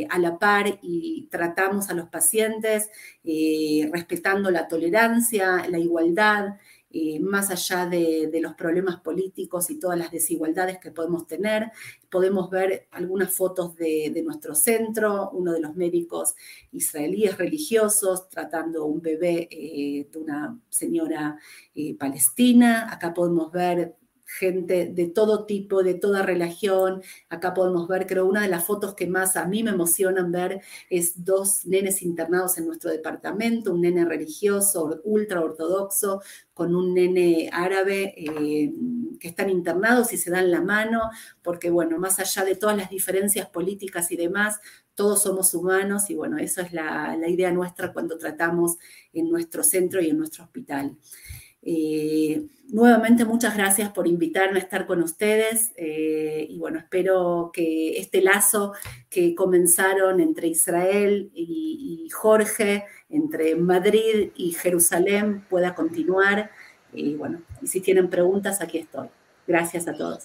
a 0.09 0.19
la 0.19 0.39
par 0.39 0.79
y 0.81 1.27
tratamos 1.29 1.89
a 1.89 1.93
los 1.93 2.07
pacientes 2.09 2.89
respetando 3.91 4.49
la 4.51 4.67
tolerancia, 4.67 5.67
la 5.69 5.79
igualdad. 5.79 6.55
Eh, 6.95 7.19
más 7.19 7.49
allá 7.49 7.87
de, 7.87 8.29
los 8.39 8.53
problemas 8.53 8.97
políticos 8.99 9.71
y 9.71 9.79
todas 9.79 9.97
las 9.97 10.11
desigualdades 10.11 10.77
que 10.77 10.91
podemos 10.91 11.25
tener. 11.25 11.71
Podemos 12.07 12.51
ver 12.51 12.87
algunas 12.91 13.33
fotos 13.33 13.75
de, 13.75 14.21
nuestro 14.23 14.53
centro, 14.53 15.31
uno 15.31 15.53
de 15.53 15.59
los 15.59 15.75
médicos 15.75 16.35
israelíes 16.71 17.35
religiosos 17.39 18.29
tratando 18.29 18.85
un 18.85 19.01
bebé 19.01 19.47
eh, 19.49 20.07
de 20.11 20.19
una 20.19 20.59
señora 20.69 21.39
eh, 21.73 21.95
palestina. 21.97 22.93
Acá 22.93 23.11
podemos 23.11 23.51
ver 23.51 23.95
gente 24.25 24.87
de 24.87 25.07
todo 25.07 25.45
tipo, 25.45 25.83
de 25.83 25.93
toda 25.95 26.23
religión. 26.23 27.01
Acá 27.29 27.53
podemos 27.53 27.87
ver, 27.87 28.07
creo, 28.07 28.25
una 28.25 28.41
de 28.41 28.47
las 28.47 28.65
fotos 28.65 28.95
que 28.95 29.07
más 29.07 29.35
a 29.35 29.45
mí 29.45 29.63
me 29.63 29.71
emocionan 29.71 30.31
ver 30.31 30.61
es 30.89 31.23
dos 31.23 31.65
nenes 31.65 32.01
internados 32.01 32.57
en 32.57 32.67
nuestro 32.67 32.89
departamento, 32.91 33.73
un 33.73 33.81
nene 33.81 34.05
religioso, 34.05 35.01
ultra 35.03 35.41
ortodoxo, 35.41 36.21
con 36.53 36.75
un 36.75 36.93
nene 36.93 37.49
árabe 37.51 38.13
eh, 38.17 38.71
que 39.19 39.27
están 39.27 39.49
internados 39.49 40.13
y 40.13 40.17
se 40.17 40.31
dan 40.31 40.51
la 40.51 40.61
mano, 40.61 41.09
porque 41.41 41.69
bueno, 41.69 41.97
más 41.97 42.19
allá 42.19 42.45
de 42.45 42.55
todas 42.55 42.77
las 42.77 42.89
diferencias 42.89 43.49
políticas 43.49 44.11
y 44.11 44.17
demás, 44.17 44.59
todos 44.95 45.23
somos 45.23 45.53
humanos 45.53 46.09
y 46.09 46.15
bueno, 46.15 46.37
eso 46.37 46.61
es 46.61 46.71
la, 46.73 47.17
la 47.17 47.27
idea 47.27 47.51
nuestra 47.51 47.93
cuando 47.93 48.17
tratamos 48.17 48.77
en 49.11 49.29
nuestro 49.29 49.63
centro 49.63 50.01
y 50.01 50.09
en 50.09 50.17
nuestro 50.17 50.43
hospital. 50.43 50.97
Nuevamente, 52.73 53.23
muchas 53.23 53.55
gracias 53.55 53.91
por 53.91 54.07
invitarme 54.07 54.57
a 54.57 54.63
estar 54.63 54.87
con 54.87 55.03
ustedes 55.03 55.73
eh, 55.75 56.47
y 56.49 56.57
bueno, 56.57 56.79
espero 56.79 57.51
que 57.53 57.99
este 57.99 58.19
lazo 58.19 58.73
que 59.11 59.35
comenzaron 59.35 60.19
entre 60.19 60.47
Israel 60.47 61.29
y, 61.35 62.09
Jorge, 62.11 62.85
entre 63.09 63.55
Madrid 63.55 64.31
y 64.35 64.53
Jerusalén 64.53 65.45
pueda 65.51 65.75
continuar. 65.75 66.49
Y 66.91 67.13
bueno, 67.13 67.43
y 67.61 67.67
si 67.67 67.79
tienen 67.79 68.09
preguntas, 68.09 68.59
aquí 68.59 68.79
estoy. 68.79 69.09
Gracias 69.45 69.87
a 69.87 69.93
todos. 69.93 70.23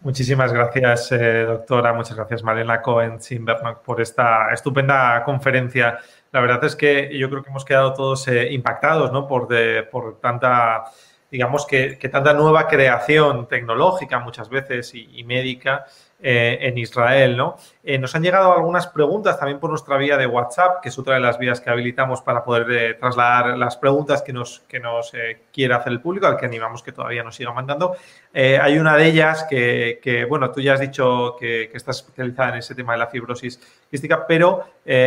Muchísimas 0.00 0.52
gracias, 0.52 1.10
eh, 1.12 1.44
doctora. 1.44 1.92
Muchas 1.92 2.16
gracias, 2.16 2.42
Marina 2.44 2.80
Cohen 2.80 3.20
Simbernock, 3.20 3.82
por 3.82 4.00
esta 4.00 4.52
estupenda 4.52 5.22
conferencia. 5.24 5.98
La 6.30 6.40
verdad 6.40 6.64
es 6.64 6.76
que 6.76 7.18
yo 7.18 7.28
creo 7.28 7.42
que 7.42 7.50
hemos 7.50 7.64
quedado 7.64 7.94
todos 7.94 8.28
eh, 8.28 8.52
impactados 8.52 9.12
¿no? 9.12 9.26
por, 9.26 9.48
por 9.90 10.20
tanta, 10.20 10.84
digamos 11.30 11.66
que, 11.66 11.96
tanta 12.10 12.32
nueva 12.32 12.68
creación 12.68 13.48
tecnológica 13.48 14.20
muchas 14.20 14.48
veces 14.48 14.94
y 14.94 15.24
médica 15.24 15.86
eh, 16.20 16.58
en 16.62 16.76
Israel. 16.78 17.36
¿no? 17.36 17.56
Eh, 17.84 17.96
nos 17.96 18.12
han 18.16 18.24
llegado 18.24 18.52
algunas 18.52 18.88
preguntas 18.88 19.38
también 19.38 19.60
por 19.60 19.70
nuestra 19.70 19.96
vía 19.96 20.16
de 20.16 20.26
WhatsApp, 20.26 20.80
que 20.82 20.88
es 20.88 20.98
otra 20.98 21.14
de 21.14 21.20
las 21.20 21.38
vías 21.38 21.60
que 21.60 21.70
habilitamos 21.70 22.22
para 22.22 22.42
poder 22.42 22.68
eh, 22.72 22.94
trasladar 22.94 23.56
las 23.56 23.76
preguntas 23.76 24.22
que 24.22 24.32
nos, 24.32 24.58
que 24.66 24.80
nos 24.80 25.12
quiere 25.52 25.74
hacer 25.74 25.92
el 25.92 26.00
público, 26.00 26.26
al 26.26 26.36
que 26.36 26.46
animamos 26.46 26.82
que 26.82 26.90
todavía 26.90 27.22
nos 27.22 27.36
siga 27.36 27.52
mandando. 27.52 27.96
hay 28.34 28.78
una 28.78 28.96
de 28.96 29.06
ellas 29.06 29.46
que, 29.48 30.26
bueno, 30.28 30.50
tú 30.50 30.60
ya 30.60 30.74
has 30.74 30.80
dicho 30.80 31.36
que, 31.38 31.68
que, 31.70 31.76
estás 31.76 31.98
especializada 31.98 32.48
en 32.50 32.58
ese 32.58 32.74
tema 32.74 32.94
de 32.94 32.98
la 32.98 33.06
fibrosis 33.06 33.60
quística, 33.88 34.26
pero 34.26 34.64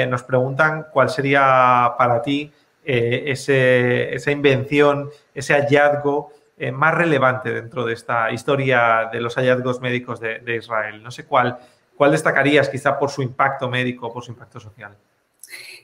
nos 0.07 0.23
preguntan 0.23 0.87
cuál 0.93 1.09
sería 1.09 1.93
para 1.97 2.21
ti 2.21 2.53
ese, 2.85 4.15
esa 4.15 4.31
invención, 4.31 5.09
ese 5.35 5.55
hallazgo 5.55 6.31
eh, 6.63 6.71
más 6.71 6.93
relevante 6.93 7.51
dentro 7.51 7.83
de 7.85 7.93
esta 7.93 8.31
historia 8.31 9.09
de 9.11 9.19
los 9.19 9.33
hallazgos 9.33 9.81
médicos 9.81 10.19
de, 10.19 10.55
Israel. 10.55 11.01
No 11.01 11.09
sé 11.09 11.25
cuál, 11.25 11.57
cuál 11.95 12.11
destacarías 12.11 12.69
quizá 12.69 12.99
por 12.99 13.09
su 13.09 13.23
impacto 13.23 13.67
médico 13.67 14.05
o 14.05 14.13
por 14.13 14.23
su 14.23 14.29
impacto 14.29 14.59
social. 14.59 14.95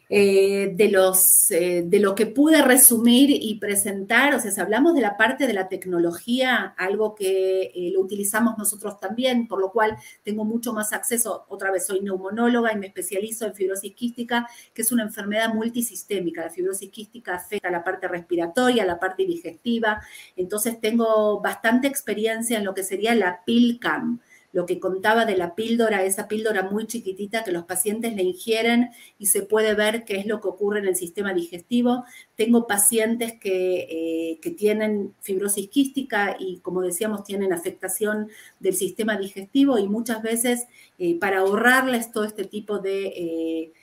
Eh, 0.09 0.71
de, 0.73 0.89
los, 0.89 1.51
eh, 1.51 1.83
de 1.85 1.99
lo 1.99 2.15
que 2.15 2.27
pude 2.27 2.61
resumir 2.61 3.29
y 3.29 3.59
presentar, 3.59 4.33
o 4.35 4.39
sea, 4.39 4.51
si 4.51 4.61
hablamos 4.61 4.93
de 4.95 5.01
la 5.01 5.17
parte 5.17 5.47
de 5.47 5.53
la 5.53 5.67
tecnología, 5.67 6.73
algo 6.77 7.13
que 7.13 7.63
eh, 7.75 7.91
lo 7.93 7.99
utilizamos 7.99 8.57
nosotros 8.57 9.01
también, 9.01 9.49
por 9.49 9.59
lo 9.59 9.69
cual 9.69 9.97
tengo 10.23 10.45
mucho 10.45 10.71
más 10.71 10.93
acceso, 10.93 11.45
otra 11.49 11.71
vez 11.71 11.87
soy 11.87 11.99
neumonóloga 11.99 12.71
y 12.71 12.77
me 12.77 12.87
especializo 12.87 13.47
en 13.47 13.53
fibrosis 13.53 13.93
quística, 13.95 14.47
que 14.73 14.83
es 14.83 14.93
una 14.93 15.03
enfermedad 15.03 15.53
multisistémica. 15.53 16.43
La 16.45 16.51
fibrosis 16.51 16.89
quística 16.89 17.35
afecta 17.35 17.67
a 17.67 17.71
la 17.71 17.83
parte 17.83 18.07
respiratoria, 18.07 18.85
la 18.85 19.01
parte 19.01 19.25
digestiva, 19.25 20.01
entonces 20.37 20.79
tengo 20.79 21.41
bastante 21.41 21.87
experiencia 21.87 22.57
en 22.57 22.63
lo 22.63 22.73
que 22.73 22.83
sería 22.83 23.13
la 23.13 23.43
PILCAM 23.43 24.21
lo 24.57 24.65
que 24.65 24.79
contaba 24.79 25.25
de 25.25 25.37
la 25.37 25.53
píldora, 25.53 26.03
esa 26.03 26.27
píldora 26.27 26.63
muy 26.63 26.87
chiquitita 26.87 27.43
que 27.43 27.51
los 27.51 27.65
pacientes 27.65 28.15
le 28.15 28.23
ingieren 28.23 28.89
y 29.19 29.27
se 29.27 29.43
puede 29.43 29.75
ver 29.75 30.03
qué 30.03 30.17
es 30.17 30.25
lo 30.25 30.41
que 30.41 30.47
ocurre 30.47 30.79
en 30.79 30.87
el 30.87 30.95
sistema 30.95 31.31
digestivo. 31.31 32.05
Tengo 32.35 32.65
pacientes 32.65 33.33
que, 33.39 34.39
eh, 34.41 34.55
tienen 34.57 35.13
fibrosis 35.21 35.69
quística 35.69 36.37
y, 36.39 36.57
como 36.61 36.81
decíamos, 36.81 37.23
tienen 37.23 37.53
afectación 37.53 38.29
del 38.59 38.73
sistema 38.73 39.15
digestivo 39.15 39.77
y 39.77 39.87
muchas 39.87 40.23
veces 40.23 40.65
eh, 40.97 41.19
para 41.19 41.41
ahorrarles 41.41 42.11
todo 42.11 42.23
este 42.23 42.45
tipo 42.45 42.79
de... 42.79 43.05
Eh, 43.05 43.73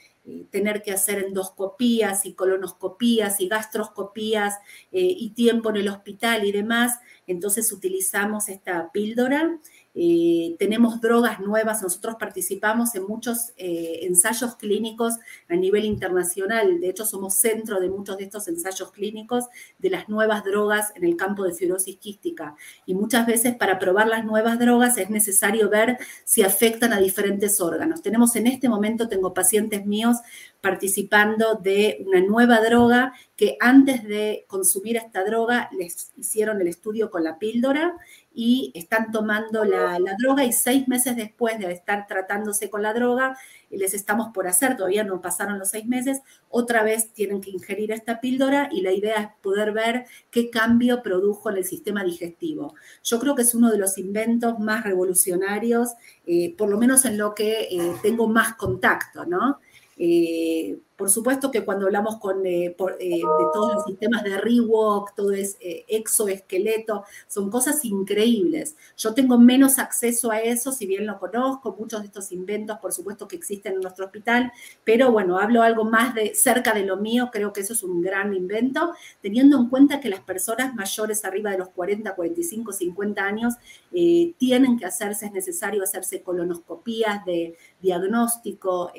tener 0.50 0.80
que 0.82 0.90
hacer 0.90 1.18
endoscopías 1.18 2.24
y 2.24 2.32
colonoscopías 2.32 3.42
y 3.42 3.48
gastroscopías 3.48 4.54
y 4.90 5.28
tiempo 5.34 5.68
en 5.68 5.76
el 5.76 5.88
hospital 5.90 6.46
y 6.46 6.50
demás. 6.50 6.98
Entonces 7.26 7.72
utilizamos 7.72 8.48
esta 8.48 8.90
píldora 8.92 9.60
eh, 9.96 10.56
tenemos 10.58 11.00
drogas 11.00 11.38
nuevas, 11.38 11.80
nosotros 11.80 12.16
participamos 12.18 12.96
en 12.96 13.04
muchos 13.04 13.52
eh, 13.56 14.00
ensayos 14.02 14.56
clínicos 14.56 15.14
a 15.48 15.54
nivel 15.54 15.84
internacional, 15.84 16.80
de 16.80 16.88
hecho 16.88 17.06
somos 17.06 17.34
centro 17.34 17.78
de 17.78 17.88
muchos 17.88 18.18
de 18.18 18.24
estos 18.24 18.48
ensayos 18.48 18.90
clínicos 18.90 19.44
de 19.78 19.90
las 19.90 20.08
nuevas 20.08 20.42
drogas 20.42 20.92
en 20.96 21.04
el 21.04 21.16
campo 21.16 21.44
de 21.44 21.54
fibrosis 21.54 21.96
quística. 21.98 22.56
Y 22.86 22.94
muchas 22.94 23.24
veces 23.24 23.54
para 23.54 23.78
probar 23.78 24.08
las 24.08 24.24
nuevas 24.24 24.58
drogas 24.58 24.98
es 24.98 25.10
necesario 25.10 25.70
ver 25.70 25.96
si 26.24 26.42
afectan 26.42 26.92
a 26.92 26.98
diferentes 26.98 27.60
órganos. 27.60 28.02
Tenemos 28.02 28.34
en 28.34 28.48
este 28.48 28.68
momento, 28.68 29.06
tengo 29.06 29.32
pacientes 29.32 29.86
míos 29.86 30.16
participando 30.64 31.56
de 31.56 32.02
una 32.06 32.22
nueva 32.22 32.58
droga 32.62 33.12
que 33.36 33.58
antes 33.60 34.02
de 34.02 34.46
consumir 34.48 34.96
esta 34.96 35.22
droga 35.22 35.68
les 35.78 36.10
hicieron 36.16 36.58
el 36.62 36.68
estudio 36.68 37.10
con 37.10 37.22
la 37.22 37.38
píldora 37.38 37.98
y 38.32 38.72
están 38.74 39.12
tomando 39.12 39.62
la, 39.66 39.98
droga 40.18 40.42
y 40.42 40.52
seis 40.54 40.88
meses 40.88 41.16
después 41.16 41.58
de 41.58 41.70
estar 41.70 42.06
tratándose 42.06 42.70
con 42.70 42.82
la 42.82 42.94
droga, 42.94 43.36
les 43.68 43.92
estamos 43.92 44.28
por 44.32 44.46
hacer, 44.46 44.74
todavía 44.74 45.04
no 45.04 45.20
pasaron 45.20 45.58
los 45.58 45.68
seis 45.68 45.84
meses, 45.84 46.22
otra 46.48 46.82
vez 46.82 47.12
tienen 47.12 47.42
que 47.42 47.50
ingerir 47.50 47.92
esta 47.92 48.20
píldora 48.22 48.70
y 48.72 48.80
la 48.80 48.92
idea 48.92 49.16
es 49.16 49.28
poder 49.42 49.72
ver 49.72 50.06
qué 50.30 50.48
cambio 50.48 51.02
produjo 51.02 51.50
en 51.50 51.58
el 51.58 51.64
sistema 51.66 52.02
digestivo. 52.04 52.74
Yo 53.02 53.20
creo 53.20 53.34
que 53.34 53.42
es 53.42 53.54
uno 53.54 53.70
de 53.70 53.76
los 53.76 53.98
inventos 53.98 54.58
más 54.58 54.82
revolucionarios, 54.82 55.90
eh, 56.26 56.54
por 56.56 56.70
lo 56.70 56.78
menos 56.78 57.04
en 57.04 57.18
lo 57.18 57.34
que 57.34 57.68
eh, 57.70 57.92
tengo 58.02 58.28
más 58.28 58.54
contacto, 58.54 59.26
¿no? 59.26 59.60
Eh, 59.96 60.78
por 60.96 61.10
supuesto 61.10 61.50
que 61.50 61.64
cuando 61.64 61.86
hablamos 61.86 62.18
con, 62.18 62.46
eh, 62.46 62.66
eh, 62.66 62.74
de 63.08 63.46
todos 63.52 63.74
los 63.74 63.84
sistemas 63.84 64.22
de 64.22 64.38
Rewalk, 64.38 65.12
todo 65.16 65.32
es 65.32 65.56
exoesqueleto, 65.88 67.04
son 67.26 67.50
cosas 67.50 67.84
increíbles. 67.84 68.76
Yo 68.96 69.12
tengo 69.12 69.36
menos 69.36 69.80
acceso 69.80 70.30
a 70.30 70.38
eso, 70.38 70.70
si 70.70 70.86
bien 70.86 71.04
lo 71.04 71.18
conozco, 71.18 71.74
muchos 71.76 72.00
de 72.00 72.06
estos 72.06 72.30
inventos, 72.30 72.78
por 72.78 72.92
supuesto, 72.92 73.26
que 73.26 73.34
existen 73.34 73.74
en 73.74 73.80
nuestro 73.80 74.06
hospital, 74.06 74.52
pero 74.84 75.10
bueno, 75.10 75.38
hablo 75.38 75.62
algo 75.62 75.84
más 75.84 76.14
de 76.14 76.32
cerca 76.36 76.72
de 76.72 76.84
lo 76.84 76.96
mío, 76.96 77.30
creo 77.32 77.52
que 77.52 77.62
eso 77.62 77.72
es 77.72 77.82
un 77.82 78.00
gran 78.00 78.32
invento, 78.32 78.92
teniendo 79.20 79.58
en 79.58 79.68
cuenta 79.68 80.00
que 80.00 80.08
las 80.08 80.20
personas 80.20 80.74
mayores 80.76 81.24
arriba 81.24 81.50
de 81.50 81.58
los 81.58 81.70
40, 81.70 82.14
45, 82.14 82.72
50 82.72 83.24
años 83.24 83.54
tienen 84.38 84.78
que 84.78 84.86
hacerse, 84.86 85.26
es 85.26 85.32
necesario 85.32 85.82
hacerse 85.82 86.22
colonoscopías 86.22 87.24
de 87.24 87.56
diagnóstico, 87.84 88.90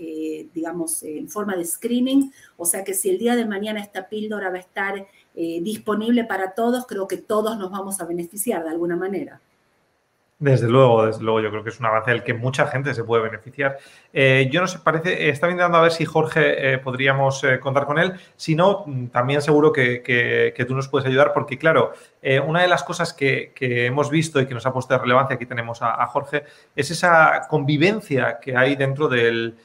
digamos, 0.54 1.04
en 1.04 1.28
forma 1.28 1.58
de 1.58 1.66
screening, 1.66 2.32
o 2.56 2.66
sea 2.66 2.84
que 2.84 2.94
si 2.94 3.10
el 3.10 3.18
día 3.18 3.36
de 3.36 3.46
mañana 3.46 3.82
esta 3.82 4.08
píldora 4.08 4.50
va 4.50 4.58
a 4.58 4.60
estar 4.60 5.08
eh, 5.38 5.60
disponible 5.62 6.24
para 6.24 6.54
todos, 6.54 6.86
creo 6.88 7.10
que 7.10 7.18
todos 7.18 7.58
nos 7.58 7.70
vamos 7.70 8.00
a 8.00 8.06
beneficiar 8.06 8.64
de 8.64 8.70
alguna 8.70 8.96
manera. 8.96 9.42
Desde 10.38 10.68
luego, 10.68 11.06
desde 11.06 11.24
luego, 11.24 11.40
yo 11.40 11.50
creo 11.50 11.64
que 11.64 11.70
es 11.70 11.80
un 11.80 11.86
avance 11.86 12.12
del 12.12 12.22
que 12.22 12.34
mucha 12.34 12.68
gente 12.68 12.94
se 12.94 13.06
puede 13.06 13.24
beneficiar. 13.24 13.78
Eh, 14.12 14.50
yo 14.52 14.60
no 14.60 14.68
sé, 14.68 14.80
parece, 14.80 15.30
estaba 15.30 15.52
intentando 15.52 15.78
a 15.78 15.82
ver 15.82 15.94
si 15.94 16.04
Jorge 16.04 16.74
eh, 16.74 16.78
podríamos 16.78 17.42
eh, 17.46 17.58
contar 17.58 17.86
con 17.86 17.98
él. 18.00 18.16
Si 18.36 18.54
no, 18.54 18.84
mm, 18.86 19.08
también 19.08 19.42
seguro 19.42 19.72
que, 19.72 20.54
tú 20.68 20.76
nos 20.76 20.90
puedes 20.90 21.08
ayudar, 21.08 21.32
porque 21.32 21.58
claro, 21.58 21.94
una 22.46 22.62
de 22.62 22.68
las 22.68 22.84
cosas 22.84 23.14
que, 23.14 23.54
hemos 23.62 24.10
visto 24.10 24.42
y 24.42 24.46
que 24.46 24.54
nos 24.54 24.66
ha 24.66 24.74
puesto 24.74 24.94
de 24.94 25.00
relevancia, 25.00 25.36
aquí 25.36 25.46
tenemos 25.46 25.82
a, 25.82 26.06
Jorge, 26.08 26.44
es 26.76 26.92
esa 26.92 27.48
convivencia 27.50 28.40
que 28.42 28.58
hay 28.58 28.76
dentro 28.76 29.08
del, 29.08 29.56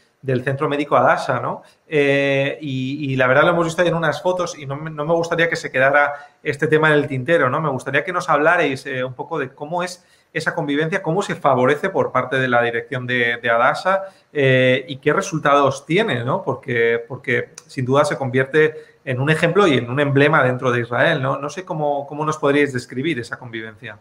Centro 0.45 0.69
Médico 0.69 0.97
Adasa, 0.97 1.41
¿no? 1.41 1.63
y, 1.89 3.17
la 3.17 3.27
verdad 3.27 3.45
lo 3.45 3.51
hemos 3.51 3.65
visto 3.65 3.83
ahí 3.83 3.89
en 3.89 3.95
unas 3.95 4.23
fotos 4.23 4.57
y 4.59 4.67
no 4.67 4.77
no 4.77 5.05
me, 5.05 5.15
gustaría 5.15 5.49
que 5.49 5.57
se 5.57 5.73
quedara 5.73 6.13
este 6.43 6.67
tema 6.69 6.89
en 6.89 6.95
el 6.95 7.09
tintero, 7.09 7.49
¿no? 7.49 7.61
Me 7.61 7.71
gustaría 7.71 8.05
que 8.05 8.13
nos 8.13 8.29
hablarais 8.29 8.87
un 9.05 9.15
poco 9.15 9.39
de 9.39 9.49
cómo 9.49 9.83
es 9.83 10.05
esa 10.33 10.55
convivencia, 10.55 11.03
cómo 11.03 11.23
se 11.23 11.35
favorece 11.35 11.91
por 11.91 12.13
parte 12.13 12.39
de 12.39 12.49
la 12.49 12.63
dirección 12.63 13.07
de, 13.07 13.41
Adasa 13.51 14.05
eh, 14.33 14.85
y 14.89 14.97
qué 14.99 15.13
resultados 15.13 15.85
tiene, 15.87 16.25
¿no? 16.25 16.43
Porque, 16.43 17.05
porque 17.09 17.51
sin 17.67 17.85
duda 17.85 18.05
se 18.05 18.17
convierte 18.17 18.75
en 19.05 19.21
un 19.21 19.31
ejemplo 19.31 19.67
y 19.67 19.79
en 19.79 19.91
un 19.91 19.99
emblema 19.99 20.43
dentro 20.45 20.71
de 20.71 20.81
Israel, 20.81 21.21
¿no? 21.23 21.39
No 21.39 21.51
sé 21.51 21.65
cómo, 21.65 22.07
cómo 22.07 22.25
nos 22.25 22.39
podríais 22.39 22.73
describir 22.73 23.19
esa 23.19 23.39
convivencia. 23.39 23.99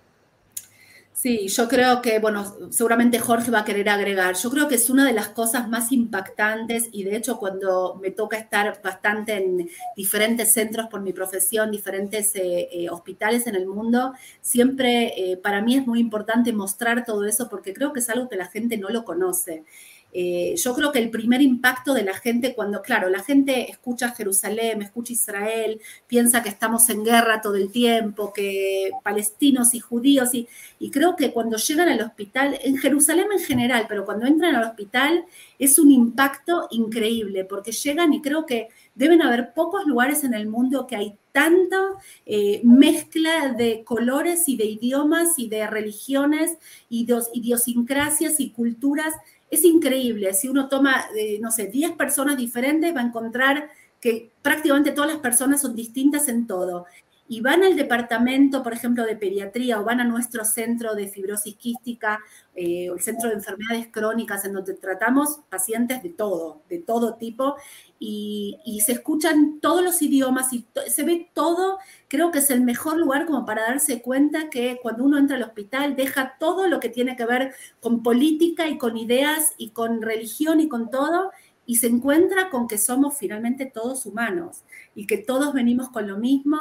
Sí, 1.21 1.49
yo 1.49 1.67
creo 1.67 2.01
que, 2.01 2.17
bueno, 2.19 2.45
seguramente 2.71 3.19
Jorge 3.19 3.51
va 3.51 3.59
a 3.59 3.65
querer 3.65 3.89
agregar. 3.89 4.35
Yo 4.37 4.49
creo 4.49 4.69
que 4.69 4.75
es 4.75 4.89
una 4.89 5.05
de 5.05 5.11
las 5.11 5.27
cosas 5.27 5.67
más 5.67 5.91
impactantes 5.91 6.87
y 6.93 7.03
de 7.03 7.17
hecho 7.17 7.37
cuando 7.37 7.99
me 8.01 8.11
toca 8.11 8.37
estar 8.37 8.81
bastante 8.81 9.33
en 9.33 9.69
diferentes 9.97 10.53
centros 10.53 10.87
por 10.87 11.01
mi 11.01 11.11
profesión, 11.11 11.71
diferentes 11.71 12.33
eh, 12.37 12.69
eh, 12.71 12.89
hospitales 12.89 13.47
en 13.47 13.55
el 13.55 13.67
mundo, 13.67 14.13
siempre 14.39 15.31
eh, 15.31 15.35
para 15.35 15.61
mí 15.61 15.75
es 15.75 15.85
muy 15.85 15.99
importante 15.99 16.53
mostrar 16.53 17.03
todo 17.03 17.25
eso 17.25 17.49
porque 17.49 17.73
creo 17.73 17.91
que 17.91 17.99
es 17.99 18.09
algo 18.09 18.29
que 18.29 18.37
la 18.37 18.47
gente 18.47 18.77
no 18.77 18.87
lo 18.87 19.03
conoce. 19.03 19.65
Eh, 20.11 20.55
yo 20.57 20.73
creo 20.73 20.91
que 20.91 20.99
el 20.99 21.09
primer 21.09 21.41
impacto 21.41 21.93
de 21.93 22.03
la 22.03 22.15
gente 22.15 22.55
cuando, 22.55 22.81
claro, 22.81 23.09
la 23.09 23.23
gente 23.23 23.69
escucha 23.69 24.11
Jerusalén, 24.11 24.81
escucha 24.81 25.13
Israel, 25.13 25.79
piensa 26.07 26.41
que 26.41 26.49
estamos 26.49 26.89
en 26.89 27.03
guerra 27.03 27.41
todo 27.41 27.55
el 27.55 27.71
tiempo, 27.71 28.33
que 28.33 28.91
palestinos 29.03 29.73
y 29.73 29.79
judíos, 29.79 30.33
y, 30.33 30.47
y 30.79 30.89
creo 30.89 31.15
que 31.15 31.31
cuando 31.31 31.57
llegan 31.57 31.89
al 31.89 32.01
hospital, 32.01 32.59
en 32.63 32.77
Jerusalén 32.77 33.27
en 33.31 33.39
general, 33.39 33.85
pero 33.87 34.05
cuando 34.05 34.25
entran 34.25 34.55
al 34.55 34.69
hospital 34.69 35.25
es 35.59 35.77
un 35.77 35.91
impacto 35.91 36.67
increíble, 36.71 37.45
porque 37.45 37.71
llegan 37.71 38.13
y 38.13 38.21
creo 38.21 38.45
que 38.45 38.69
deben 38.95 39.21
haber 39.21 39.53
pocos 39.53 39.85
lugares 39.85 40.23
en 40.23 40.33
el 40.33 40.47
mundo 40.47 40.87
que 40.87 40.95
hay 40.95 41.15
tanta 41.31 41.79
eh, 42.25 42.61
mezcla 42.63 43.53
de 43.53 43.83
colores 43.83 44.49
y 44.49 44.57
de 44.57 44.65
idiomas 44.65 45.37
y 45.37 45.47
de 45.47 45.67
religiones 45.67 46.57
y 46.89 47.05
de 47.05 47.21
idiosincrasias 47.33 48.39
y 48.39 48.49
culturas 48.49 49.13
es 49.49 49.63
increíble. 49.63 50.33
Si 50.33 50.47
uno 50.47 50.67
toma, 50.69 51.05
eh, 51.15 51.39
no 51.41 51.51
sé, 51.51 51.67
10 51.67 51.93
personas 51.93 52.37
diferentes, 52.37 52.95
va 52.95 53.01
a 53.01 53.05
encontrar 53.05 53.69
que 53.99 54.31
prácticamente 54.41 54.91
todas 54.91 55.11
las 55.11 55.19
personas 55.19 55.61
son 55.61 55.75
distintas 55.75 56.27
en 56.27 56.47
todo. 56.47 56.85
Y 57.31 57.41
van 57.41 57.63
al 57.63 57.75
departamento, 57.75 58.63
por 58.63 58.73
ejemplo, 58.73 59.05
de 59.05 59.15
pediatría 59.15 59.79
o 59.79 59.83
van 59.83 60.01
a 60.01 60.03
nuestro 60.03 60.43
centro 60.43 60.95
de 60.95 61.07
fibrosis 61.07 61.55
quística 61.55 62.19
eh, 62.55 62.89
o 62.89 62.95
el 62.95 63.01
centro 63.01 63.29
de 63.29 63.35
enfermedades 63.35 63.87
crónicas, 63.91 64.43
en 64.45 64.53
donde 64.53 64.73
tratamos 64.73 65.39
pacientes 65.47 66.01
de 66.01 66.09
todo, 66.09 66.63
de 66.69 66.79
todo 66.79 67.15
tipo, 67.15 67.55
y, 67.99 68.57
y 68.65 68.81
se 68.81 68.93
escuchan 68.93 69.59
todos 69.61 69.83
los 69.83 70.01
idiomas 70.01 70.51
y 70.53 70.65
se 70.87 71.03
ve 71.03 71.29
todo. 71.35 71.77
Creo 72.07 72.31
que 72.31 72.39
es 72.39 72.49
el 72.49 72.61
mejor 72.61 72.97
lugar 72.97 73.27
como 73.27 73.45
para 73.45 73.61
darse 73.61 74.01
cuenta 74.01 74.49
que 74.49 74.79
cuando 74.81 75.03
uno 75.03 75.19
entra 75.19 75.37
al 75.37 75.43
hospital 75.43 75.95
deja 75.95 76.35
todo 76.39 76.67
lo 76.67 76.79
que 76.79 76.89
tiene 76.89 77.15
que 77.15 77.27
ver 77.27 77.53
con 77.79 78.01
política 78.01 78.67
y 78.67 78.79
con 78.79 78.97
ideas 78.97 79.53
y 79.57 79.69
con 79.69 80.01
religión 80.01 80.59
y 80.59 80.67
con 80.67 80.89
todo 80.89 81.29
y 81.69 81.75
se 81.75 81.85
encuentra 81.85 82.49
con 82.49 82.67
que 82.67 82.79
somos 82.79 83.15
finalmente 83.15 83.67
todos 83.67 84.07
humanos 84.07 84.63
y 84.95 85.05
que 85.05 85.17
todos 85.17 85.53
venimos 85.53 85.89
con 85.89 86.07
lo 86.07 86.17
mismo 86.17 86.59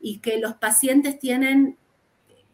y 0.00 0.18
que 0.18 0.38
los 0.38 0.54
pacientes 0.54 1.18
tienen 1.18 1.76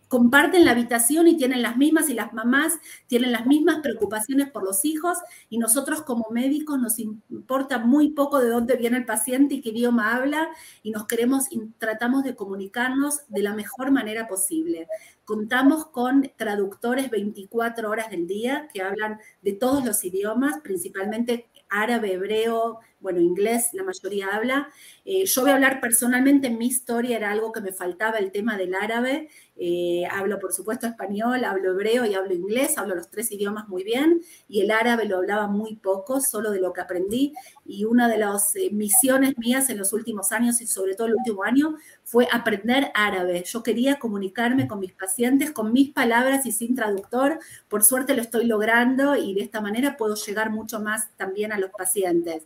comparten 0.08 0.64
la 0.64 0.70
habitación 0.70 1.26
y 1.26 1.36
tienen 1.36 1.62
las 1.62 1.76
mismas 1.76 2.08
y 2.08 2.14
las 2.14 2.32
mamás 2.32 2.74
tienen 3.06 3.32
las 3.32 3.46
mismas 3.46 3.80
preocupaciones 3.82 4.50
por 4.50 4.64
los 4.64 4.84
hijos 4.84 5.18
y 5.50 5.58
nosotros 5.58 6.02
como 6.02 6.26
médicos 6.30 6.78
nos 6.78 6.98
importa 6.98 7.78
muy 7.78 8.10
poco 8.10 8.40
de 8.40 8.48
dónde 8.48 8.76
viene 8.76 8.98
el 8.98 9.04
paciente 9.04 9.56
y 9.56 9.60
qué 9.60 9.70
idioma 9.70 10.14
habla 10.14 10.48
y 10.82 10.90
nos 10.90 11.06
queremos 11.06 11.50
y 11.50 11.60
tratamos 11.78 12.22
de 12.22 12.36
comunicarnos 12.36 13.22
de 13.28 13.42
la 13.42 13.54
mejor 13.54 13.90
manera 13.90 14.28
posible. 14.28 14.88
Contamos 15.24 15.86
con 15.86 16.30
traductores 16.36 17.10
24 17.10 17.90
horas 17.90 18.10
del 18.10 18.26
día 18.26 18.68
que 18.72 18.82
hablan 18.82 19.18
de 19.42 19.52
todos 19.52 19.84
los 19.84 20.04
idiomas, 20.04 20.60
principalmente 20.62 21.48
árabe, 21.68 22.12
hebreo, 22.12 22.78
bueno, 23.00 23.20
inglés, 23.20 23.68
la 23.72 23.82
mayoría 23.82 24.28
habla. 24.28 24.68
Eh, 25.04 25.26
yo 25.26 25.42
voy 25.42 25.50
a 25.50 25.54
hablar 25.54 25.80
personalmente, 25.80 26.48
en 26.48 26.58
mi 26.58 26.66
historia 26.66 27.16
era 27.16 27.30
algo 27.30 27.52
que 27.52 27.60
me 27.60 27.72
faltaba, 27.72 28.18
el 28.18 28.32
tema 28.32 28.56
del 28.56 28.74
árabe. 28.74 29.28
Eh, 29.58 30.04
hablo, 30.10 30.38
por 30.38 30.52
supuesto, 30.52 30.86
español, 30.86 31.44
hablo 31.44 31.72
hebreo 31.72 32.04
y 32.04 32.14
hablo 32.14 32.34
inglés, 32.34 32.76
hablo 32.76 32.94
los 32.94 33.10
tres 33.10 33.32
idiomas 33.32 33.68
muy 33.68 33.84
bien, 33.84 34.20
y 34.48 34.60
el 34.60 34.70
árabe 34.70 35.06
lo 35.06 35.16
hablaba 35.16 35.46
muy 35.46 35.76
poco, 35.76 36.20
solo 36.20 36.50
de 36.50 36.60
lo 36.60 36.72
que 36.72 36.82
aprendí. 36.82 37.32
Y 37.64 37.84
una 37.84 38.08
de 38.08 38.18
las 38.18 38.54
eh, 38.56 38.70
misiones 38.70 39.36
mías 39.38 39.70
en 39.70 39.78
los 39.78 39.92
últimos 39.92 40.32
años 40.32 40.60
y 40.60 40.66
sobre 40.66 40.94
todo 40.94 41.06
el 41.08 41.14
último 41.14 41.42
año 41.42 41.76
fue 42.04 42.28
aprender 42.30 42.90
árabe. 42.94 43.44
Yo 43.46 43.62
quería 43.62 43.98
comunicarme 43.98 44.68
con 44.68 44.80
mis 44.80 44.92
pacientes 44.92 45.52
con 45.52 45.72
mis 45.72 45.92
palabras 45.92 46.46
y 46.46 46.52
sin 46.52 46.74
traductor. 46.74 47.38
Por 47.68 47.84
suerte 47.84 48.14
lo 48.14 48.22
estoy 48.22 48.46
logrando 48.46 49.16
y 49.16 49.34
de 49.34 49.42
esta 49.42 49.60
manera 49.60 49.96
puedo 49.96 50.14
llegar 50.14 50.50
mucho 50.50 50.80
más 50.80 51.08
también 51.16 51.52
a 51.52 51.58
los 51.58 51.70
pacientes. 51.70 52.42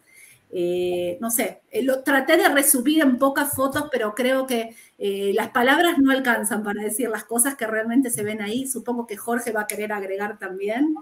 Eh, 0.52 1.16
no 1.20 1.30
sé, 1.30 1.62
eh, 1.70 1.82
lo 1.84 2.02
traté 2.02 2.36
de 2.36 2.48
resumir 2.48 3.02
en 3.02 3.18
pocas 3.18 3.54
fotos, 3.54 3.84
pero 3.90 4.14
creo 4.16 4.48
que 4.48 4.74
eh, 4.98 5.30
las 5.32 5.50
palabras 5.50 5.98
no 5.98 6.10
alcanzan 6.10 6.64
para 6.64 6.82
decir 6.82 7.08
las 7.08 7.22
cosas 7.24 7.54
que 7.54 7.68
realmente 7.68 8.10
se 8.10 8.24
ven 8.24 8.42
ahí. 8.42 8.66
Supongo 8.66 9.06
que 9.06 9.16
Jorge 9.16 9.52
va 9.52 9.62
a 9.62 9.66
querer 9.68 9.92
agregar 9.92 10.38
también. 10.38 10.96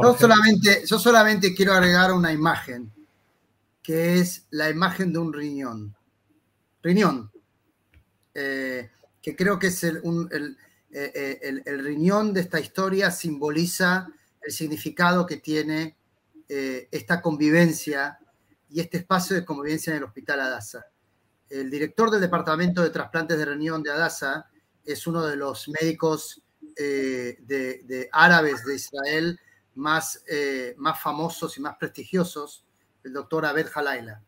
Yo 0.00 0.16
solamente, 0.16 0.84
yo 0.86 0.98
solamente 0.98 1.54
quiero 1.54 1.72
agregar 1.72 2.12
una 2.12 2.32
imagen, 2.32 2.92
que 3.82 4.20
es 4.20 4.46
la 4.50 4.70
imagen 4.70 5.12
de 5.12 5.18
un 5.18 5.32
riñón. 5.32 5.96
Riñón, 6.82 7.32
que 8.32 9.34
creo 9.36 9.58
que 9.58 9.68
es 9.68 9.82
el, 9.82 10.00
el, 10.92 11.84
riñón 11.84 12.32
de 12.32 12.42
esta 12.42 12.60
historia, 12.60 13.10
simboliza 13.10 14.06
el 14.42 14.52
significado 14.52 15.26
que 15.26 15.38
tiene 15.38 15.96
esta 16.46 17.22
convivencia 17.22 18.18
y 18.76 18.80
este 18.80 18.98
espacio 18.98 19.34
de 19.34 19.42
convivencia 19.42 19.90
en 19.90 19.96
el 19.96 20.04
Hospital 20.04 20.38
Adasa. 20.38 20.84
El 21.48 21.70
director 21.70 22.10
del 22.10 22.20
Departamento 22.20 22.82
de 22.82 22.90
Trasplantes 22.90 23.38
de 23.38 23.46
Riñón 23.46 23.82
de 23.82 23.90
Adasa 23.90 24.50
es 24.84 25.06
uno 25.06 25.24
de 25.24 25.34
los 25.34 25.66
médicos 25.80 26.42
eh, 26.76 27.38
de, 27.40 28.10
árabes 28.12 28.66
de 28.66 28.74
Israel 28.74 29.40
más, 29.76 30.22
eh, 30.28 30.74
más 30.76 31.00
famosos 31.00 31.56
y 31.56 31.62
más 31.62 31.78
prestigiosos, 31.78 32.66
el 33.02 33.14
doctor 33.14 33.46
Abed 33.46 33.68
Halaila. 33.74 34.22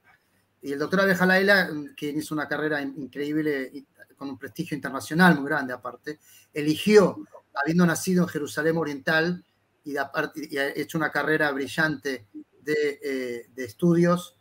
Y 0.62 0.72
el 0.72 0.78
doctor 0.78 1.02
Abed 1.02 1.20
Halaila, 1.20 1.68
quien 1.94 2.16
hizo 2.16 2.34
una 2.34 2.48
carrera 2.48 2.80
increíble 2.80 3.84
con 4.16 4.30
un 4.30 4.38
prestigio 4.38 4.74
internacional 4.74 5.38
muy 5.38 5.44
grande 5.44 5.74
aparte, 5.74 6.20
eligió, 6.54 7.18
habiendo 7.52 7.84
nacido 7.84 8.22
en 8.22 8.30
Jerusalén 8.30 8.78
Oriental 8.78 9.44
y, 9.84 9.92
y 9.92 10.56
ha 10.56 10.68
hecho 10.74 10.96
una 10.96 11.12
carrera 11.12 11.50
brillante 11.50 12.28
eh, 12.70 13.46
de, 13.54 13.64
estudios 13.64 14.37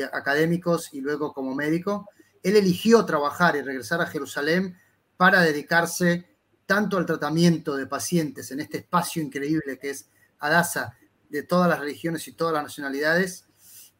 académicos 0.00 0.92
y 0.92 1.00
luego 1.00 1.32
como 1.32 1.54
médico, 1.54 2.08
él 2.42 2.56
eligió 2.56 3.04
trabajar 3.04 3.56
y 3.56 3.62
regresar 3.62 4.00
a 4.00 4.06
Jerusalén 4.06 4.78
para 5.16 5.42
dedicarse 5.42 6.26
tanto 6.66 6.96
al 6.96 7.06
tratamiento 7.06 7.76
de 7.76 7.86
pacientes 7.86 8.50
en 8.52 8.60
este 8.60 8.78
espacio 8.78 9.20
increíble 9.20 9.78
que 9.78 9.90
es 9.90 10.08
Adasa, 10.38 10.96
de 11.28 11.42
todas 11.42 11.68
las 11.68 11.80
religiones 11.80 12.26
y 12.28 12.32
todas 12.32 12.54
las 12.54 12.62
nacionalidades, 12.62 13.44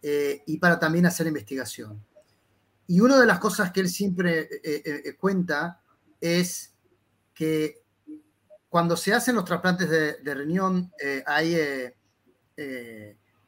eh, 0.03 0.43
y 0.47 0.59
para 0.59 0.79
también 0.79 1.07
hacer 1.07 1.27
investigación. 1.27 2.05
Y 2.87 3.01
una 3.01 3.21
de 3.21 3.27
las 3.27 3.39
cosas 3.39 3.71
que 3.73 3.81
él 3.81 3.89
siempre 3.89 4.49
eh, 4.65 5.17
cuenta 5.19 5.83
es 6.21 6.73
que 7.35 7.83
cuando 8.69 8.97
se 8.97 9.13
hacen 9.13 9.35
los 9.35 9.45
trasplantes 9.45 9.91
de, 9.91 10.35
riñón, 10.35 10.93
hay 11.27 11.57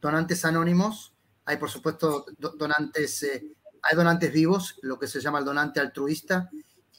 donantes 0.01 0.45
anónimos, 0.45 1.12
hay 1.45 1.57
por 1.57 1.69
supuesto 1.69 2.25
donantes, 2.37 3.23
eh, 3.23 3.45
hay 3.81 3.95
donantes 3.95 4.31
vivos, 4.31 4.79
lo 4.81 4.97
que 4.97 5.07
se 5.07 5.19
llama 5.19 5.39
el 5.39 5.45
donante 5.45 5.79
altruista, 5.79 6.49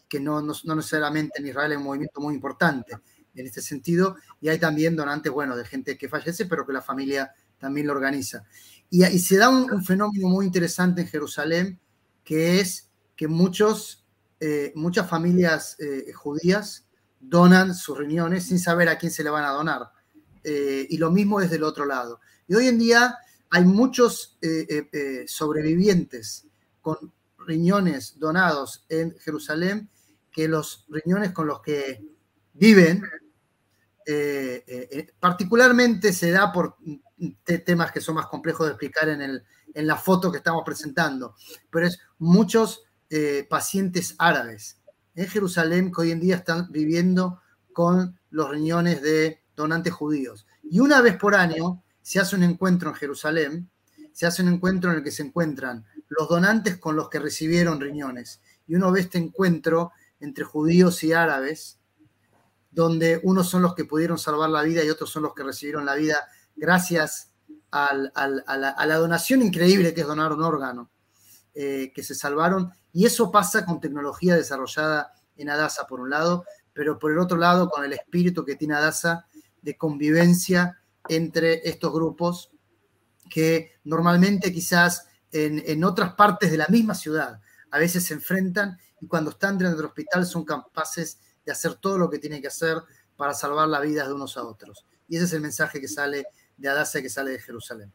que 0.09 0.20
no, 0.20 0.42
no, 0.42 0.74
necesariamente 0.74 1.40
en 1.40 1.49
Israel 1.49 1.72
es 1.72 1.78
un 1.78 1.84
movimiento 1.84 2.20
muy 2.20 2.34
importante 2.34 2.97
en 3.34 3.47
este 3.47 3.62
sentido, 3.62 4.16
y 4.40 4.49
hay 4.49 4.59
también 4.59 4.95
donantes, 4.95 5.32
bueno, 5.32 5.57
de 5.57 5.64
gente 5.64 5.99
que 5.99 6.09
fallece, 6.09 6.47
pero 6.47 6.66
que 6.66 6.72
la 6.72 6.82
familia 6.82 7.32
también 7.59 7.86
lo 7.86 7.95
organiza. 7.95 8.45
Y, 8.90 9.05
y 9.05 9.18
se 9.18 9.38
da 9.38 9.49
un, 9.49 9.84
fenómeno 9.84 10.28
muy 10.28 10.47
interesante 10.47 11.01
en 11.01 11.09
Jerusalén, 11.09 11.80
que 12.22 12.61
es 12.61 12.90
que 13.16 13.26
muchos, 13.26 14.07
eh, 14.38 14.72
muchas 14.76 15.09
familias 15.09 15.76
eh, 15.80 16.12
judías 16.12 16.86
donan 17.18 17.74
sus 17.74 17.99
riñones 17.99 18.45
sin 18.45 18.59
saber 18.59 18.88
a 18.88 18.99
quién 18.99 19.11
se 19.11 19.24
le 19.24 19.30
van 19.30 19.45
a 19.45 19.51
donar. 19.51 19.90
Y 20.47 20.99
lo 20.99 21.11
mismo 21.11 21.40
desde 21.40 21.57
el 21.57 21.62
otro 21.62 21.86
lado. 21.86 22.20
Y 22.47 22.55
hoy 22.55 22.68
en 22.68 22.78
día 22.78 23.16
hay 23.55 23.64
muchos 23.64 24.36
eh, 24.42 25.24
sobrevivientes 25.28 26.44
con 26.80 27.12
riñones 27.38 28.18
donados 28.18 28.84
en 28.88 29.16
Jerusalén 29.20 29.88
que 30.32 30.48
los 30.48 30.86
riñones 30.88 31.30
con 31.30 31.46
los 31.46 31.61
que 31.62 32.05
viven, 32.52 33.05
particularmente 35.20 36.12
se 36.12 36.32
da 36.32 36.50
por 36.50 36.76
temas 37.64 37.92
que 37.92 38.00
son 38.00 38.16
más 38.16 38.26
complejos 38.26 38.66
de 38.66 38.72
explicar 38.72 39.09
en, 39.09 39.22
el, 39.22 39.44
en 39.72 39.86
la 39.86 39.96
foto 39.96 40.32
que 40.32 40.38
estamos 40.38 40.64
presentando, 40.66 41.36
pero 41.70 41.86
es 41.86 42.00
muchos 42.18 42.82
pacientes 43.48 44.16
árabes 44.18 44.80
en 45.14 45.28
Jerusalén 45.28 45.92
que 45.92 46.00
hoy 46.00 46.11
en 46.11 46.18
día 46.20 46.36
están 46.36 46.72
viviendo 46.72 47.40
con 47.72 48.18
los 48.30 48.50
riñones 48.50 49.00
de 49.00 49.44
donantes 49.55 49.92
judíos. 49.92 50.44
Y 50.64 50.80
una 50.80 51.00
vez 51.00 51.16
por 51.16 51.36
año 51.36 51.84
se 52.05 52.20
hace 52.20 52.36
un 52.36 52.42
encuentro 52.42 52.90
en 52.90 52.96
Jerusalén, 52.96 53.70
se 54.12 54.26
hace 54.26 54.42
un 54.42 54.48
encuentro 54.48 54.90
en 54.90 54.98
el 54.98 55.02
que 55.02 55.11
se 55.11 55.22
encuentran 55.22 55.86
los 56.09 56.28
donantes 56.28 56.76
con 56.76 56.96
los 56.96 57.09
que 57.09 57.18
recibieron 57.18 57.80
riñones. 57.80 58.42
Y 58.66 58.74
uno 58.74 58.92
ve 58.92 59.00
este 59.00 59.16
encuentro 59.16 59.90
entre 60.20 60.44
judíos 60.44 61.02
y 61.02 61.14
árabes, 61.14 61.80
donde 62.70 63.20
unos 63.22 63.48
son 63.48 63.62
los 63.62 63.74
que 63.74 63.86
pudieron 63.86 64.18
salvar 64.18 64.50
la 64.50 64.62
vida 64.62 64.84
y 64.84 64.90
otros 64.90 65.09
son 65.09 65.22
los 65.22 65.32
que 65.32 65.44
recibieron 65.44 65.86
la 65.86 65.94
vida 65.94 66.28
gracias 66.55 67.32
a, 67.70 67.94
la, 67.94 68.96
donación 68.98 69.40
increíble 69.40 69.94
que 69.94 70.02
es 70.02 70.07
donar 70.07 70.30
un 70.34 70.42
órgano, 70.42 70.90
eh, 71.55 71.90
que 71.94 72.02
se 72.02 72.14
salvaron 72.14 72.70
y 72.92 73.07
eso 73.07 73.32
pasa 73.32 73.64
con 73.64 73.80
tecnología 73.80 74.36
desarrollada 74.36 75.11
en 75.36 75.48
Adasa, 75.48 75.86
por 75.86 76.00
un 76.00 76.11
lado, 76.11 76.44
pero 76.74 76.98
por 76.98 77.12
el 77.12 77.18
otro 77.18 77.38
lado, 77.38 77.70
con 77.70 77.82
el 77.82 77.94
espíritu 77.94 78.44
que 78.44 78.57
tiene 78.57 78.74
Adasa 78.74 79.26
de 79.62 79.78
convivencia 79.78 80.78
entre 81.09 81.68
estos 81.68 81.92
grupos 81.92 82.50
que 83.28 83.72
normalmente 83.84 84.52
quizás 84.52 85.09
en, 85.32 85.82
otras 85.84 86.14
partes 86.14 86.50
de 86.50 86.57
la 86.57 86.66
misma 86.68 86.94
ciudad 86.94 87.40
a 87.70 87.78
veces 87.78 88.05
se 88.05 88.14
enfrentan 88.14 88.78
y 89.00 89.07
cuando 89.09 89.30
están 89.30 89.59
dentro 89.59 89.76
del 89.76 89.86
hospital 89.86 90.24
son 90.24 90.44
capaces 90.44 91.20
de 91.44 91.52
hacer 91.52 91.74
todo 91.74 91.98
lo 91.98 92.09
que 92.09 92.18
tienen 92.18 92.40
que 92.40 92.48
hacer 92.48 92.78
para 93.16 93.34
salvar 93.34 93.68
la 93.68 93.80
vida 93.80 94.07
de 94.07 94.12
unos 94.12 94.36
a 94.36 94.44
otros. 94.44 94.86
Y 95.09 95.16
ese 95.16 95.24
es 95.24 95.32
el 95.32 95.40
mensaje 95.40 95.80
que 95.80 95.88
sale 95.88 96.26
de 96.57 96.68
Adasa 96.68 97.02
que 97.02 97.09
sale 97.09 97.32
de 97.32 97.38
Jerusalén. 97.40 97.92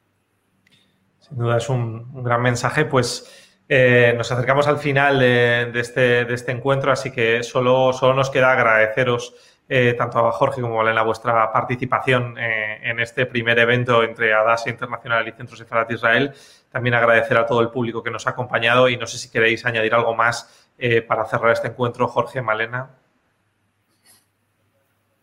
Sin 1.20 1.38
duda 1.38 1.57
es 1.57 1.70
un, 1.70 2.24
gran 2.24 2.41
mensaje, 2.41 2.86
pues 2.86 3.26
eh, 3.68 4.14
nos 4.18 4.32
acercamos 4.32 4.68
al 4.68 4.78
final 4.78 5.22
este, 5.22 6.26
de, 6.26 6.34
este, 6.34 6.51
encuentro, 6.51 6.91
así 6.91 7.12
que 7.12 7.43
solo, 7.43 7.93
solo 7.93 8.14
nos 8.14 8.30
queda 8.30 8.51
agradeceros 8.51 9.34
eh, 9.70 9.93
tanto 9.93 10.20
a 10.28 10.32
Jorge 10.32 10.61
como 10.61 10.82
a 10.82 10.84
Elena 10.84 11.03
vuestra 11.03 11.51
participación 11.53 12.36
eh, 12.38 12.80
en 12.84 12.99
este 12.99 13.26
primer 13.28 13.57
evento 13.59 14.03
entre 14.03 14.34
ADAS 14.34 14.67
Internacional 14.67 15.28
y 15.28 15.32
Centro 15.32 15.55
Sefarat 15.55 15.91
Israel. 15.91 16.34
También 16.72 16.95
agradecer 16.95 17.38
a 17.38 17.45
todo 17.45 17.61
el 17.61 17.70
público 17.70 18.03
que 18.03 18.11
nos 18.11 18.28
ha 18.28 18.32
acompañado 18.32 18.89
y 18.89 18.97
no 18.97 19.07
sé 19.07 19.17
si 19.17 19.30
queréis 19.30 19.65
añadir 19.65 19.93
algo 19.93 20.15
más 20.15 20.67
para 21.07 21.26
cerrar 21.26 21.51
este 21.51 21.67
encuentro, 21.67 22.07
Jorge, 22.07 22.41
Malena. 22.41 22.89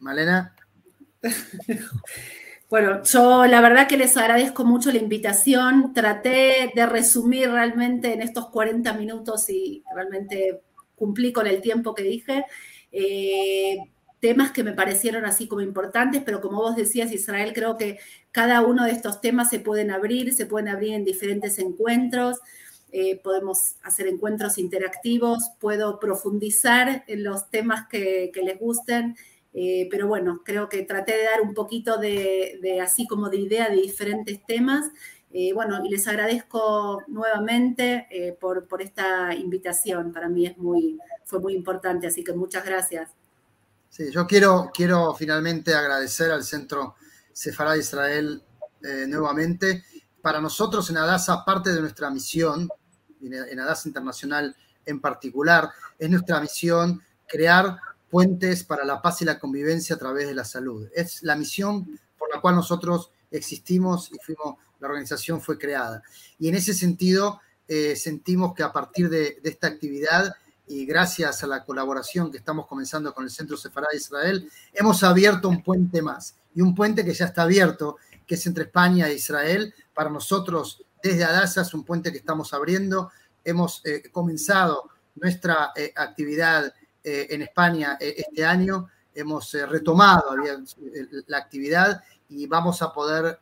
Malena. 0.01 0.55
Bueno, 2.69 3.05
yo 3.05 3.47
la 3.47 3.61
verdad 3.61 3.87
que 3.87 3.97
les 3.97 4.17
agradezco 4.17 4.65
mucho 4.65 4.91
la 4.91 4.99
invitación. 4.99 5.95
Traté 5.95 6.73
de 6.75 6.87
resumir 6.87 7.49
realmente 7.49 8.13
en 8.13 8.23
estos 8.23 8.49
40 8.49 8.93
minutos 8.95 9.49
y 9.51 9.85
realmente 9.95 10.63
cumplí 10.97 11.33
con 11.33 11.47
el 11.47 11.61
tiempo 11.61 11.95
que 11.95 12.03
dije. 12.03 12.45
Eh, 12.91 13.79
temas 14.27 14.51
que 14.51 14.65
me 14.65 14.73
parecieron 14.73 15.25
así 15.25 15.47
como 15.47 15.61
importantes, 15.61 16.21
pero 16.27 16.41
como 16.41 16.57
vos 16.57 16.75
decías, 16.75 17.13
Israel, 17.13 17.53
creo 17.55 17.77
que 17.77 18.01
cada 18.33 18.61
uno 18.61 18.85
de 18.85 18.91
estos 18.91 19.21
temas 19.21 19.51
se 19.51 19.61
pueden 19.61 19.93
abrir, 19.93 20.33
se 20.33 20.47
pueden 20.47 20.67
abrir 20.67 20.95
en 20.95 21.05
diferentes 21.05 21.61
encuentros. 21.61 22.41
Eh, 22.91 23.21
podemos 23.23 23.77
hacer 23.85 24.09
encuentros 24.09 24.59
interactivos, 24.59 25.53
puedo 25.61 26.01
profundizar 26.01 27.05
en 27.07 27.23
los 27.23 27.51
temas 27.51 27.87
que, 27.87 28.33
les 28.35 28.59
gusten 28.59 29.15
eh, 29.55 29.87
pero 29.93 30.09
bueno, 30.09 30.43
creo 30.45 30.69
que 30.69 30.83
traté 30.83 31.13
de 31.17 31.23
dar 31.23 31.41
un 31.41 31.55
poquito 31.55 31.97
de, 31.97 32.81
así 32.83 33.07
como 33.07 33.31
de 33.31 33.37
idea 33.39 33.69
de 33.69 33.77
diferentes 33.77 34.45
temas. 34.45 34.91
Eh, 35.33 35.53
bueno, 35.53 35.81
y 35.85 35.89
les 35.89 36.09
agradezco 36.09 37.05
nuevamente 37.07 38.09
por, 38.41 38.67
por, 38.67 38.83
esta 38.83 39.35
invitación. 39.37 40.13
Para 40.13 40.29
mí 40.29 40.47
es 40.47 40.59
muy, 40.59 40.99
fue 41.25 41.39
muy 41.39 41.55
importante, 41.55 42.09
así 42.09 42.25
que 42.25 42.33
muchas 42.33 42.65
gracias. 42.67 43.16
Sí, 43.97 44.11
yo 44.13 44.27
quiero, 44.27 44.71
quiero 44.75 45.15
finalmente 45.15 45.75
agradecer 45.75 46.31
al 46.31 46.45
Centro 46.45 46.97
Sefarad 47.33 47.77
Israel 47.77 48.43
nuevamente. 49.09 49.85
Para 50.21 50.39
nosotros 50.39 50.91
en 50.91 50.99
ADASA, 50.99 51.47
parte 51.47 51.73
de 51.73 51.81
nuestra 51.81 52.11
misión, 52.11 52.69
en 53.23 53.59
ADASA 53.59 53.89
Internacional 53.89 54.55
en 54.85 55.01
particular, 55.01 55.71
es 55.99 56.11
nuestra 56.11 56.39
misión 56.43 57.03
crear 57.27 57.79
puentes 58.11 58.65
para 58.65 58.85
la 58.85 59.01
paz 59.01 59.23
y 59.23 59.25
la 59.25 59.39
convivencia 59.39 59.97
a 59.97 59.99
través 59.99 60.29
de 60.29 60.35
la 60.35 60.45
salud. 60.45 60.91
Es 60.95 61.23
la 61.23 61.35
misión 61.35 61.99
por 62.19 62.29
la 62.31 62.43
cual 62.43 62.57
nosotros 62.57 63.13
existimos 63.31 64.13
y 64.13 64.19
fuimos, 64.19 64.57
la 64.79 64.89
organización 64.89 65.41
fue 65.41 65.57
creada. 65.57 66.03
Y 66.39 66.51
en 66.51 66.57
ese 66.57 66.75
sentido, 66.75 67.41
eh, 67.67 67.97
sentimos 67.97 68.53
que 68.53 68.63
a 68.63 68.73
partir 68.73 69.09
de, 69.09 69.41
esta 69.43 69.69
actividad 69.69 70.35
y 70.69 70.85
gracias 70.85 71.43
a 71.45 71.47
la 71.47 71.65
colaboración 71.65 72.31
que 72.31 72.39
estamos 72.39 72.67
comenzando 72.67 73.15
con 73.15 73.25
el 73.25 73.31
Centro 73.31 73.57
Sefarad 73.57 73.89
de 73.93 73.99
Israel, 73.99 74.51
hemos 74.73 75.03
abierto 75.03 75.49
un 75.49 75.63
puente 75.63 76.03
más. 76.03 76.37
Y 76.55 76.61
un 76.61 76.75
puente 76.75 77.05
que 77.05 77.13
ya 77.13 77.27
está 77.27 77.43
abierto, 77.43 77.99
que 78.27 78.35
es 78.35 78.47
entre 78.47 78.65
España 78.65 79.09
e 79.09 79.15
Israel. 79.15 79.73
Para 79.95 80.11
nosotros, 80.11 80.83
desde 81.03 81.25
Adasa, 81.25 81.61
es 81.61 81.75
un 81.75 81.85
puente 81.85 82.11
que 82.11 82.19
estamos 82.19 82.53
abriendo. 82.53 83.13
Hemos 83.45 83.83
eh, 83.85 84.11
comenzado 84.11 84.91
nuestra 85.15 85.73
eh, 85.77 85.93
actividad 85.95 86.73
eh, 87.05 87.27
en 87.31 87.43
España 87.43 87.97
este 88.01 88.45
año. 88.45 88.89
Hemos 89.15 89.53
retomado 89.53 90.35
la 91.27 91.39
actividad 91.39 92.03
y 92.29 92.47
vamos 92.47 92.83
a 92.83 92.93
poder 92.93 93.41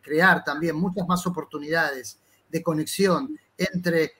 crear 0.00 0.42
también 0.42 0.74
muchas 0.74 1.06
más 1.06 1.26
oportunidades 1.26 2.18
de 2.48 2.62
conexión 2.62 3.38
entre 3.58 4.14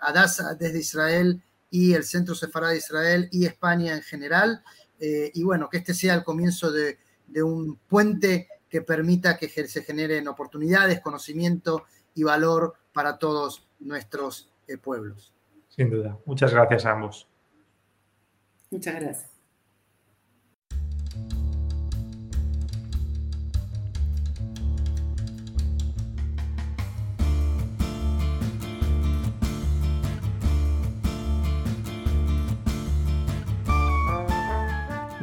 Adasa 0.00 0.54
desde 0.54 0.78
Israel 0.78 1.42
y 1.72 1.94
el 1.94 2.04
Centro 2.04 2.36
Sefarad 2.36 2.70
de 2.70 2.76
Israel 2.76 3.28
y 3.32 3.46
España 3.46 3.94
en 3.94 4.02
general. 4.02 4.62
y 5.00 5.42
bueno, 5.42 5.68
que 5.68 5.78
este 5.78 5.94
sea 5.94 6.14
el 6.14 6.22
comienzo 6.22 6.70
de, 6.70 6.98
de 7.26 7.42
un 7.42 7.76
puente 7.88 8.46
que 8.68 8.82
permita 8.82 9.36
que 9.36 9.48
se 9.48 9.82
generen 9.82 10.28
oportunidades, 10.28 11.00
conocimiento 11.00 11.84
y 12.14 12.22
valor 12.22 12.74
para 12.92 13.18
todos 13.18 13.66
nuestros 13.80 14.52
pueblos. 14.80 15.34
Sin 15.68 15.90
duda. 15.90 16.18
Muchas 16.24 16.52
gracias 16.52 16.86
a 16.86 16.92
ambos. 16.92 17.28
Muchas 18.70 18.94
gracias. 18.94 19.31